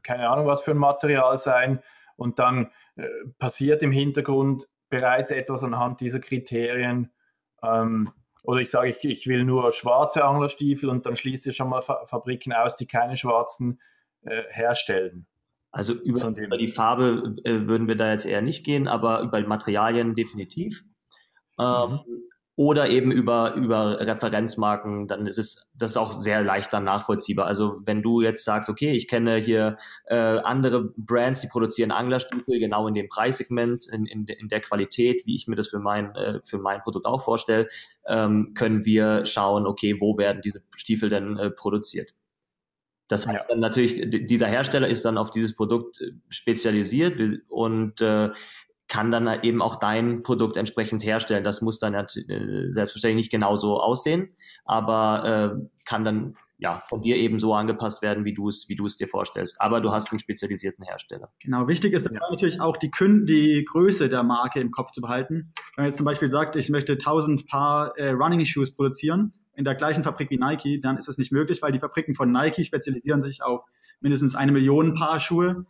keine 0.05 0.29
Ahnung 0.29 0.47
was 0.47 0.62
für 0.62 0.73
ein 0.73 0.79
Material 0.79 1.39
sein 1.39 1.83
und 2.17 2.39
dann 2.39 2.71
äh, 2.97 3.09
passiert 3.39 3.83
im 3.83 3.91
Hintergrund 3.91 4.69
bereits 4.89 5.33
etwas 5.33 5.65
anhand 5.65 6.01
dieser 6.01 6.21
Kriterien. 6.21 7.11
Ähm, 7.62 8.12
oder 8.45 8.61
ich 8.61 8.71
sage, 8.71 8.91
ich, 8.91 9.03
ich, 9.05 9.27
will 9.27 9.45
nur 9.45 9.73
schwarze 9.73 10.25
Anglerstiefel 10.25 10.91
und 10.91 11.07
dann 11.07 11.17
schließt 11.17 11.47
ihr 11.47 11.53
schon 11.53 11.71
mal 11.71 11.81
Fa 11.81 12.05
Fabriken 12.05 12.53
aus, 12.53 12.77
die 12.77 12.87
keine 12.87 13.17
schwarzen 13.17 13.81
äh, 14.23 14.43
herstellen. 14.51 15.27
Also 15.75 15.93
über, 15.93 16.29
über 16.29 16.57
die 16.57 16.68
Farbe 16.68 17.37
äh, 17.45 17.66
würden 17.66 17.89
wir 17.89 17.97
da 17.97 18.11
jetzt 18.11 18.27
eher 18.27 18.43
nicht 18.43 18.64
gehen, 18.64 18.87
aber 18.89 19.20
über 19.22 19.41
Materialien 19.47 20.14
definitiv. 20.14 20.85
Ähm, 21.59 21.91
mhm 21.91 22.01
oder 22.57 22.89
eben 22.89 23.11
über, 23.11 23.55
über 23.55 23.99
Referenzmarken, 24.01 25.09
dann 25.09 25.27
ist 25.27 25.39
es 25.39 25.66
das 25.77 25.93
ist 25.93 25.97
auch 25.97 26.12
sehr 26.12 26.43
leicht 26.43 26.72
dann 26.72 26.85
nachvollziehbar. 26.85 27.47
Also 27.47 27.81
wenn 27.85 28.01
du 28.01 28.20
jetzt 28.20 28.45
sagst, 28.45 28.68
okay, 28.68 28.93
ich 28.93 29.09
kenne 29.09 29.37
hier 29.37 29.77
äh, 30.07 30.14
andere 30.14 30.93
Brands, 30.97 31.41
die 31.41 31.49
produzieren 31.49 31.91
Anglerstiefel 31.91 32.61
genau 32.61 32.87
in 32.87 32.95
dem 32.95 33.09
Preissegment, 33.09 33.87
in, 33.93 34.07
in, 34.07 34.27
in 34.27 34.49
der 34.49 34.61
Qualität, 34.61 35.27
wie 35.27 35.35
ich 35.35 35.49
mir 35.49 35.57
das 35.57 35.68
für 35.68 35.81
mein, 35.81 36.14
äh, 36.14 36.41
für 36.45 36.59
mein 36.59 36.81
Produkt 36.83 37.07
auch 37.07 37.25
vorstelle, 37.25 37.68
ähm, 38.07 38.53
können 38.55 38.85
wir 38.85 39.27
schauen, 39.27 39.66
okay, 39.66 39.97
wo 39.99 40.16
werden 40.16 40.41
diese 40.43 40.62
Stiefel 40.77 41.09
denn 41.09 41.37
äh, 41.37 41.51
produziert. 41.51 42.14
Das 43.09 43.27
heißt 43.27 43.45
ja. 43.45 43.49
dann 43.49 43.61
natürlich, 43.61 44.01
dieser 44.27 44.47
Hersteller 44.47 44.89
ist 44.89 45.05
dann 45.05 45.19
auf 45.19 45.31
dieses 45.31 45.55
Produkt 45.55 46.01
äh, 46.01 46.13
spezialisiert 46.29 47.21
und 47.49 48.01
äh, 48.01 48.31
kann 48.89 49.11
dann 49.11 49.29
halt 49.29 49.45
eben 49.45 49.63
auch 49.63 49.77
dein 49.77 50.23
Produkt 50.23 50.57
entsprechend 50.57 51.05
herstellen. 51.05 51.45
Das 51.45 51.63
muss 51.63 51.79
dann 51.79 51.95
äh, 51.95 52.07
selbstverständlich 52.71 53.25
nicht 53.25 53.31
genauso 53.31 53.81
aussehen, 53.81 54.37
aber 54.65 55.59
äh, 55.59 55.69
kann 55.85 56.05
dann 56.05 56.37
ja 56.59 56.83
von 56.89 57.03
dir 57.03 57.17
eben 57.17 57.39
so 57.39 57.53
angepasst 57.55 58.03
werden, 58.03 58.25
wie 58.25 58.33
du 58.33 58.49
es 58.49 58.69
wie 58.69 58.77
du 58.77 58.87
es 58.87 58.97
dir 58.97 59.09
vorstellst. 59.09 59.61
Aber 59.61 59.81
du 59.81 59.91
hast 59.91 60.11
einen 60.13 60.19
spezialisierten 60.19 60.85
Hersteller. 60.85 61.33
Genau, 61.41 61.67
wichtig 61.67 61.93
ist 61.93 62.07
ja. 62.07 62.13
natürlich 62.31 62.61
auch 62.61 62.77
die, 62.77 62.91
Kün 62.91 63.27
die 63.27 63.65
Größe 63.65 64.09
der 64.09 64.23
Marke 64.23 64.61
im 64.61 64.71
Kopf 64.71 64.93
zu 64.93 65.01
behalten. 65.01 65.53
Wenn 65.75 65.85
man 65.85 65.87
jetzt 65.87 65.97
zum 65.97 66.07
Beispiel 66.07 66.31
sagt, 66.31 66.57
ich 66.57 66.71
möchte 66.71 66.93
1000 66.93 67.47
Paar 67.47 67.97
äh, 67.99 68.11
Running 68.11 68.45
Shoes 68.47 68.75
produzieren 68.75 69.33
in 69.55 69.65
der 69.65 69.75
gleichen 69.75 70.05
Fabrik 70.05 70.31
wie 70.31 70.39
Nike, 70.39 70.81
dann 70.81 70.97
ist 70.97 71.09
das 71.09 71.19
nicht 71.19 71.33
möglich, 71.33 71.63
weil 71.63 71.73
die 71.73 71.79
Fabriken 71.79 72.15
von 72.15 72.31
Nike 72.31 72.65
spezialisieren 72.65 73.23
sich 73.23 73.43
auf 73.43 73.65
mindestens 74.01 74.35
eine 74.35 74.53
Million 74.53 74.95
Paar 74.95 75.21
Schuhe 75.21 75.67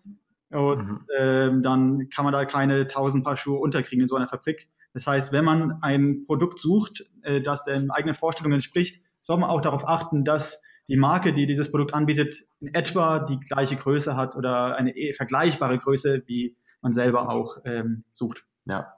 und 0.51 0.79
mhm. 0.79 1.07
ähm, 1.19 1.63
dann 1.63 2.09
kann 2.09 2.25
man 2.25 2.33
da 2.33 2.45
keine 2.45 2.81
1000 2.81 3.25
Paar 3.25 3.37
Schuhe 3.37 3.59
unterkriegen 3.59 4.03
in 4.03 4.09
so 4.09 4.17
einer 4.17 4.29
Fabrik. 4.29 4.69
Das 4.93 5.07
heißt, 5.07 5.33
wenn 5.33 5.45
man 5.45 5.79
ein 5.83 6.25
Produkt 6.27 6.61
sucht, 6.61 7.05
äh, 7.23 7.41
das 7.41 7.65
den 7.65 7.91
eigenen 7.91 8.15
Vorstellungen 8.15 8.55
entspricht, 8.55 9.03
soll 9.23 9.39
man 9.39 9.51
auch 9.51 9.61
darauf 9.61 9.89
achten, 9.89 10.25
dass 10.25 10.63
die 10.89 10.97
Marke, 10.97 11.33
die 11.33 11.47
dieses 11.47 11.71
Produkt 11.71 11.95
anbietet, 11.95 12.45
in 12.61 12.73
etwa 12.75 13.21
die 13.21 13.41
gleiche 13.41 13.77
Größe 13.77 14.17
hat 14.17 14.37
oder 14.37 14.77
eine 14.77 14.97
eh 14.97 15.13
vergleichbare 15.13 15.79
Größe, 15.79 16.23
wie 16.27 16.57
man 16.83 16.93
selber 16.93 17.31
auch 17.31 17.59
ähm, 17.65 18.05
sucht. 18.13 18.45
Ja. 18.67 18.93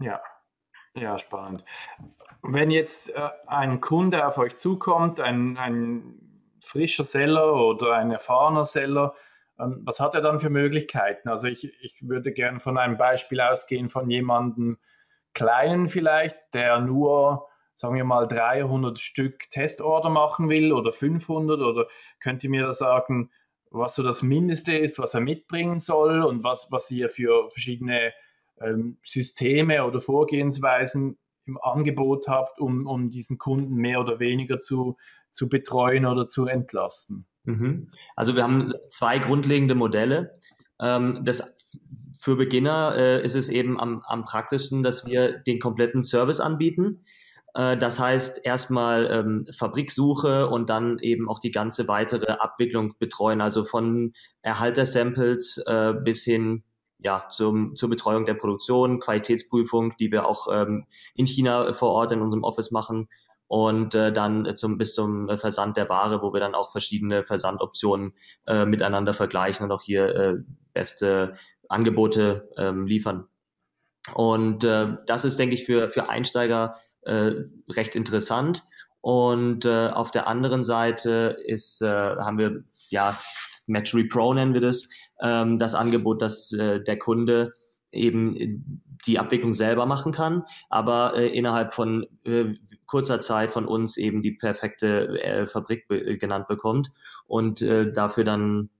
Ja. 0.00 0.20
Ja, 0.96 1.18
spannend. 1.18 1.64
Wenn 2.42 2.70
jetzt 2.70 3.10
äh, 3.10 3.28
ein 3.46 3.80
Kunde 3.80 4.26
auf 4.26 4.38
euch 4.38 4.56
zukommt, 4.56 5.20
ein, 5.20 5.56
ein 5.56 6.20
frischer 6.62 7.04
Seller 7.04 7.54
oder 7.54 7.94
ein 7.94 8.12
erfahrener 8.12 8.64
Seller, 8.64 9.14
ähm, 9.58 9.80
was 9.84 9.98
hat 9.98 10.14
er 10.14 10.20
dann 10.20 10.38
für 10.40 10.50
Möglichkeiten? 10.50 11.28
Also 11.28 11.48
ich, 11.48 11.72
ich 11.82 12.08
würde 12.08 12.32
gerne 12.32 12.60
von 12.60 12.78
einem 12.78 12.96
Beispiel 12.96 13.40
ausgehen 13.40 13.88
von 13.88 14.08
jemandem 14.08 14.78
kleinen 15.32 15.88
vielleicht, 15.88 16.36
der 16.54 16.78
nur, 16.80 17.48
sagen 17.74 17.96
wir 17.96 18.04
mal, 18.04 18.28
300 18.28 19.00
Stück 19.00 19.50
Testorder 19.50 20.10
machen 20.10 20.48
will 20.48 20.72
oder 20.72 20.92
500 20.92 21.60
oder 21.60 21.88
könnt 22.20 22.44
ihr 22.44 22.50
mir 22.50 22.66
da 22.66 22.72
sagen, 22.72 23.32
was 23.70 23.96
so 23.96 24.04
das 24.04 24.22
Mindeste 24.22 24.76
ist, 24.76 25.00
was 25.00 25.14
er 25.14 25.20
mitbringen 25.20 25.80
soll 25.80 26.22
und 26.22 26.44
was, 26.44 26.68
was 26.70 26.88
ihr 26.92 27.08
für 27.08 27.50
verschiedene 27.50 28.12
ähm, 28.60 28.98
Systeme 29.02 29.84
oder 29.84 30.00
Vorgehensweisen 30.00 31.18
im 31.46 31.58
Angebot 31.60 32.26
habt, 32.28 32.60
um, 32.60 32.86
um 32.86 33.10
diesen 33.10 33.38
Kunden 33.38 33.74
mehr 33.74 34.00
oder 34.00 34.18
weniger 34.18 34.60
zu, 34.60 34.96
zu 35.30 35.48
betreuen 35.48 36.06
oder 36.06 36.28
zu 36.28 36.46
entlasten? 36.46 37.26
Mhm. 37.44 37.90
Also 38.16 38.34
wir 38.34 38.42
haben 38.42 38.72
zwei 38.88 39.18
grundlegende 39.18 39.74
Modelle. 39.74 40.32
Ähm, 40.80 41.20
das 41.24 41.54
für 42.18 42.36
Beginner 42.36 42.94
äh, 42.96 43.24
ist 43.24 43.34
es 43.34 43.50
eben 43.50 43.78
am, 43.78 44.02
am 44.06 44.24
praktischsten, 44.24 44.82
dass 44.82 45.04
wir 45.04 45.38
den 45.38 45.58
kompletten 45.58 46.02
Service 46.02 46.40
anbieten. 46.40 47.04
Äh, 47.54 47.76
das 47.76 47.98
heißt 48.00 48.40
erstmal 48.44 49.08
ähm, 49.10 49.46
Fabriksuche 49.54 50.48
und 50.48 50.70
dann 50.70 50.98
eben 51.00 51.28
auch 51.28 51.38
die 51.38 51.50
ganze 51.50 51.86
weitere 51.88 52.32
Abwicklung 52.32 52.94
betreuen, 52.98 53.40
also 53.40 53.64
von 53.64 54.14
Erhaltersamples 54.42 55.62
äh, 55.66 55.92
bis 55.92 56.24
hin 56.24 56.64
ja, 56.98 57.26
zum, 57.28 57.76
zur 57.76 57.90
Betreuung 57.90 58.24
der 58.24 58.34
Produktion, 58.34 59.00
Qualitätsprüfung, 59.00 59.96
die 59.98 60.10
wir 60.10 60.26
auch 60.26 60.48
ähm, 60.52 60.86
in 61.14 61.26
China 61.26 61.72
vor 61.72 61.90
Ort 61.90 62.12
in 62.12 62.22
unserem 62.22 62.44
Office 62.44 62.70
machen 62.70 63.08
und 63.46 63.94
äh, 63.94 64.12
dann 64.12 64.56
zum, 64.56 64.78
bis 64.78 64.94
zum 64.94 65.28
Versand 65.38 65.76
der 65.76 65.88
Ware, 65.88 66.22
wo 66.22 66.32
wir 66.32 66.40
dann 66.40 66.54
auch 66.54 66.72
verschiedene 66.72 67.24
Versandoptionen 67.24 68.14
äh, 68.46 68.64
miteinander 68.64 69.14
vergleichen 69.14 69.64
und 69.64 69.72
auch 69.72 69.82
hier 69.82 70.14
äh, 70.14 70.34
beste 70.72 71.36
Angebote 71.68 72.50
ähm, 72.56 72.86
liefern. 72.86 73.28
Und 74.12 74.64
äh, 74.64 74.96
das 75.06 75.24
ist, 75.24 75.38
denke 75.38 75.54
ich, 75.54 75.64
für, 75.64 75.88
für 75.88 76.08
Einsteiger 76.08 76.76
äh, 77.02 77.32
recht 77.70 77.96
interessant. 77.96 78.64
Und 79.00 79.64
äh, 79.64 79.88
auf 79.88 80.10
der 80.10 80.26
anderen 80.26 80.64
Seite 80.64 81.36
ist, 81.44 81.82
äh, 81.82 81.86
haben 81.86 82.38
wir, 82.38 82.64
ja, 82.88 83.16
Matchery 83.66 84.04
Pro 84.04 84.34
nennen 84.34 84.54
wir 84.54 84.60
das, 84.60 84.88
ähm, 85.20 85.58
das 85.58 85.74
Angebot, 85.74 86.22
dass 86.22 86.52
äh, 86.52 86.82
der 86.82 86.98
Kunde 86.98 87.54
eben 87.92 88.86
die 89.06 89.18
Abwicklung 89.18 89.54
selber 89.54 89.86
machen 89.86 90.12
kann, 90.12 90.44
aber 90.68 91.14
äh, 91.16 91.28
innerhalb 91.28 91.72
von 91.72 92.06
äh, 92.24 92.54
kurzer 92.86 93.20
Zeit 93.20 93.52
von 93.52 93.66
uns 93.66 93.96
eben 93.96 94.22
die 94.22 94.32
perfekte 94.32 95.20
äh, 95.22 95.46
Fabrik 95.46 95.88
be 95.88 96.16
genannt 96.18 96.48
bekommt 96.48 96.90
und 97.26 97.62
äh, 97.62 97.92
dafür 97.92 98.24
dann 98.24 98.70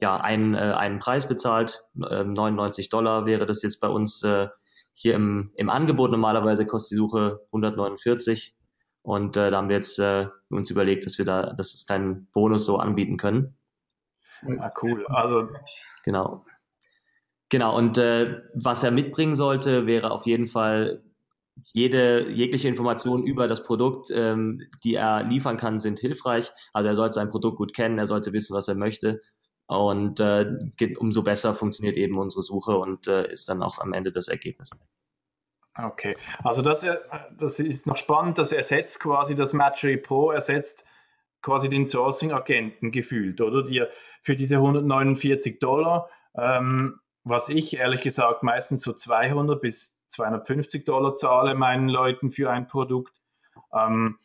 ja 0.00 0.16
einen, 0.16 0.54
äh, 0.54 0.58
einen 0.58 0.98
Preis 0.98 1.28
bezahlt. 1.28 1.84
Äh, 2.08 2.24
99 2.24 2.88
Dollar 2.88 3.26
wäre 3.26 3.46
das 3.46 3.62
jetzt 3.62 3.80
bei 3.80 3.88
uns 3.88 4.22
äh, 4.22 4.48
hier 4.92 5.14
im, 5.14 5.52
im 5.56 5.70
Angebot. 5.70 6.10
Normalerweise 6.10 6.66
kostet 6.66 6.92
die 6.92 6.96
Suche 6.96 7.40
149 7.46 8.56
und 9.02 9.36
äh, 9.36 9.50
da 9.50 9.58
haben 9.58 9.68
wir 9.68 9.76
jetzt 9.76 9.98
äh, 9.98 10.28
uns 10.48 10.70
überlegt, 10.70 11.06
dass 11.06 11.18
wir 11.18 11.24
da, 11.24 11.52
dass 11.52 11.74
es 11.74 11.86
keinen 11.86 12.26
Bonus 12.32 12.66
so 12.66 12.78
anbieten 12.78 13.16
können. 13.16 13.56
Ah, 14.58 14.72
cool. 14.82 15.06
Also 15.06 15.48
genau. 16.04 16.44
Genau, 17.50 17.76
und 17.76 17.98
äh, 17.98 18.42
was 18.54 18.82
er 18.82 18.90
mitbringen 18.90 19.36
sollte, 19.36 19.86
wäre 19.86 20.10
auf 20.10 20.26
jeden 20.26 20.48
Fall 20.48 21.02
jede 21.72 22.28
jegliche 22.30 22.68
Information 22.68 23.24
über 23.24 23.46
das 23.46 23.62
Produkt, 23.62 24.10
ähm, 24.10 24.62
die 24.82 24.94
er 24.94 25.22
liefern 25.22 25.56
kann, 25.56 25.78
sind 25.78 26.00
hilfreich. 26.00 26.50
Also 26.72 26.88
er 26.88 26.96
sollte 26.96 27.14
sein 27.14 27.28
Produkt 27.28 27.58
gut 27.58 27.74
kennen, 27.74 27.98
er 27.98 28.06
sollte 28.06 28.32
wissen, 28.32 28.56
was 28.56 28.68
er 28.68 28.74
möchte. 28.74 29.22
Und 29.66 30.20
äh, 30.20 30.46
umso 30.98 31.22
besser 31.22 31.54
funktioniert 31.54 31.96
eben 31.96 32.18
unsere 32.18 32.42
Suche 32.42 32.76
und 32.76 33.06
äh, 33.06 33.30
ist 33.30 33.48
dann 33.48 33.62
auch 33.62 33.78
am 33.78 33.92
Ende 33.92 34.12
das 34.12 34.28
Ergebnis. 34.28 34.70
Okay, 35.76 36.16
also 36.42 36.62
das, 36.62 36.84
äh, 36.84 36.96
das 37.36 37.58
ist 37.58 37.86
noch 37.86 37.96
spannend, 37.96 38.38
das 38.38 38.52
ersetzt 38.52 39.00
quasi 39.00 39.34
das 39.34 39.52
Matchery 39.52 39.96
Pro, 39.96 40.30
ersetzt 40.30 40.84
quasi 41.44 41.68
den 41.68 41.86
Sourcing-Agenten 41.86 42.90
gefühlt, 42.90 43.40
oder? 43.40 43.62
Die 43.62 43.84
für 44.22 44.34
diese 44.34 44.56
149 44.56 45.60
Dollar, 45.60 46.08
ähm, 46.36 46.98
was 47.22 47.50
ich 47.50 47.76
ehrlich 47.76 48.00
gesagt 48.00 48.42
meistens 48.42 48.82
so 48.82 48.94
200 48.94 49.60
bis 49.60 49.98
250 50.08 50.84
Dollar 50.84 51.16
zahle 51.16 51.54
meinen 51.54 51.88
Leuten 51.88 52.30
für 52.30 52.50
ein 52.50 52.66
Produkt, 52.66 53.12
ähm, 53.72 54.18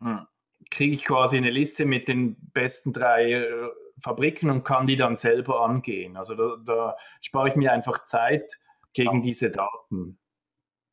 hm, 0.00 0.26
kriege 0.70 0.94
ich 0.94 1.04
quasi 1.04 1.36
eine 1.36 1.50
Liste 1.50 1.84
mit 1.86 2.06
den 2.06 2.36
besten 2.52 2.92
drei 2.92 3.32
äh, 3.32 3.68
Fabriken 4.02 4.48
und 4.48 4.62
kann 4.62 4.86
die 4.86 4.96
dann 4.96 5.16
selber 5.16 5.62
angehen. 5.62 6.16
Also 6.16 6.34
da, 6.34 6.56
da 6.64 6.96
spare 7.20 7.48
ich 7.48 7.56
mir 7.56 7.72
einfach 7.72 8.04
Zeit 8.04 8.58
gegen 8.92 9.16
ja. 9.16 9.22
diese 9.22 9.50
Daten. 9.50 10.18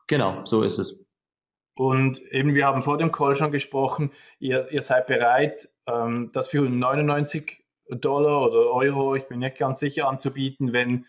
Genau, 0.08 0.44
so 0.44 0.64
ist 0.64 0.80
es. 0.80 1.07
Und 1.78 2.22
eben, 2.32 2.56
wir 2.56 2.66
haben 2.66 2.82
vor 2.82 2.98
dem 2.98 3.12
Call 3.12 3.36
schon 3.36 3.52
gesprochen, 3.52 4.12
ihr, 4.40 4.72
ihr 4.72 4.82
seid 4.82 5.06
bereit, 5.06 5.70
ähm, 5.86 6.32
das 6.34 6.48
für 6.48 6.68
99 6.68 7.64
Dollar 7.90 8.48
oder 8.50 8.72
Euro, 8.72 9.16
ich 9.16 9.28
bin 9.28 9.40
nicht 9.40 9.58
ganz 9.58 9.80
sicher, 9.80 10.08
anzubieten, 10.08 10.74
wenn, 10.74 11.06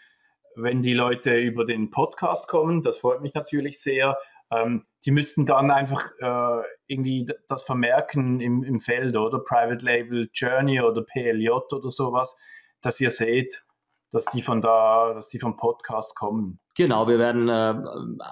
wenn 0.55 0.83
die 0.83 0.93
Leute 0.93 1.37
über 1.39 1.65
den 1.65 1.91
Podcast 1.91 2.49
kommen. 2.49 2.83
Das 2.83 2.99
freut 2.99 3.23
mich 3.23 3.33
natürlich 3.33 3.81
sehr. 3.81 4.19
Ähm, 4.51 4.85
die 5.07 5.11
müssten 5.11 5.47
dann 5.47 5.71
einfach 5.71 6.11
äh, 6.21 6.63
irgendwie 6.87 7.27
das 7.49 7.65
vermerken 7.65 8.41
im, 8.41 8.63
im 8.63 8.81
Feld, 8.81 9.17
oder? 9.17 9.39
Private 9.39 9.85
Label 9.85 10.29
Journey 10.35 10.83
oder 10.83 11.03
PLJ 11.03 11.49
oder 11.49 11.89
sowas, 11.89 12.37
dass 12.83 13.01
ihr 13.01 13.11
seht, 13.11 13.65
dass 14.11 14.25
die 14.27 14.43
von 14.43 14.63
da, 14.63 15.13
dass 15.15 15.29
die 15.29 15.39
vom 15.39 15.57
Podcast 15.57 16.17
kommen. 16.17 16.57
Genau, 16.77 17.09
wir 17.09 17.19
werden, 17.19 17.49
äh, 17.49 17.75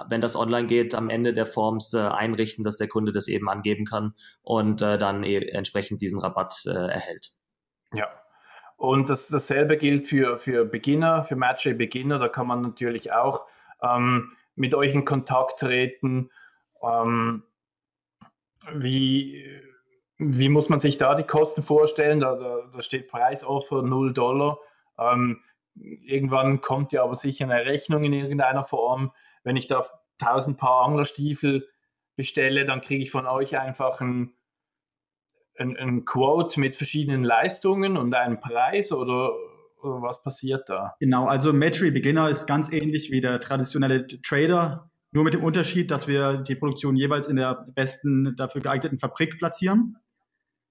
wenn 0.08 0.20
das 0.20 0.36
online 0.36 0.66
geht, 0.66 0.94
am 0.94 1.10
Ende 1.10 1.32
der 1.32 1.46
Forms 1.46 1.92
äh, 1.92 1.98
einrichten, 1.98 2.64
dass 2.64 2.76
der 2.76 2.88
Kunde 2.88 3.12
das 3.12 3.28
eben 3.28 3.48
angeben 3.48 3.84
kann 3.84 4.14
und 4.42 4.80
äh, 4.80 4.98
dann 4.98 5.22
e 5.22 5.36
entsprechend 5.48 6.00
diesen 6.00 6.18
Rabatt 6.18 6.62
äh, 6.66 6.70
erhält. 6.70 7.32
Ja. 7.92 8.08
Und 8.76 9.08
das, 9.08 9.28
dasselbe 9.28 9.76
gilt 9.76 10.06
für, 10.06 10.38
für 10.38 10.64
Beginner, 10.64 11.24
für 11.24 11.36
Matchay 11.36 11.74
Beginner. 11.74 12.18
Da 12.18 12.28
kann 12.28 12.46
man 12.46 12.60
natürlich 12.60 13.12
auch 13.12 13.46
ähm, 13.82 14.32
mit 14.54 14.74
euch 14.74 14.94
in 14.94 15.04
Kontakt 15.04 15.60
treten. 15.60 16.30
Ähm, 16.82 17.42
wie, 18.74 19.44
wie 20.18 20.48
muss 20.48 20.68
man 20.68 20.78
sich 20.78 20.98
da 20.98 21.14
die 21.14 21.22
Kosten 21.22 21.62
vorstellen? 21.62 22.20
Da, 22.20 22.34
da, 22.34 22.58
da 22.72 22.82
steht 22.82 23.08
Preisoffer 23.08 23.82
0 23.82 24.12
Dollar. 24.12 24.58
Ähm, 24.98 25.42
irgendwann 25.76 26.60
kommt 26.60 26.92
ja 26.92 27.02
aber 27.02 27.14
sicher 27.14 27.44
eine 27.44 27.66
Rechnung 27.66 28.04
in 28.04 28.12
irgendeiner 28.12 28.64
Form. 28.64 29.12
Wenn 29.44 29.56
ich 29.56 29.66
da 29.66 29.84
1000 30.20 30.56
Paar 30.56 30.84
Anglerstiefel 30.86 31.68
bestelle, 32.16 32.64
dann 32.64 32.80
kriege 32.80 33.02
ich 33.02 33.10
von 33.10 33.26
euch 33.26 33.58
einfach 33.58 34.00
ein, 34.00 34.32
ein, 35.58 35.76
ein 35.76 36.04
Quote 36.04 36.58
mit 36.60 36.74
verschiedenen 36.74 37.24
Leistungen 37.24 37.96
und 37.96 38.14
einen 38.14 38.40
Preis 38.40 38.92
oder, 38.92 39.32
oder 39.82 40.02
was 40.02 40.22
passiert 40.22 40.68
da? 40.68 40.96
Genau, 40.98 41.26
also 41.26 41.52
Matchery 41.52 41.90
Beginner 41.90 42.28
ist 42.28 42.46
ganz 42.46 42.72
ähnlich 42.72 43.10
wie 43.10 43.20
der 43.20 43.40
traditionelle 43.40 44.06
Trader, 44.22 44.90
nur 45.12 45.24
mit 45.24 45.34
dem 45.34 45.44
Unterschied, 45.44 45.90
dass 45.90 46.08
wir 46.08 46.38
die 46.38 46.56
Produktion 46.56 46.96
jeweils 46.96 47.28
in 47.28 47.36
der 47.36 47.66
besten 47.74 48.34
dafür 48.36 48.60
geeigneten 48.60 48.98
Fabrik 48.98 49.38
platzieren. 49.38 49.96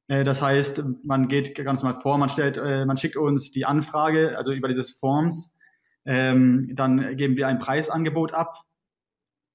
Äh, 0.07 0.23
das 0.23 0.41
heißt, 0.41 0.83
man 1.03 1.27
geht 1.27 1.55
ganz 1.55 1.81
normal 1.83 2.01
vor, 2.01 2.17
man 2.17 2.29
stellt, 2.29 2.57
äh, 2.57 2.85
man 2.85 2.97
schickt 2.97 3.17
uns 3.17 3.51
die 3.51 3.65
Anfrage, 3.65 4.37
also 4.37 4.51
über 4.51 4.67
dieses 4.67 4.91
Forms, 4.91 5.55
ähm, 6.05 6.69
dann 6.73 7.17
geben 7.17 7.37
wir 7.37 7.47
ein 7.47 7.59
Preisangebot 7.59 8.33
ab 8.33 8.61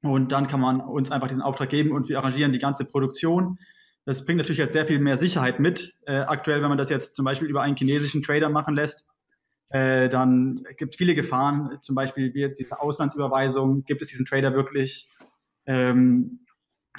und 0.02 0.32
dann 0.32 0.48
kann 0.48 0.60
man 0.60 0.80
uns 0.80 1.12
einfach 1.12 1.28
diesen 1.28 1.42
Auftrag 1.42 1.68
geben 1.68 1.92
und 1.92 2.08
wir 2.08 2.18
arrangieren 2.18 2.52
die 2.52 2.58
ganze 2.58 2.84
Produktion. 2.84 3.58
Das 4.06 4.24
bringt 4.24 4.38
natürlich 4.38 4.58
jetzt 4.58 4.72
sehr 4.72 4.86
viel 4.86 4.98
mehr 4.98 5.18
Sicherheit 5.18 5.60
mit. 5.60 5.94
Äh, 6.06 6.20
aktuell, 6.20 6.62
wenn 6.62 6.70
man 6.70 6.78
das 6.78 6.90
jetzt 6.90 7.14
zum 7.14 7.24
Beispiel 7.24 7.48
über 7.48 7.62
einen 7.62 7.76
chinesischen 7.76 8.22
Trader 8.22 8.48
machen 8.48 8.74
lässt, 8.74 9.04
dann 9.72 10.64
gibt 10.78 10.94
es 10.94 10.98
viele 10.98 11.14
Gefahren. 11.14 11.78
Zum 11.80 11.94
Beispiel 11.94 12.32
jetzt 12.34 12.58
diese 12.58 12.80
Auslandsüberweisung, 12.80 13.84
gibt 13.84 14.02
es 14.02 14.08
diesen 14.08 14.26
Trader 14.26 14.52
wirklich? 14.52 15.08
Ähm, 15.64 16.40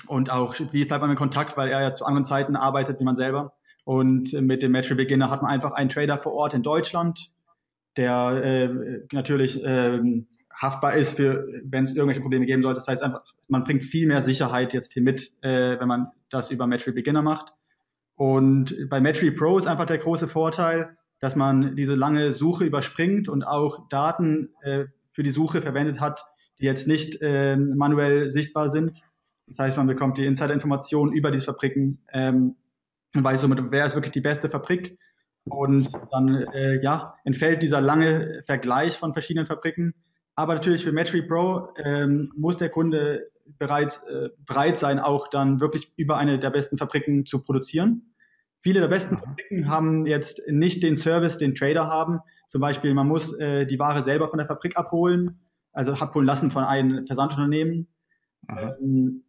und 0.07 0.31
auch, 0.31 0.55
wie 0.71 0.85
bleibt 0.85 1.01
man 1.01 1.11
in 1.11 1.15
Kontakt, 1.15 1.57
weil 1.57 1.69
er 1.69 1.81
ja 1.81 1.93
zu 1.93 2.05
anderen 2.05 2.25
Zeiten 2.25 2.55
arbeitet 2.55 2.99
wie 2.99 3.03
man 3.03 3.15
selber. 3.15 3.53
Und 3.83 4.33
mit 4.33 4.61
dem 4.61 4.71
Match 4.71 4.93
Beginner 4.95 5.29
hat 5.29 5.41
man 5.41 5.51
einfach 5.51 5.71
einen 5.71 5.89
Trader 5.89 6.17
vor 6.17 6.33
Ort 6.33 6.53
in 6.53 6.63
Deutschland, 6.63 7.31
der 7.97 8.41
äh, 8.43 9.05
natürlich 9.11 9.63
äh, 9.63 9.99
haftbar 10.55 10.93
ist, 10.95 11.17
für 11.17 11.47
wenn 11.63 11.83
es 11.83 11.95
irgendwelche 11.95 12.21
Probleme 12.21 12.45
geben 12.45 12.63
sollte. 12.63 12.77
Das 12.77 12.87
heißt 12.87 13.03
einfach, 13.03 13.23
man 13.47 13.63
bringt 13.63 13.83
viel 13.83 14.07
mehr 14.07 14.21
Sicherheit 14.21 14.73
jetzt 14.73 14.93
hier 14.93 15.01
mit, 15.01 15.31
äh, 15.41 15.79
wenn 15.79 15.87
man 15.87 16.07
das 16.29 16.51
über 16.51 16.67
Matchery 16.67 16.93
Beginner 16.93 17.21
macht. 17.21 17.53
Und 18.15 18.75
bei 18.89 19.01
Matchery 19.01 19.31
Pro 19.31 19.57
ist 19.57 19.67
einfach 19.67 19.85
der 19.87 19.97
große 19.97 20.27
Vorteil, 20.27 20.95
dass 21.19 21.35
man 21.35 21.75
diese 21.75 21.95
lange 21.95 22.31
Suche 22.31 22.65
überspringt 22.65 23.27
und 23.29 23.43
auch 23.43 23.87
Daten 23.89 24.49
äh, 24.61 24.85
für 25.11 25.23
die 25.23 25.31
Suche 25.31 25.61
verwendet 25.61 25.99
hat, 25.99 26.23
die 26.59 26.65
jetzt 26.65 26.87
nicht 26.87 27.21
äh, 27.21 27.55
manuell 27.55 28.29
sichtbar 28.29 28.69
sind, 28.69 28.93
das 29.51 29.59
heißt, 29.59 29.77
man 29.77 29.87
bekommt 29.87 30.17
die 30.17 30.25
Insider-Informationen 30.25 31.11
über 31.11 31.29
diese 31.29 31.45
Fabriken 31.45 31.99
ähm, 32.13 32.55
und 33.13 33.23
weiß 33.23 33.41
somit, 33.41 33.59
wer 33.69 33.85
ist 33.85 33.95
wirklich 33.95 34.13
die 34.13 34.21
beste 34.21 34.49
Fabrik. 34.49 34.97
Und 35.43 35.89
dann 36.11 36.35
äh, 36.53 36.81
ja, 36.81 37.15
entfällt 37.25 37.61
dieser 37.61 37.81
lange 37.81 38.41
Vergleich 38.45 38.97
von 38.97 39.11
verschiedenen 39.11 39.47
Fabriken. 39.47 39.93
Aber 40.35 40.53
natürlich 40.53 40.85
für 40.85 40.93
Matchery 40.93 41.23
Pro 41.23 41.67
ähm, 41.83 42.31
muss 42.37 42.57
der 42.57 42.69
Kunde 42.69 43.29
bereits 43.57 44.03
äh, 44.03 44.29
bereit 44.45 44.77
sein, 44.77 44.99
auch 44.99 45.27
dann 45.27 45.59
wirklich 45.59 45.91
über 45.97 46.17
eine 46.17 46.39
der 46.39 46.51
besten 46.51 46.77
Fabriken 46.77 47.25
zu 47.25 47.43
produzieren. 47.43 48.13
Viele 48.61 48.79
der 48.79 48.87
besten 48.87 49.17
Fabriken 49.17 49.67
haben 49.67 50.05
jetzt 50.05 50.41
nicht 50.47 50.81
den 50.81 50.95
Service, 50.95 51.37
den 51.37 51.55
Trader 51.55 51.87
haben. 51.87 52.19
Zum 52.47 52.61
Beispiel, 52.61 52.93
man 52.93 53.07
muss 53.07 53.33
äh, 53.37 53.65
die 53.65 53.79
Ware 53.79 54.01
selber 54.01 54.29
von 54.29 54.37
der 54.37 54.47
Fabrik 54.47 54.77
abholen, 54.77 55.41
also 55.73 55.91
abholen 55.91 56.25
lassen 56.25 56.51
von 56.51 56.63
einem 56.63 57.05
Versandunternehmen. 57.05 57.89
Ähm, 58.47 59.23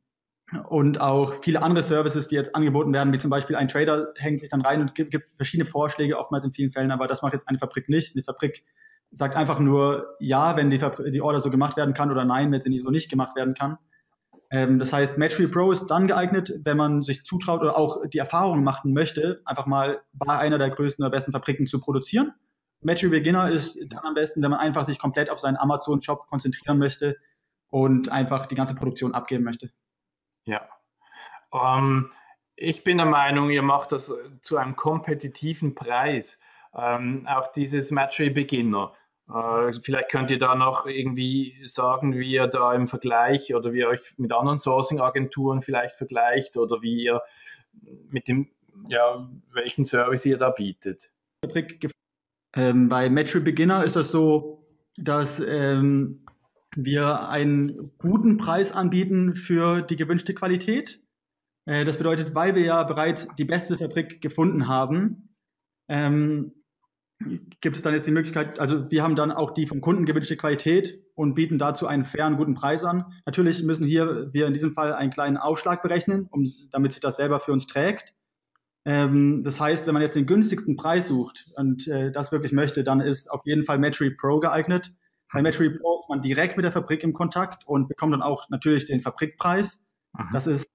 und 0.69 1.01
auch 1.01 1.35
viele 1.43 1.63
andere 1.63 1.83
Services, 1.83 2.29
die 2.29 2.35
jetzt 2.35 2.55
angeboten 2.55 2.93
werden, 2.93 3.13
wie 3.13 3.19
zum 3.19 3.31
Beispiel 3.31 3.57
ein 3.57 3.69
Trader 3.69 4.13
hängt 4.19 4.41
sich 4.41 4.51
dann 4.51 4.61
rein 4.61 4.81
und 4.81 4.95
gibt, 4.95 5.11
gibt 5.11 5.27
verschiedene 5.37 5.69
Vorschläge, 5.69 6.19
oftmals 6.19 6.45
in 6.45 6.53
vielen 6.53 6.71
Fällen, 6.71 6.91
aber 6.91 7.07
das 7.07 7.23
macht 7.23 7.33
jetzt 7.33 7.49
eine 7.49 7.59
Fabrik 7.59 7.89
nicht. 7.89 8.15
Eine 8.15 8.23
Fabrik 8.23 8.65
sagt 9.11 9.37
einfach 9.37 9.61
nur 9.61 10.17
ja, 10.21 10.57
wenn 10.57 10.71
die, 10.71 10.81
die 11.11 11.21
Order 11.21 11.41
so 11.41 11.51
gemacht 11.51 11.77
werden 11.77 11.95
kann 11.95 12.11
oder 12.11 12.25
nein, 12.25 12.53
wenn 12.53 12.61
sie 12.61 12.79
so 12.79 12.91
nicht 12.91 13.11
gemacht 13.11 13.37
werden 13.37 13.55
kann. 13.55 13.79
Ähm, 14.51 14.79
das 14.79 14.93
heißt, 14.93 15.17
Matchery 15.17 15.49
Pro 15.49 15.73
ist 15.73 15.87
dann 15.87 16.07
geeignet, 16.07 16.53
wenn 16.63 16.77
man 16.77 17.03
sich 17.03 17.25
zutraut 17.25 17.63
oder 17.63 17.79
auch 17.79 18.07
die 18.07 18.19
Erfahrung 18.19 18.63
machen 18.63 18.93
möchte, 18.93 19.41
einfach 19.47 19.67
mal 19.67 20.03
bei 20.13 20.39
einer 20.39 20.59
der 20.59 20.71
größten 20.71 21.03
oder 21.03 21.11
besten 21.11 21.33
Fabriken 21.33 21.67
zu 21.67 21.81
produzieren. 21.81 22.33
Matchery 22.83 23.11
Beginner 23.11 23.51
ist 23.51 23.79
dann 23.89 24.05
am 24.05 24.15
besten, 24.15 24.43
wenn 24.43 24.51
man 24.51 24.61
einfach 24.61 24.85
sich 24.85 24.99
komplett 24.99 25.31
auf 25.31 25.39
seinen 25.39 25.57
Amazon-Shop 25.57 26.27
konzentrieren 26.27 26.79
möchte 26.79 27.17
und 27.71 28.11
einfach 28.11 28.47
die 28.47 28.55
ganze 28.55 28.75
Produktion 28.75 29.15
abgeben 29.15 29.45
möchte. 29.45 29.71
Ja. 30.45 30.69
Ähm, 31.53 32.11
ich 32.57 32.85
bin 32.85 32.99
der 32.99 33.07
Meinung, 33.07 33.51
ihr 33.51 33.63
macht 33.63 33.93
das 33.93 34.13
zu 34.43 34.57
einem 34.57 34.77
kompetitiven 34.77 35.75
Preis. 35.75 36.39
Ähm, 36.75 37.27
auch 37.29 37.53
dieses 37.53 37.91
Matchery 37.91 38.31
Beginner. 38.31 38.93
Äh, 39.29 39.73
vielleicht 39.81 40.11
könnt 40.11 40.31
ihr 40.31 40.39
da 40.39 40.55
noch 40.55 40.87
irgendwie 40.87 41.57
sagen, 41.65 42.17
wie 42.17 42.33
ihr 42.33 42.47
da 42.47 42.75
im 42.75 42.89
Vergleich 42.89 43.55
oder 43.55 43.73
wie 43.73 43.81
ihr 43.81 43.89
euch 43.89 44.01
mit 44.19 44.33
anderen 44.33 44.59
Sourcing-Agenturen 44.59 45.63
vielleicht 45.63 45.97
vergleicht 45.97 46.57
oder 46.57 46.83
wie 46.83 47.05
ihr 47.05 47.23
mit 48.11 48.29
dem, 48.29 48.51
ja, 48.89 49.29
welchen 49.53 49.85
Service 49.85 50.27
ihr 50.27 50.39
da 50.39 50.51
bietet. 50.51 51.11
Ähm, 52.55 52.89
bei 52.89 53.09
Matchery 53.09 53.41
Beginner 53.41 53.85
ist 53.85 53.97
das 53.97 54.11
so, 54.11 54.67
dass 54.97 55.41
ähm, 55.41 56.22
wir 56.77 57.29
einen 57.29 57.93
guten 57.99 58.37
Preis 58.37 58.73
anbieten 58.73 59.35
für 59.35 59.83
die 59.83 59.97
gewünschte 59.97 60.35
Qualität. 60.35 61.03
Äh, 61.67 61.85
das 61.85 61.99
bedeutet, 61.99 62.35
weil 62.35 62.55
wir 62.55 62.63
ja 62.63 62.83
bereits 62.85 63.29
die 63.37 63.45
beste 63.45 63.79
Fabrik 63.79 64.21
gefunden 64.21 64.69
haben, 64.69 65.37
ähm, 65.89 66.53
gibt 67.61 67.77
es 67.77 67.83
dann 67.83 67.95
jetzt 67.95 68.07
die 68.07 68.13
Möglichkeit, 68.13 68.59
also 68.59 68.91
wir 68.91 69.03
haben 69.03 69.15
dann 69.15 69.31
auch 69.31 69.53
die 69.53 69.67
vom 69.67 69.81
Kunden 69.81 70.07
gewünschte 70.07 70.37
Qualität 70.37 71.01
und 71.15 71.35
bieten 71.35 71.59
dazu 71.59 71.87
einen 71.87 72.05
fairen, 72.05 72.37
guten 72.37 72.55
Preis 72.55 72.83
an. 72.83 73.05
Natürlich 73.27 73.63
müssen 73.63 73.87
hier 73.87 74.31
wir 74.33 74.47
in 74.47 74.55
diesem 74.55 74.73
Fall 74.73 74.93
einen 74.93 75.13
kleinen 75.13 75.37
Aufschlag 75.37 75.83
berechnen, 75.83 76.27
um, 76.31 76.45
damit 76.71 76.93
sich 76.93 77.01
das 77.01 77.17
selber 77.17 77.39
für 77.39 77.53
uns 77.53 77.67
trägt. 77.67 78.15
Ähm, 78.85 79.45
das 79.45 79.61
heißt, 79.61 79.87
wenn 79.87 79.95
man 79.95 80.03
jetzt 80.03 80.17
den 80.17 80.27
günstigsten 80.27 80.77
Preis 80.77 81.07
sucht 81.07 81.49
und 81.55 81.87
äh, 81.87 82.11
das 82.11 82.33
wirklich 82.33 82.53
möchte, 82.53 82.83
dann 82.83 83.01
ist 83.01 83.31
auf 83.31 83.43
jeden 83.45 83.63
Fall 83.63 83.79
Matchery 83.79 84.11
Pro 84.11 84.41
geeignet 84.41 84.93
Bei 85.33 85.43
Match 85.43 85.59
Report 85.61 86.05
ist 86.05 86.09
man 86.09 86.21
direkt 86.21 86.57
mit 86.57 86.65
der 86.65 86.73
Fabrik 86.73 87.03
im 87.03 87.13
Kontakt 87.13 87.67
und 87.67 87.89
bekommt 87.89 88.13
dann 88.13 88.23
auch 88.23 88.49
natürlich 88.51 88.87
den 88.87 89.01
Fabrikpreis. 89.01 89.85
Mhm. 90.13 90.29
Das 90.33 90.47
ist 90.47 90.69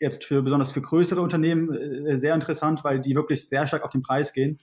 jetzt 0.00 0.24
für 0.24 0.42
besonders 0.42 0.72
für 0.72 0.82
größere 0.82 1.20
Unternehmen 1.20 1.72
äh, 1.72 2.18
sehr 2.18 2.34
interessant, 2.34 2.84
weil 2.84 3.00
die 3.00 3.14
wirklich 3.14 3.48
sehr 3.48 3.66
stark 3.66 3.84
auf 3.84 3.90
den 3.90 4.02
Preis 4.02 4.32
gehen. 4.32 4.58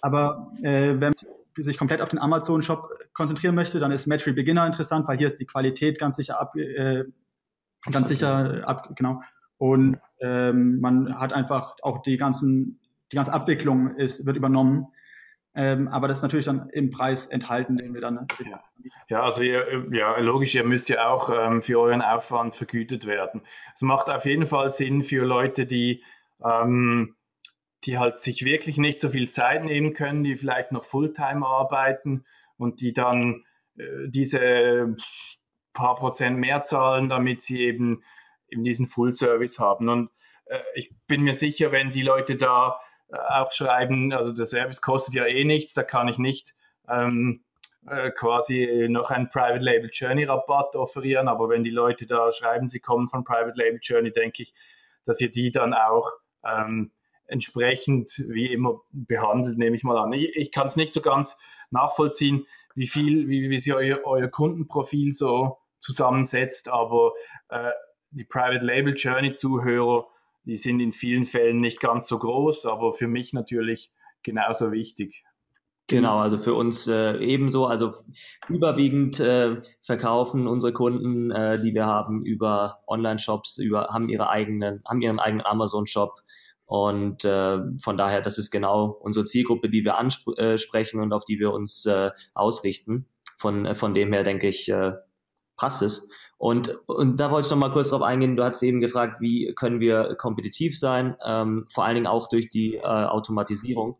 Aber 0.00 0.52
äh, 0.62 0.94
wenn 1.00 1.12
man 1.12 1.14
sich 1.56 1.76
komplett 1.76 2.00
auf 2.00 2.08
den 2.08 2.20
Amazon-Shop 2.20 2.88
konzentrieren 3.12 3.54
möchte, 3.54 3.80
dann 3.80 3.90
ist 3.90 4.06
Matchery 4.06 4.32
Beginner 4.32 4.66
interessant, 4.66 5.08
weil 5.08 5.18
hier 5.18 5.26
ist 5.26 5.40
die 5.40 5.46
Qualität 5.46 5.98
ganz 5.98 6.16
sicher 6.16 6.40
ab, 6.40 6.54
äh, 6.56 7.04
ganz 7.90 8.08
sicher 8.08 8.66
ab, 8.66 8.94
genau. 8.94 9.20
Und 9.58 9.98
ähm, 10.20 10.80
man 10.80 11.18
hat 11.18 11.32
einfach 11.32 11.76
auch 11.82 12.02
die 12.02 12.16
ganzen, 12.16 12.78
die 13.10 13.16
ganze 13.16 13.32
Abwicklung 13.32 13.96
ist, 13.96 14.24
wird 14.24 14.36
übernommen. 14.36 14.86
Ähm, 15.58 15.88
aber 15.88 16.06
das 16.06 16.18
ist 16.18 16.22
natürlich 16.22 16.44
dann 16.44 16.70
im 16.70 16.90
Preis 16.90 17.26
enthalten, 17.26 17.76
den 17.76 17.92
wir 17.92 18.00
dann. 18.00 18.28
Ja, 18.48 18.62
ja 19.08 19.22
also 19.24 19.42
ihr, 19.42 19.88
ja, 19.90 20.16
logisch, 20.20 20.54
ihr 20.54 20.62
müsst 20.62 20.88
ja 20.88 21.08
auch 21.08 21.30
ähm, 21.30 21.62
für 21.62 21.80
euren 21.80 22.00
Aufwand 22.00 22.54
vergütet 22.54 23.06
werden. 23.06 23.42
Es 23.74 23.82
macht 23.82 24.08
auf 24.08 24.24
jeden 24.24 24.46
Fall 24.46 24.70
Sinn 24.70 25.02
für 25.02 25.24
Leute, 25.24 25.66
die, 25.66 26.04
ähm, 26.44 27.16
die 27.82 27.98
halt 27.98 28.20
sich 28.20 28.44
wirklich 28.44 28.78
nicht 28.78 29.00
so 29.00 29.08
viel 29.08 29.30
Zeit 29.30 29.64
nehmen 29.64 29.94
können, 29.94 30.22
die 30.22 30.36
vielleicht 30.36 30.70
noch 30.70 30.84
Fulltime 30.84 31.44
arbeiten 31.44 32.24
und 32.56 32.80
die 32.80 32.92
dann 32.92 33.44
äh, 33.78 34.06
diese 34.06 34.94
paar 35.72 35.96
Prozent 35.96 36.38
mehr 36.38 36.62
zahlen, 36.62 37.08
damit 37.08 37.42
sie 37.42 37.62
eben, 37.62 38.04
eben 38.48 38.62
diesen 38.62 38.86
Full 38.86 39.12
Service 39.12 39.58
haben. 39.58 39.88
Und 39.88 40.10
äh, 40.44 40.60
ich 40.76 40.94
bin 41.08 41.24
mir 41.24 41.34
sicher, 41.34 41.72
wenn 41.72 41.90
die 41.90 42.02
Leute 42.02 42.36
da 42.36 42.78
auch 43.10 43.52
schreiben, 43.52 44.12
also 44.12 44.32
der 44.32 44.46
Service 44.46 44.80
kostet 44.80 45.14
ja 45.14 45.26
eh 45.26 45.44
nichts, 45.44 45.74
da 45.74 45.82
kann 45.82 46.08
ich 46.08 46.18
nicht 46.18 46.54
ähm, 46.88 47.44
äh, 47.86 48.10
quasi 48.10 48.86
noch 48.88 49.10
einen 49.10 49.28
Private 49.28 49.64
Label 49.64 49.90
Journey 49.92 50.24
Rabatt 50.24 50.76
offerieren, 50.76 51.28
aber 51.28 51.48
wenn 51.48 51.64
die 51.64 51.70
Leute 51.70 52.06
da 52.06 52.30
schreiben, 52.32 52.68
sie 52.68 52.80
kommen 52.80 53.08
von 53.08 53.24
Private 53.24 53.58
Label 53.58 53.80
Journey, 53.82 54.12
denke 54.12 54.42
ich, 54.42 54.54
dass 55.04 55.20
ihr 55.20 55.30
die 55.30 55.50
dann 55.52 55.72
auch 55.72 56.10
ähm, 56.44 56.92
entsprechend 57.26 58.12
wie 58.28 58.52
immer 58.52 58.80
behandelt, 58.90 59.58
nehme 59.58 59.76
ich 59.76 59.84
mal 59.84 59.98
an. 59.98 60.12
Ich, 60.12 60.36
ich 60.36 60.52
kann 60.52 60.66
es 60.66 60.76
nicht 60.76 60.92
so 60.92 61.00
ganz 61.00 61.36
nachvollziehen, 61.70 62.46
wie 62.74 62.88
viel, 62.88 63.28
wie, 63.28 63.50
wie 63.50 63.58
sie 63.58 63.72
euer, 63.72 64.00
euer 64.04 64.28
Kundenprofil 64.28 65.12
so 65.12 65.58
zusammensetzt, 65.78 66.68
aber 66.68 67.12
äh, 67.48 67.70
die 68.10 68.24
Private 68.24 68.64
Label 68.64 68.94
Journey 68.96 69.34
Zuhörer 69.34 70.06
die 70.48 70.56
sind 70.56 70.80
in 70.80 70.92
vielen 70.92 71.24
Fällen 71.24 71.60
nicht 71.60 71.78
ganz 71.78 72.08
so 72.08 72.18
groß, 72.18 72.64
aber 72.66 72.92
für 72.92 73.06
mich 73.06 73.34
natürlich 73.34 73.92
genauso 74.22 74.72
wichtig. 74.72 75.22
Genau, 75.88 76.18
also 76.18 76.38
für 76.38 76.54
uns 76.54 76.86
äh, 76.86 77.16
ebenso. 77.18 77.66
Also 77.66 77.92
überwiegend 78.48 79.20
äh, 79.20 79.62
verkaufen 79.82 80.46
unsere 80.46 80.72
Kunden, 80.72 81.30
äh, 81.30 81.60
die 81.62 81.74
wir 81.74 81.86
haben, 81.86 82.24
über 82.24 82.80
Online-Shops, 82.86 83.58
über 83.58 83.88
haben 83.92 84.08
ihre 84.08 84.28
eigenen, 84.28 84.82
haben 84.88 85.00
ihren 85.02 85.18
eigenen 85.18 85.46
Amazon-Shop. 85.46 86.20
Und 86.64 87.24
äh, 87.24 87.58
von 87.82 87.96
daher, 87.96 88.20
das 88.20 88.36
ist 88.36 88.50
genau 88.50 88.98
unsere 89.00 89.24
Zielgruppe, 89.24 89.70
die 89.70 89.84
wir 89.84 89.96
ansprechen 89.96 91.00
und 91.00 91.14
auf 91.14 91.24
die 91.24 91.38
wir 91.38 91.52
uns 91.52 91.86
äh, 91.86 92.10
ausrichten. 92.34 93.06
Von, 93.38 93.64
äh, 93.64 93.74
von 93.74 93.94
dem 93.94 94.12
her 94.12 94.24
denke 94.24 94.48
ich, 94.48 94.68
äh, 94.70 94.92
passt 95.56 95.82
es. 95.82 96.08
Und, 96.38 96.78
und 96.86 97.18
da 97.18 97.32
wollte 97.32 97.46
ich 97.46 97.50
noch 97.50 97.58
mal 97.58 97.72
kurz 97.72 97.90
drauf 97.90 98.02
eingehen. 98.02 98.36
Du 98.36 98.44
hast 98.44 98.62
eben 98.62 98.80
gefragt, 98.80 99.20
wie 99.20 99.52
können 99.56 99.80
wir 99.80 100.14
kompetitiv 100.14 100.78
sein? 100.78 101.16
Ähm, 101.26 101.66
vor 101.68 101.84
allen 101.84 101.96
Dingen 101.96 102.06
auch 102.06 102.28
durch 102.28 102.48
die 102.48 102.76
äh, 102.76 102.82
Automatisierung 102.82 103.98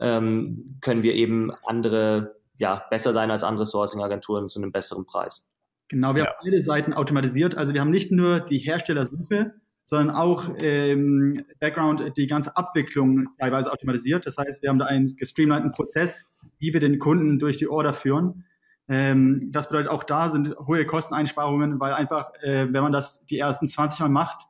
ähm, 0.00 0.78
können 0.80 1.04
wir 1.04 1.14
eben 1.14 1.52
andere, 1.64 2.36
ja, 2.58 2.84
besser 2.90 3.12
sein 3.12 3.30
als 3.30 3.44
andere 3.44 3.66
Sourcing-Agenturen 3.66 4.48
zu 4.48 4.60
einem 4.60 4.72
besseren 4.72 5.06
Preis. 5.06 5.50
Genau, 5.88 6.16
wir 6.16 6.24
ja. 6.24 6.28
haben 6.28 6.36
beide 6.42 6.60
Seiten 6.60 6.92
automatisiert. 6.92 7.56
Also 7.56 7.72
wir 7.72 7.80
haben 7.80 7.90
nicht 7.90 8.10
nur 8.10 8.40
die 8.40 8.58
Herstellersuche, 8.58 9.54
sondern 9.86 10.16
auch 10.16 10.48
ähm, 10.58 11.44
Background 11.60 12.16
die 12.16 12.26
ganze 12.26 12.56
Abwicklung 12.56 13.28
teilweise 13.38 13.72
automatisiert. 13.72 14.26
Das 14.26 14.36
heißt, 14.36 14.60
wir 14.62 14.70
haben 14.70 14.80
da 14.80 14.86
einen 14.86 15.06
gestreamlinten 15.14 15.70
Prozess, 15.70 16.18
wie 16.58 16.72
wir 16.72 16.80
den 16.80 16.98
Kunden 16.98 17.38
durch 17.38 17.56
die 17.56 17.68
Order 17.68 17.92
führen. 17.92 18.44
Ähm, 18.88 19.50
das 19.52 19.68
bedeutet 19.68 19.90
auch 19.90 20.04
da 20.04 20.30
sind 20.30 20.56
hohe 20.58 20.86
Kosteneinsparungen, 20.86 21.80
weil 21.80 21.92
einfach, 21.92 22.32
äh, 22.42 22.72
wenn 22.72 22.82
man 22.82 22.92
das 22.92 23.26
die 23.26 23.38
ersten 23.38 23.66
20 23.66 24.00
Mal 24.00 24.08
macht, 24.08 24.46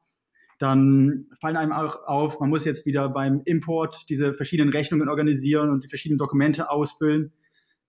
dann 0.58 1.26
fallen 1.40 1.56
einem 1.56 1.72
auch 1.72 2.06
auf, 2.06 2.40
man 2.40 2.48
muss 2.48 2.64
jetzt 2.64 2.86
wieder 2.86 3.08
beim 3.08 3.42
Import 3.44 4.08
diese 4.08 4.34
verschiedenen 4.34 4.72
Rechnungen 4.72 5.08
organisieren 5.08 5.70
und 5.70 5.84
die 5.84 5.88
verschiedenen 5.88 6.18
Dokumente 6.18 6.70
ausfüllen. 6.70 7.32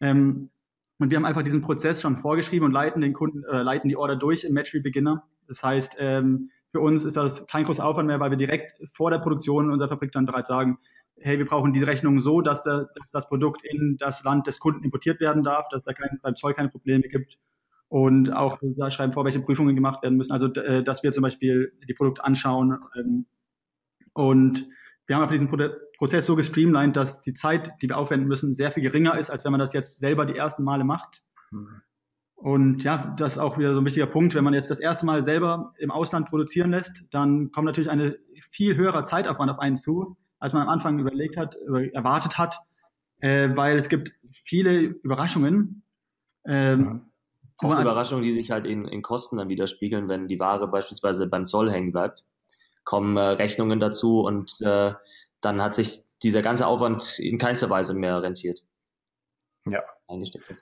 Ähm, 0.02 0.50
und 1.00 1.12
wir 1.12 1.18
haben 1.18 1.26
einfach 1.26 1.44
diesen 1.44 1.62
Prozess 1.62 2.02
schon 2.02 2.18
vorgeschrieben 2.18 2.66
und 2.66 2.72
leiten 2.72 3.02
den 3.02 3.14
Kunden, 3.14 3.44
äh, 3.44 3.62
leiten 3.62 3.88
die 3.88 3.98
Order 3.98 4.16
durch 4.16 4.44
im 4.44 4.54
Matchery 4.54 4.82
Beginner. 4.82 5.28
Das 5.48 5.64
heißt, 5.64 5.98
ähm, 6.00 6.50
für 6.72 6.82
uns 6.82 7.04
ist 7.04 7.16
das 7.16 7.48
kein 7.48 7.66
großer 7.66 7.86
Aufwand 7.86 8.08
mehr, 8.08 8.20
weil 8.20 8.32
wir 8.32 8.38
direkt 8.38 8.82
vor 8.94 9.10
der 9.10 9.20
Produktion 9.20 9.66
in 9.66 9.72
unserer 9.72 9.90
Fabrik 9.90 10.12
dann 10.12 10.26
bereits 10.26 10.50
sagen, 10.50 10.80
hey, 11.20 11.38
wir 11.38 11.46
brauchen 11.46 11.74
diese 11.74 11.88
Rechnung 11.88 12.20
so, 12.20 12.42
dass, 12.42 12.66
äh, 12.66 12.86
dass 12.96 13.12
das 13.12 13.28
Produkt 13.28 13.64
in 13.64 13.98
das 13.98 14.24
Land 14.24 14.48
des 14.48 14.60
Kunden 14.60 14.84
importiert 14.84 15.20
werden 15.20 15.44
darf, 15.44 15.68
dass 15.70 15.84
da 15.84 15.94
kein, 15.94 16.20
beim 16.22 16.36
Zoll 16.36 16.54
keine 16.54 16.70
Probleme 16.70 17.04
gibt. 17.04 17.38
Und 17.90 18.32
auch 18.34 18.60
da 18.62 18.92
schreiben 18.92 19.14
vor, 19.14 19.24
welche 19.24 19.40
Prüfungen 19.40 19.76
gemacht 19.76 20.04
werden 20.04 20.18
müssen. 20.18 20.34
Also, 20.34 20.48
äh, 20.54 20.84
dass 20.84 21.04
wir 21.04 21.12
zum 21.12 21.24
Beispiel 21.24 21.74
die 21.88 21.94
Produkte 21.94 22.24
anschauen. 22.24 22.78
Ähm, 22.98 23.26
und 24.14 24.68
wir 25.06 25.16
haben 25.16 25.24
einfach 25.24 25.34
diesen 25.34 25.50
Pro 25.50 25.58
Prozess 25.98 26.28
so 26.28 26.36
gestreamlined, 26.36 26.96
dass 26.96 27.22
die 27.22 27.34
Zeit, 27.34 27.72
die 27.82 27.90
wir 27.90 27.98
aufwenden 27.98 28.28
müssen, 28.28 28.54
sehr 28.54 28.72
viel 28.72 28.84
geringer 28.84 29.18
ist, 29.18 29.32
als 29.32 29.44
wenn 29.46 29.52
man 29.52 29.60
das 29.60 29.74
jetzt 29.74 29.98
selber 29.98 30.28
die 30.28 30.36
ersten 30.36 30.64
Male 30.64 30.84
macht. 30.84 31.24
Und 32.36 32.84
ja, 32.84 33.16
das 33.18 33.34
ist 33.34 33.38
auch 33.40 33.58
wieder 33.58 33.74
so 33.74 33.82
ein 33.82 33.86
wichtiger 33.86 34.06
Punkt. 34.06 34.36
Wenn 34.36 34.44
man 34.44 34.54
jetzt 34.54 34.70
das 34.70 34.80
erste 34.80 35.08
Mal 35.08 35.24
selber 35.24 35.74
im 35.80 35.90
Ausland 35.90 36.30
produzieren 36.30 36.70
lässt, 36.70 37.06
dann 37.10 37.52
kommt 37.52 37.66
natürlich 37.66 37.90
eine 37.90 38.20
viel 38.52 38.76
höherer 38.76 39.04
Zeitaufwand 39.04 39.50
auf 39.50 39.58
einen 39.58 39.76
zu, 39.76 40.18
als 40.40 40.54
man 40.54 40.64
am 40.64 40.70
Anfang 40.70 41.00
überlegt 41.00 41.38
hat, 41.38 41.56
erwartet 41.94 42.38
hat, 42.38 42.60
äh, 43.20 43.50
weil 43.56 43.78
es 43.78 43.90
gibt 43.90 44.12
viele 44.32 44.80
Überraschungen. 44.80 45.84
Ähm, 46.46 47.04
ja. 47.62 47.70
Auch 47.70 47.80
Überraschungen, 47.80 48.24
die 48.24 48.36
sich 48.36 48.52
halt 48.52 48.68
in, 48.68 48.86
in 48.86 49.02
Kosten 49.02 49.38
dann 49.38 49.50
widerspiegeln, 49.50 50.10
wenn 50.10 50.28
die 50.28 50.40
Ware 50.40 50.68
beispielsweise 50.68 51.28
beim 51.28 51.48
Zoll 51.48 51.72
hängen 51.72 51.92
bleibt, 51.92 52.26
kommen 52.84 53.18
äh, 53.18 53.22
Rechnungen 53.22 53.80
dazu 53.80 54.22
und 54.22 54.62
äh, 54.62 54.94
dann 55.42 55.62
hat 55.62 55.74
sich 55.74 56.04
dieser 56.24 56.42
ganze 56.42 56.68
Aufwand 56.68 57.20
in 57.20 57.38
keinster 57.38 57.70
Weise 57.70 57.96
mehr 57.96 58.22
rentiert. 58.22 58.62
Ja. 59.66 59.84
Eingesteckt. 60.08 60.54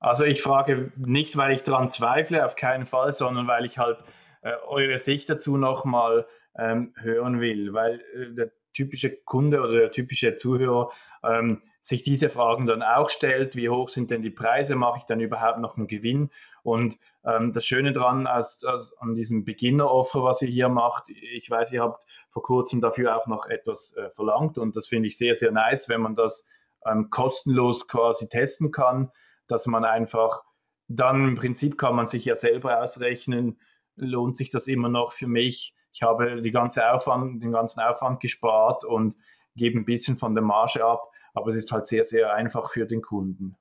Also 0.00 0.24
ich 0.24 0.42
frage 0.42 0.92
nicht, 0.96 1.36
weil 1.36 1.52
ich 1.52 1.62
daran 1.62 1.88
zweifle, 1.88 2.44
auf 2.44 2.56
keinen 2.56 2.84
Fall, 2.84 3.12
sondern 3.12 3.46
weil 3.46 3.64
ich 3.64 3.78
halt 3.78 3.98
äh, 4.42 4.52
eure 4.66 4.98
Sicht 4.98 5.30
dazu 5.30 5.56
nochmal 5.56 6.26
ähm, 6.58 6.92
hören 6.96 7.40
will, 7.40 7.72
weil 7.72 8.00
äh, 8.14 8.34
der 8.34 8.52
typische 8.74 9.16
Kunde 9.24 9.60
oder 9.60 9.72
der 9.72 9.90
typische 9.90 10.36
Zuhörer 10.36 10.90
ähm, 11.22 11.62
sich 11.80 12.02
diese 12.02 12.28
Fragen 12.28 12.66
dann 12.66 12.82
auch 12.82 13.10
stellt, 13.10 13.56
wie 13.56 13.68
hoch 13.68 13.88
sind 13.88 14.10
denn 14.10 14.22
die 14.22 14.30
Preise, 14.30 14.74
mache 14.74 14.98
ich 14.98 15.04
dann 15.04 15.20
überhaupt 15.20 15.58
noch 15.58 15.76
einen 15.76 15.86
Gewinn? 15.86 16.30
Und 16.62 16.98
ähm, 17.24 17.52
das 17.52 17.66
Schöne 17.66 17.92
daran 17.92 18.26
als, 18.26 18.64
als 18.64 18.96
an 18.98 19.14
diesem 19.14 19.44
Beginner-Offer, 19.44 20.22
was 20.22 20.42
ihr 20.42 20.48
hier 20.48 20.68
macht, 20.68 21.10
ich 21.10 21.48
weiß, 21.50 21.72
ihr 21.72 21.82
habt 21.82 22.04
vor 22.28 22.42
kurzem 22.42 22.80
dafür 22.80 23.16
auch 23.16 23.26
noch 23.26 23.46
etwas 23.46 23.94
äh, 23.96 24.10
verlangt 24.10 24.58
und 24.58 24.76
das 24.76 24.88
finde 24.88 25.08
ich 25.08 25.18
sehr, 25.18 25.34
sehr 25.34 25.52
nice, 25.52 25.88
wenn 25.88 26.00
man 26.00 26.16
das 26.16 26.46
ähm, 26.86 27.10
kostenlos 27.10 27.86
quasi 27.86 28.28
testen 28.28 28.70
kann, 28.70 29.10
dass 29.46 29.66
man 29.66 29.84
einfach 29.84 30.42
dann 30.88 31.28
im 31.28 31.34
Prinzip 31.34 31.78
kann 31.78 31.96
man 31.96 32.06
sich 32.06 32.24
ja 32.24 32.34
selber 32.34 32.82
ausrechnen, 32.82 33.58
lohnt 33.96 34.36
sich 34.36 34.50
das 34.50 34.66
immer 34.66 34.88
noch 34.88 35.12
für 35.12 35.26
mich, 35.26 35.74
ich 35.94 36.02
habe 36.02 36.42
die 36.42 36.50
ganze 36.50 36.90
Aufwand, 36.90 37.42
den 37.42 37.52
ganzen 37.52 37.80
Aufwand 37.80 38.20
gespart 38.20 38.84
und 38.84 39.16
gebe 39.54 39.78
ein 39.78 39.84
bisschen 39.84 40.16
von 40.16 40.34
der 40.34 40.42
Marge 40.42 40.84
ab, 40.84 41.08
aber 41.34 41.50
es 41.50 41.56
ist 41.56 41.70
halt 41.70 41.86
sehr, 41.86 42.02
sehr 42.02 42.34
einfach 42.34 42.70
für 42.70 42.84
den 42.84 43.00
Kunden. 43.00 43.56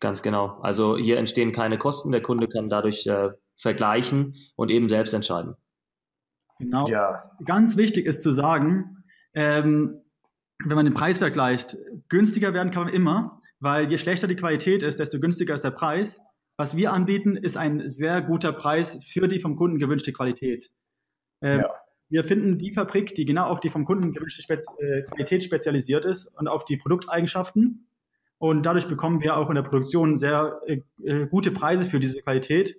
Ganz 0.00 0.22
genau. 0.22 0.58
Also 0.62 0.96
hier 0.96 1.18
entstehen 1.18 1.50
keine 1.50 1.76
Kosten, 1.76 2.12
der 2.12 2.22
Kunde 2.22 2.46
kann 2.48 2.68
dadurch 2.68 3.06
äh, 3.06 3.30
vergleichen 3.56 4.36
und 4.54 4.70
eben 4.70 4.88
selbst 4.88 5.14
entscheiden. 5.14 5.56
Genau. 6.60 6.86
Ja. 6.88 7.32
Ganz 7.44 7.76
wichtig 7.76 8.06
ist 8.06 8.22
zu 8.22 8.30
sagen, 8.30 9.04
ähm, 9.34 10.00
wenn 10.64 10.76
man 10.76 10.84
den 10.84 10.94
Preis 10.94 11.18
vergleicht, 11.18 11.76
günstiger 12.08 12.54
werden 12.54 12.70
kann 12.70 12.84
man 12.84 12.94
immer, 12.94 13.40
weil 13.58 13.90
je 13.90 13.98
schlechter 13.98 14.28
die 14.28 14.36
Qualität 14.36 14.84
ist, 14.84 15.00
desto 15.00 15.18
günstiger 15.18 15.54
ist 15.54 15.64
der 15.64 15.72
Preis. 15.72 16.20
Was 16.56 16.76
wir 16.76 16.92
anbieten, 16.92 17.36
ist 17.36 17.56
ein 17.56 17.88
sehr 17.88 18.22
guter 18.22 18.52
Preis 18.52 19.00
für 19.04 19.26
die 19.26 19.40
vom 19.40 19.56
Kunden 19.56 19.80
gewünschte 19.80 20.12
Qualität. 20.12 20.70
Ähm, 21.40 21.60
ja. 21.60 21.70
Wir 22.08 22.24
finden 22.24 22.58
die 22.58 22.72
Fabrik, 22.72 23.14
die 23.14 23.24
genau 23.24 23.46
auf 23.46 23.60
die 23.60 23.70
vom 23.70 23.84
Kunden 23.84 24.12
gewünschte 24.12 24.42
Spez 24.42 24.66
äh, 24.78 25.02
Qualität 25.02 25.42
spezialisiert 25.42 26.04
ist 26.04 26.26
und 26.26 26.48
auf 26.48 26.64
die 26.64 26.76
Produkteigenschaften. 26.76 27.86
Und 28.38 28.66
dadurch 28.66 28.88
bekommen 28.88 29.20
wir 29.22 29.36
auch 29.36 29.48
in 29.48 29.54
der 29.54 29.62
Produktion 29.62 30.16
sehr 30.16 30.60
äh, 30.66 30.80
äh, 31.02 31.26
gute 31.26 31.50
Preise 31.50 31.84
für 31.84 32.00
diese 32.00 32.20
Qualität. 32.20 32.76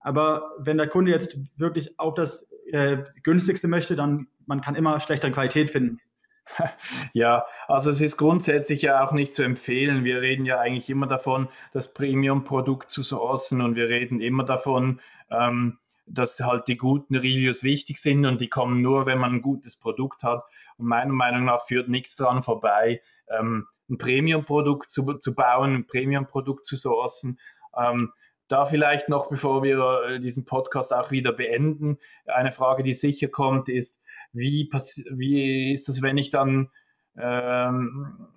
Aber 0.00 0.52
wenn 0.58 0.76
der 0.76 0.88
Kunde 0.88 1.10
jetzt 1.10 1.38
wirklich 1.56 1.98
auch 1.98 2.14
das 2.14 2.50
äh, 2.70 2.98
günstigste 3.22 3.68
möchte, 3.68 3.96
dann 3.96 4.28
man 4.46 4.60
kann 4.60 4.74
immer 4.74 4.98
schlechtere 5.00 5.32
Qualität 5.32 5.70
finden. 5.70 6.00
Ja, 7.12 7.44
also 7.66 7.90
es 7.90 8.00
ist 8.00 8.16
grundsätzlich 8.16 8.82
ja 8.82 9.04
auch 9.04 9.12
nicht 9.12 9.34
zu 9.34 9.42
empfehlen. 9.42 10.04
Wir 10.04 10.22
reden 10.22 10.46
ja 10.46 10.58
eigentlich 10.58 10.88
immer 10.88 11.06
davon, 11.06 11.48
das 11.72 11.92
Premium-Produkt 11.92 12.90
zu 12.90 13.02
sourcen 13.02 13.60
und 13.60 13.76
wir 13.76 13.88
reden 13.88 14.20
immer 14.20 14.44
davon, 14.44 15.00
ähm, 15.30 15.78
dass 16.10 16.40
halt 16.40 16.68
die 16.68 16.76
guten 16.76 17.16
Reviews 17.16 17.62
wichtig 17.62 17.98
sind 17.98 18.24
und 18.24 18.40
die 18.40 18.48
kommen 18.48 18.82
nur, 18.82 19.06
wenn 19.06 19.18
man 19.18 19.34
ein 19.34 19.42
gutes 19.42 19.76
Produkt 19.76 20.22
hat. 20.22 20.44
Und 20.76 20.86
meiner 20.86 21.12
Meinung 21.12 21.44
nach 21.44 21.66
führt 21.66 21.88
nichts 21.88 22.16
dran 22.16 22.42
vorbei, 22.42 23.00
ähm, 23.28 23.66
ein 23.88 23.98
Premium-Produkt 23.98 24.90
zu, 24.90 25.14
zu 25.14 25.34
bauen, 25.34 25.74
ein 25.74 25.86
Premium-Produkt 25.86 26.66
zu 26.66 26.76
sourcen. 26.76 27.38
Ähm, 27.76 28.12
da 28.48 28.64
vielleicht 28.64 29.08
noch, 29.08 29.28
bevor 29.28 29.62
wir 29.62 30.02
äh, 30.08 30.20
diesen 30.20 30.44
Podcast 30.44 30.92
auch 30.92 31.10
wieder 31.10 31.32
beenden, 31.32 31.98
eine 32.26 32.50
Frage, 32.50 32.82
die 32.82 32.94
sicher 32.94 33.28
kommt, 33.28 33.68
ist, 33.68 34.00
wie, 34.32 34.68
wie 35.10 35.72
ist 35.72 35.88
das, 35.88 36.02
wenn 36.02 36.18
ich 36.18 36.30
dann 36.30 36.70
ähm, 37.18 38.28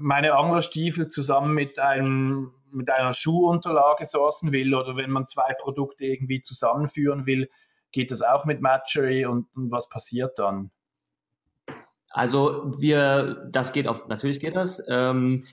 meine 0.00 0.34
Anglerstiefel 0.34 1.08
zusammen 1.08 1.54
mit 1.54 1.78
einem 1.78 2.52
mit 2.70 2.90
einer 2.90 3.14
Schuhunterlage 3.14 4.06
sourcen 4.06 4.52
will 4.52 4.74
oder 4.74 4.96
wenn 4.96 5.10
man 5.10 5.26
zwei 5.26 5.54
Produkte 5.54 6.04
irgendwie 6.04 6.42
zusammenführen 6.42 7.24
will, 7.24 7.48
geht 7.92 8.10
das 8.10 8.22
auch 8.22 8.44
mit 8.44 8.60
Matchery 8.60 9.24
und, 9.24 9.46
und 9.54 9.70
was 9.70 9.88
passiert 9.88 10.38
dann? 10.38 10.70
Also 12.10 12.72
wir, 12.78 13.48
das 13.50 13.72
geht 13.72 13.88
auf, 13.88 14.06
natürlich 14.08 14.40
geht 14.40 14.56
das. 14.56 14.82
Ähm, 14.88 15.44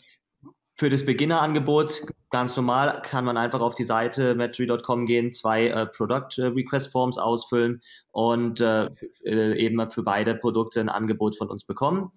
für 0.77 0.89
das 0.89 1.05
Beginnerangebot 1.05 2.01
ganz 2.31 2.55
normal 2.57 3.01
kann 3.01 3.23
man 3.23 3.37
einfach 3.37 3.61
auf 3.61 3.75
die 3.75 3.85
Seite 3.85 4.35
matchery.com 4.35 5.05
gehen, 5.05 5.31
zwei 5.31 5.67
äh, 5.67 5.85
Product 5.85 6.37
äh, 6.37 6.47
Request 6.47 6.91
Forms 6.91 7.17
ausfüllen 7.17 7.81
und 8.11 8.59
äh, 8.59 8.89
äh, 9.23 9.57
eben 9.57 9.89
für 9.89 10.03
beide 10.03 10.35
Produkte 10.35 10.81
ein 10.81 10.89
Angebot 10.89 11.37
von 11.37 11.49
uns 11.49 11.65
bekommen. 11.65 12.11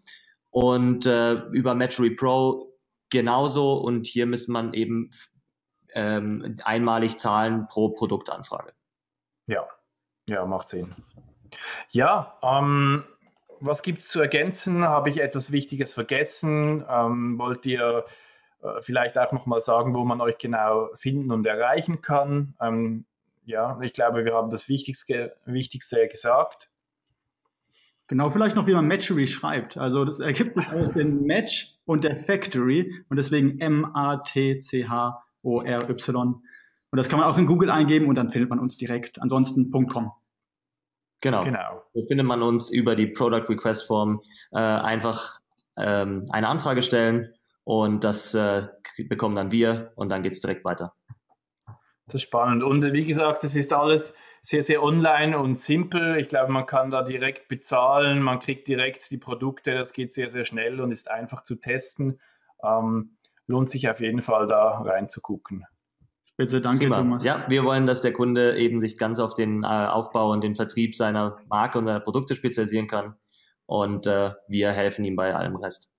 Und 0.50 1.06
äh, 1.06 1.34
über 1.52 1.74
Matchery 1.74 2.10
Pro 2.10 2.78
genauso 3.10 3.74
und 3.74 4.06
hier 4.06 4.26
müsste 4.26 4.50
man 4.50 4.72
eben 4.72 5.10
ähm, 5.94 6.56
einmalig 6.64 7.18
zahlen 7.18 7.66
pro 7.68 7.90
Produktanfrage. 7.90 8.72
Ja, 9.46 9.66
ja, 10.28 10.44
macht 10.44 10.68
Sinn. 10.68 10.94
Ja, 11.90 12.38
ähm, 12.42 13.04
was 13.60 13.82
gibt 13.82 13.98
es 13.98 14.08
zu 14.08 14.20
ergänzen? 14.20 14.84
Habe 14.84 15.08
ich 15.10 15.20
etwas 15.20 15.52
Wichtiges 15.52 15.94
vergessen? 15.94 16.84
Ähm, 16.88 17.38
wollt 17.38 17.64
ihr 17.66 18.04
äh, 18.62 18.80
vielleicht 18.80 19.18
auch 19.18 19.32
nochmal 19.32 19.60
sagen, 19.60 19.94
wo 19.94 20.04
man 20.04 20.20
euch 20.20 20.38
genau 20.38 20.88
finden 20.94 21.32
und 21.32 21.46
erreichen 21.46 22.00
kann? 22.00 22.54
Ähm, 22.60 23.06
ja, 23.44 23.78
ich 23.80 23.94
glaube, 23.94 24.24
wir 24.24 24.34
haben 24.34 24.50
das 24.50 24.68
Wichtigste, 24.68 25.36
Wichtigste 25.46 26.06
gesagt. 26.08 26.67
Genau, 28.08 28.30
vielleicht 28.30 28.56
noch, 28.56 28.66
wie 28.66 28.72
man 28.72 28.88
Matchery 28.88 29.26
schreibt. 29.26 29.76
Also 29.76 30.06
das 30.06 30.18
ergibt 30.20 30.54
sich 30.54 30.72
aus 30.72 30.92
dem 30.92 31.24
Match 31.24 31.74
und 31.84 32.04
der 32.04 32.16
Factory 32.16 33.04
und 33.10 33.18
deswegen 33.18 33.60
M-A-T-C-H-O-R-Y. 33.60 34.82
Und 36.90 36.96
das 36.96 37.10
kann 37.10 37.20
man 37.20 37.28
auch 37.28 37.36
in 37.36 37.44
Google 37.44 37.70
eingeben 37.70 38.06
und 38.06 38.14
dann 38.14 38.30
findet 38.30 38.48
man 38.48 38.60
uns 38.60 38.78
direkt. 38.78 39.20
Ansonsten 39.20 39.70
.com. 39.70 40.10
Genau. 41.20 41.44
genau. 41.44 41.82
So 41.92 42.06
findet 42.06 42.26
man 42.26 42.42
uns 42.42 42.70
über 42.70 42.96
die 42.96 43.08
Product 43.08 43.44
Request 43.48 43.86
Form 43.86 44.22
äh, 44.52 44.58
einfach 44.58 45.40
ähm, 45.76 46.24
eine 46.30 46.48
Anfrage 46.48 46.80
stellen 46.80 47.34
und 47.64 48.04
das 48.04 48.32
äh, 48.34 48.68
bekommen 49.08 49.36
dann 49.36 49.52
wir 49.52 49.92
und 49.96 50.08
dann 50.08 50.22
geht's 50.22 50.40
direkt 50.40 50.64
weiter. 50.64 50.94
Das 52.06 52.14
ist 52.14 52.22
spannend. 52.22 52.62
Und 52.62 52.90
wie 52.94 53.04
gesagt, 53.04 53.44
es 53.44 53.54
ist 53.54 53.70
alles 53.74 54.14
sehr, 54.48 54.62
sehr 54.62 54.82
online 54.82 55.38
und 55.38 55.60
simpel. 55.60 56.16
Ich 56.16 56.30
glaube, 56.30 56.50
man 56.50 56.64
kann 56.64 56.90
da 56.90 57.02
direkt 57.02 57.48
bezahlen, 57.48 58.22
man 58.22 58.40
kriegt 58.40 58.66
direkt 58.66 59.10
die 59.10 59.18
Produkte, 59.18 59.74
das 59.74 59.92
geht 59.92 60.14
sehr, 60.14 60.30
sehr 60.30 60.46
schnell 60.46 60.80
und 60.80 60.90
ist 60.90 61.10
einfach 61.10 61.42
zu 61.42 61.56
testen. 61.56 62.18
Ähm, 62.64 63.18
lohnt 63.46 63.68
sich 63.68 63.90
auf 63.90 64.00
jeden 64.00 64.22
Fall 64.22 64.46
da 64.46 64.80
reinzugucken. 64.80 65.66
Bitte, 66.38 66.62
danke, 66.62 66.84
Prima. 66.84 66.96
Thomas. 66.96 67.24
Ja, 67.24 67.44
wir 67.48 67.62
wollen, 67.64 67.86
dass 67.86 68.00
der 68.00 68.14
Kunde 68.14 68.56
eben 68.56 68.80
sich 68.80 68.96
ganz 68.96 69.20
auf 69.20 69.34
den 69.34 69.64
äh, 69.64 69.66
Aufbau 69.66 70.30
und 70.30 70.42
den 70.42 70.54
Vertrieb 70.54 70.94
seiner 70.94 71.36
Marke 71.50 71.76
und 71.78 71.84
seiner 71.84 72.00
Produkte 72.00 72.34
spezialisieren 72.34 72.86
kann. 72.86 73.16
Und 73.66 74.06
äh, 74.06 74.30
wir 74.48 74.72
helfen 74.72 75.04
ihm 75.04 75.16
bei 75.16 75.34
allem 75.34 75.56
Rest. 75.56 75.90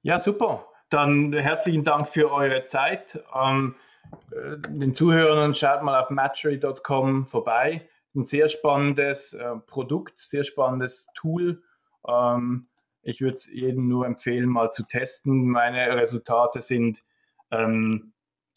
Ja, 0.00 0.18
super. 0.18 0.68
Dann 0.88 1.34
herzlichen 1.34 1.84
Dank 1.84 2.08
für 2.08 2.32
eure 2.32 2.64
Zeit. 2.64 3.22
Ähm, 3.38 3.74
äh, 3.74 3.91
den 4.68 4.94
Zuhörern 4.94 5.54
schaut 5.54 5.82
mal 5.82 6.00
auf 6.00 6.10
matchery.com 6.10 7.24
vorbei. 7.24 7.88
Ein 8.14 8.24
sehr 8.24 8.48
spannendes 8.48 9.32
äh, 9.32 9.56
Produkt, 9.66 10.20
sehr 10.20 10.44
spannendes 10.44 11.08
Tool. 11.14 11.62
Ähm, 12.06 12.62
ich 13.02 13.20
würde 13.20 13.34
es 13.34 13.46
jedem 13.46 13.88
nur 13.88 14.06
empfehlen, 14.06 14.48
mal 14.48 14.70
zu 14.70 14.84
testen. 14.84 15.48
Meine 15.48 15.96
Resultate 15.96 16.60
sind 16.60 17.02
ähm, 17.50 18.12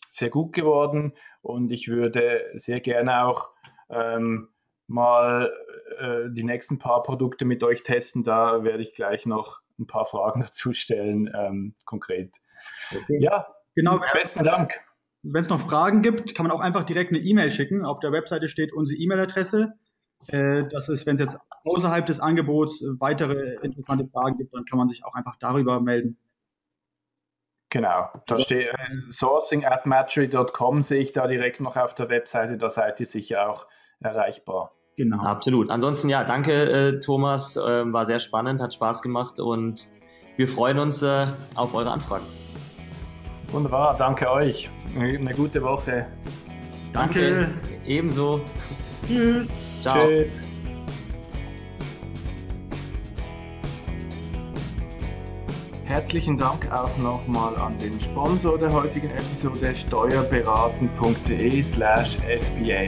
sehr 0.09 0.29
gut 0.29 0.53
geworden 0.53 1.13
und 1.41 1.71
ich 1.71 1.87
würde 1.87 2.45
sehr 2.53 2.79
gerne 2.79 3.25
auch 3.25 3.49
ähm, 3.89 4.49
mal 4.87 5.51
äh, 5.99 6.29
die 6.29 6.43
nächsten 6.43 6.79
paar 6.79 7.03
Produkte 7.03 7.45
mit 7.45 7.63
euch 7.63 7.83
testen. 7.83 8.23
Da 8.23 8.63
werde 8.63 8.83
ich 8.83 8.93
gleich 8.93 9.25
noch 9.25 9.61
ein 9.79 9.87
paar 9.87 10.05
Fragen 10.05 10.41
dazu 10.45 10.73
stellen, 10.73 11.29
ähm, 11.33 11.75
konkret. 11.85 12.37
Okay. 12.93 13.19
Ja, 13.19 13.47
genau. 13.73 13.99
Besten 14.13 14.43
Dank. 14.43 14.84
Wenn 15.27 15.41
es 15.41 15.49
noch 15.49 15.59
Fragen 15.59 16.01
gibt, 16.01 16.35
kann 16.35 16.45
man 16.45 16.55
auch 16.55 16.61
einfach 16.61 16.83
direkt 16.83 17.11
eine 17.11 17.19
E-Mail 17.19 17.49
schicken. 17.49 17.83
Auf 17.83 17.99
der 17.99 18.11
Webseite 18.11 18.47
steht 18.47 18.73
unsere 18.73 18.99
E-Mail-Adresse. 18.99 19.73
Äh, 20.27 20.65
das 20.69 20.89
ist, 20.89 21.05
wenn 21.05 21.15
es 21.15 21.21
jetzt 21.21 21.39
außerhalb 21.63 22.05
des 22.05 22.19
Angebots 22.19 22.85
weitere 22.99 23.55
interessante 23.63 24.05
Fragen 24.05 24.37
gibt, 24.37 24.53
dann 24.53 24.65
kann 24.65 24.77
man 24.77 24.89
sich 24.89 25.03
auch 25.03 25.15
einfach 25.15 25.35
darüber 25.39 25.81
melden. 25.81 26.17
Genau, 27.69 28.07
da 28.27 28.37
steht 28.37 28.67
äh, 28.67 28.73
sourcing 29.09 29.65
at 29.65 29.85
matchery.com, 29.85 30.81
sehe 30.81 31.01
ich 31.01 31.11
da 31.11 31.27
direkt 31.27 31.59
noch 31.59 31.75
auf 31.75 31.95
der 31.95 32.09
Webseite, 32.09 32.57
da 32.57 32.69
seid 32.69 32.99
ihr 32.99 33.05
sicher 33.05 33.49
auch 33.49 33.67
erreichbar. 33.99 34.71
Genau. 34.95 35.21
Absolut. 35.23 35.69
Ansonsten 35.69 36.07
ja, 36.07 36.23
danke 36.23 36.53
äh, 36.53 36.99
Thomas, 37.01 37.57
äh, 37.57 37.61
war 37.61 38.05
sehr 38.05 38.19
spannend, 38.19 38.61
hat 38.61 38.73
Spaß 38.73 39.01
gemacht 39.01 39.39
und 39.39 39.87
wir 40.37 40.47
freuen 40.47 40.79
uns 40.79 41.03
äh, 41.03 41.27
auf 41.55 41.73
eure 41.73 41.91
Anfragen. 41.91 42.25
Wunderbar, 43.51 43.95
danke 43.97 44.29
euch. 44.29 44.69
Eine 44.95 45.33
gute 45.33 45.61
Woche. 45.61 46.07
Danke. 46.93 47.19
danke. 47.31 47.53
Ebenso. 47.85 48.41
Tschüss. 49.07 49.47
Ciao. 49.81 49.99
Tschüss. 49.99 50.45
Herzlichen 55.85 56.37
Dank 56.37 56.71
auch 56.71 56.97
nochmal 56.97 57.55
an 57.57 57.77
den 57.77 57.99
Sponsor 58.01 58.57
der 58.57 58.73
heutigen 58.73 59.11
Episode 59.11 59.75
steuerberaten.de 59.75 61.63
slash 61.63 62.17
FBA. 62.17 62.87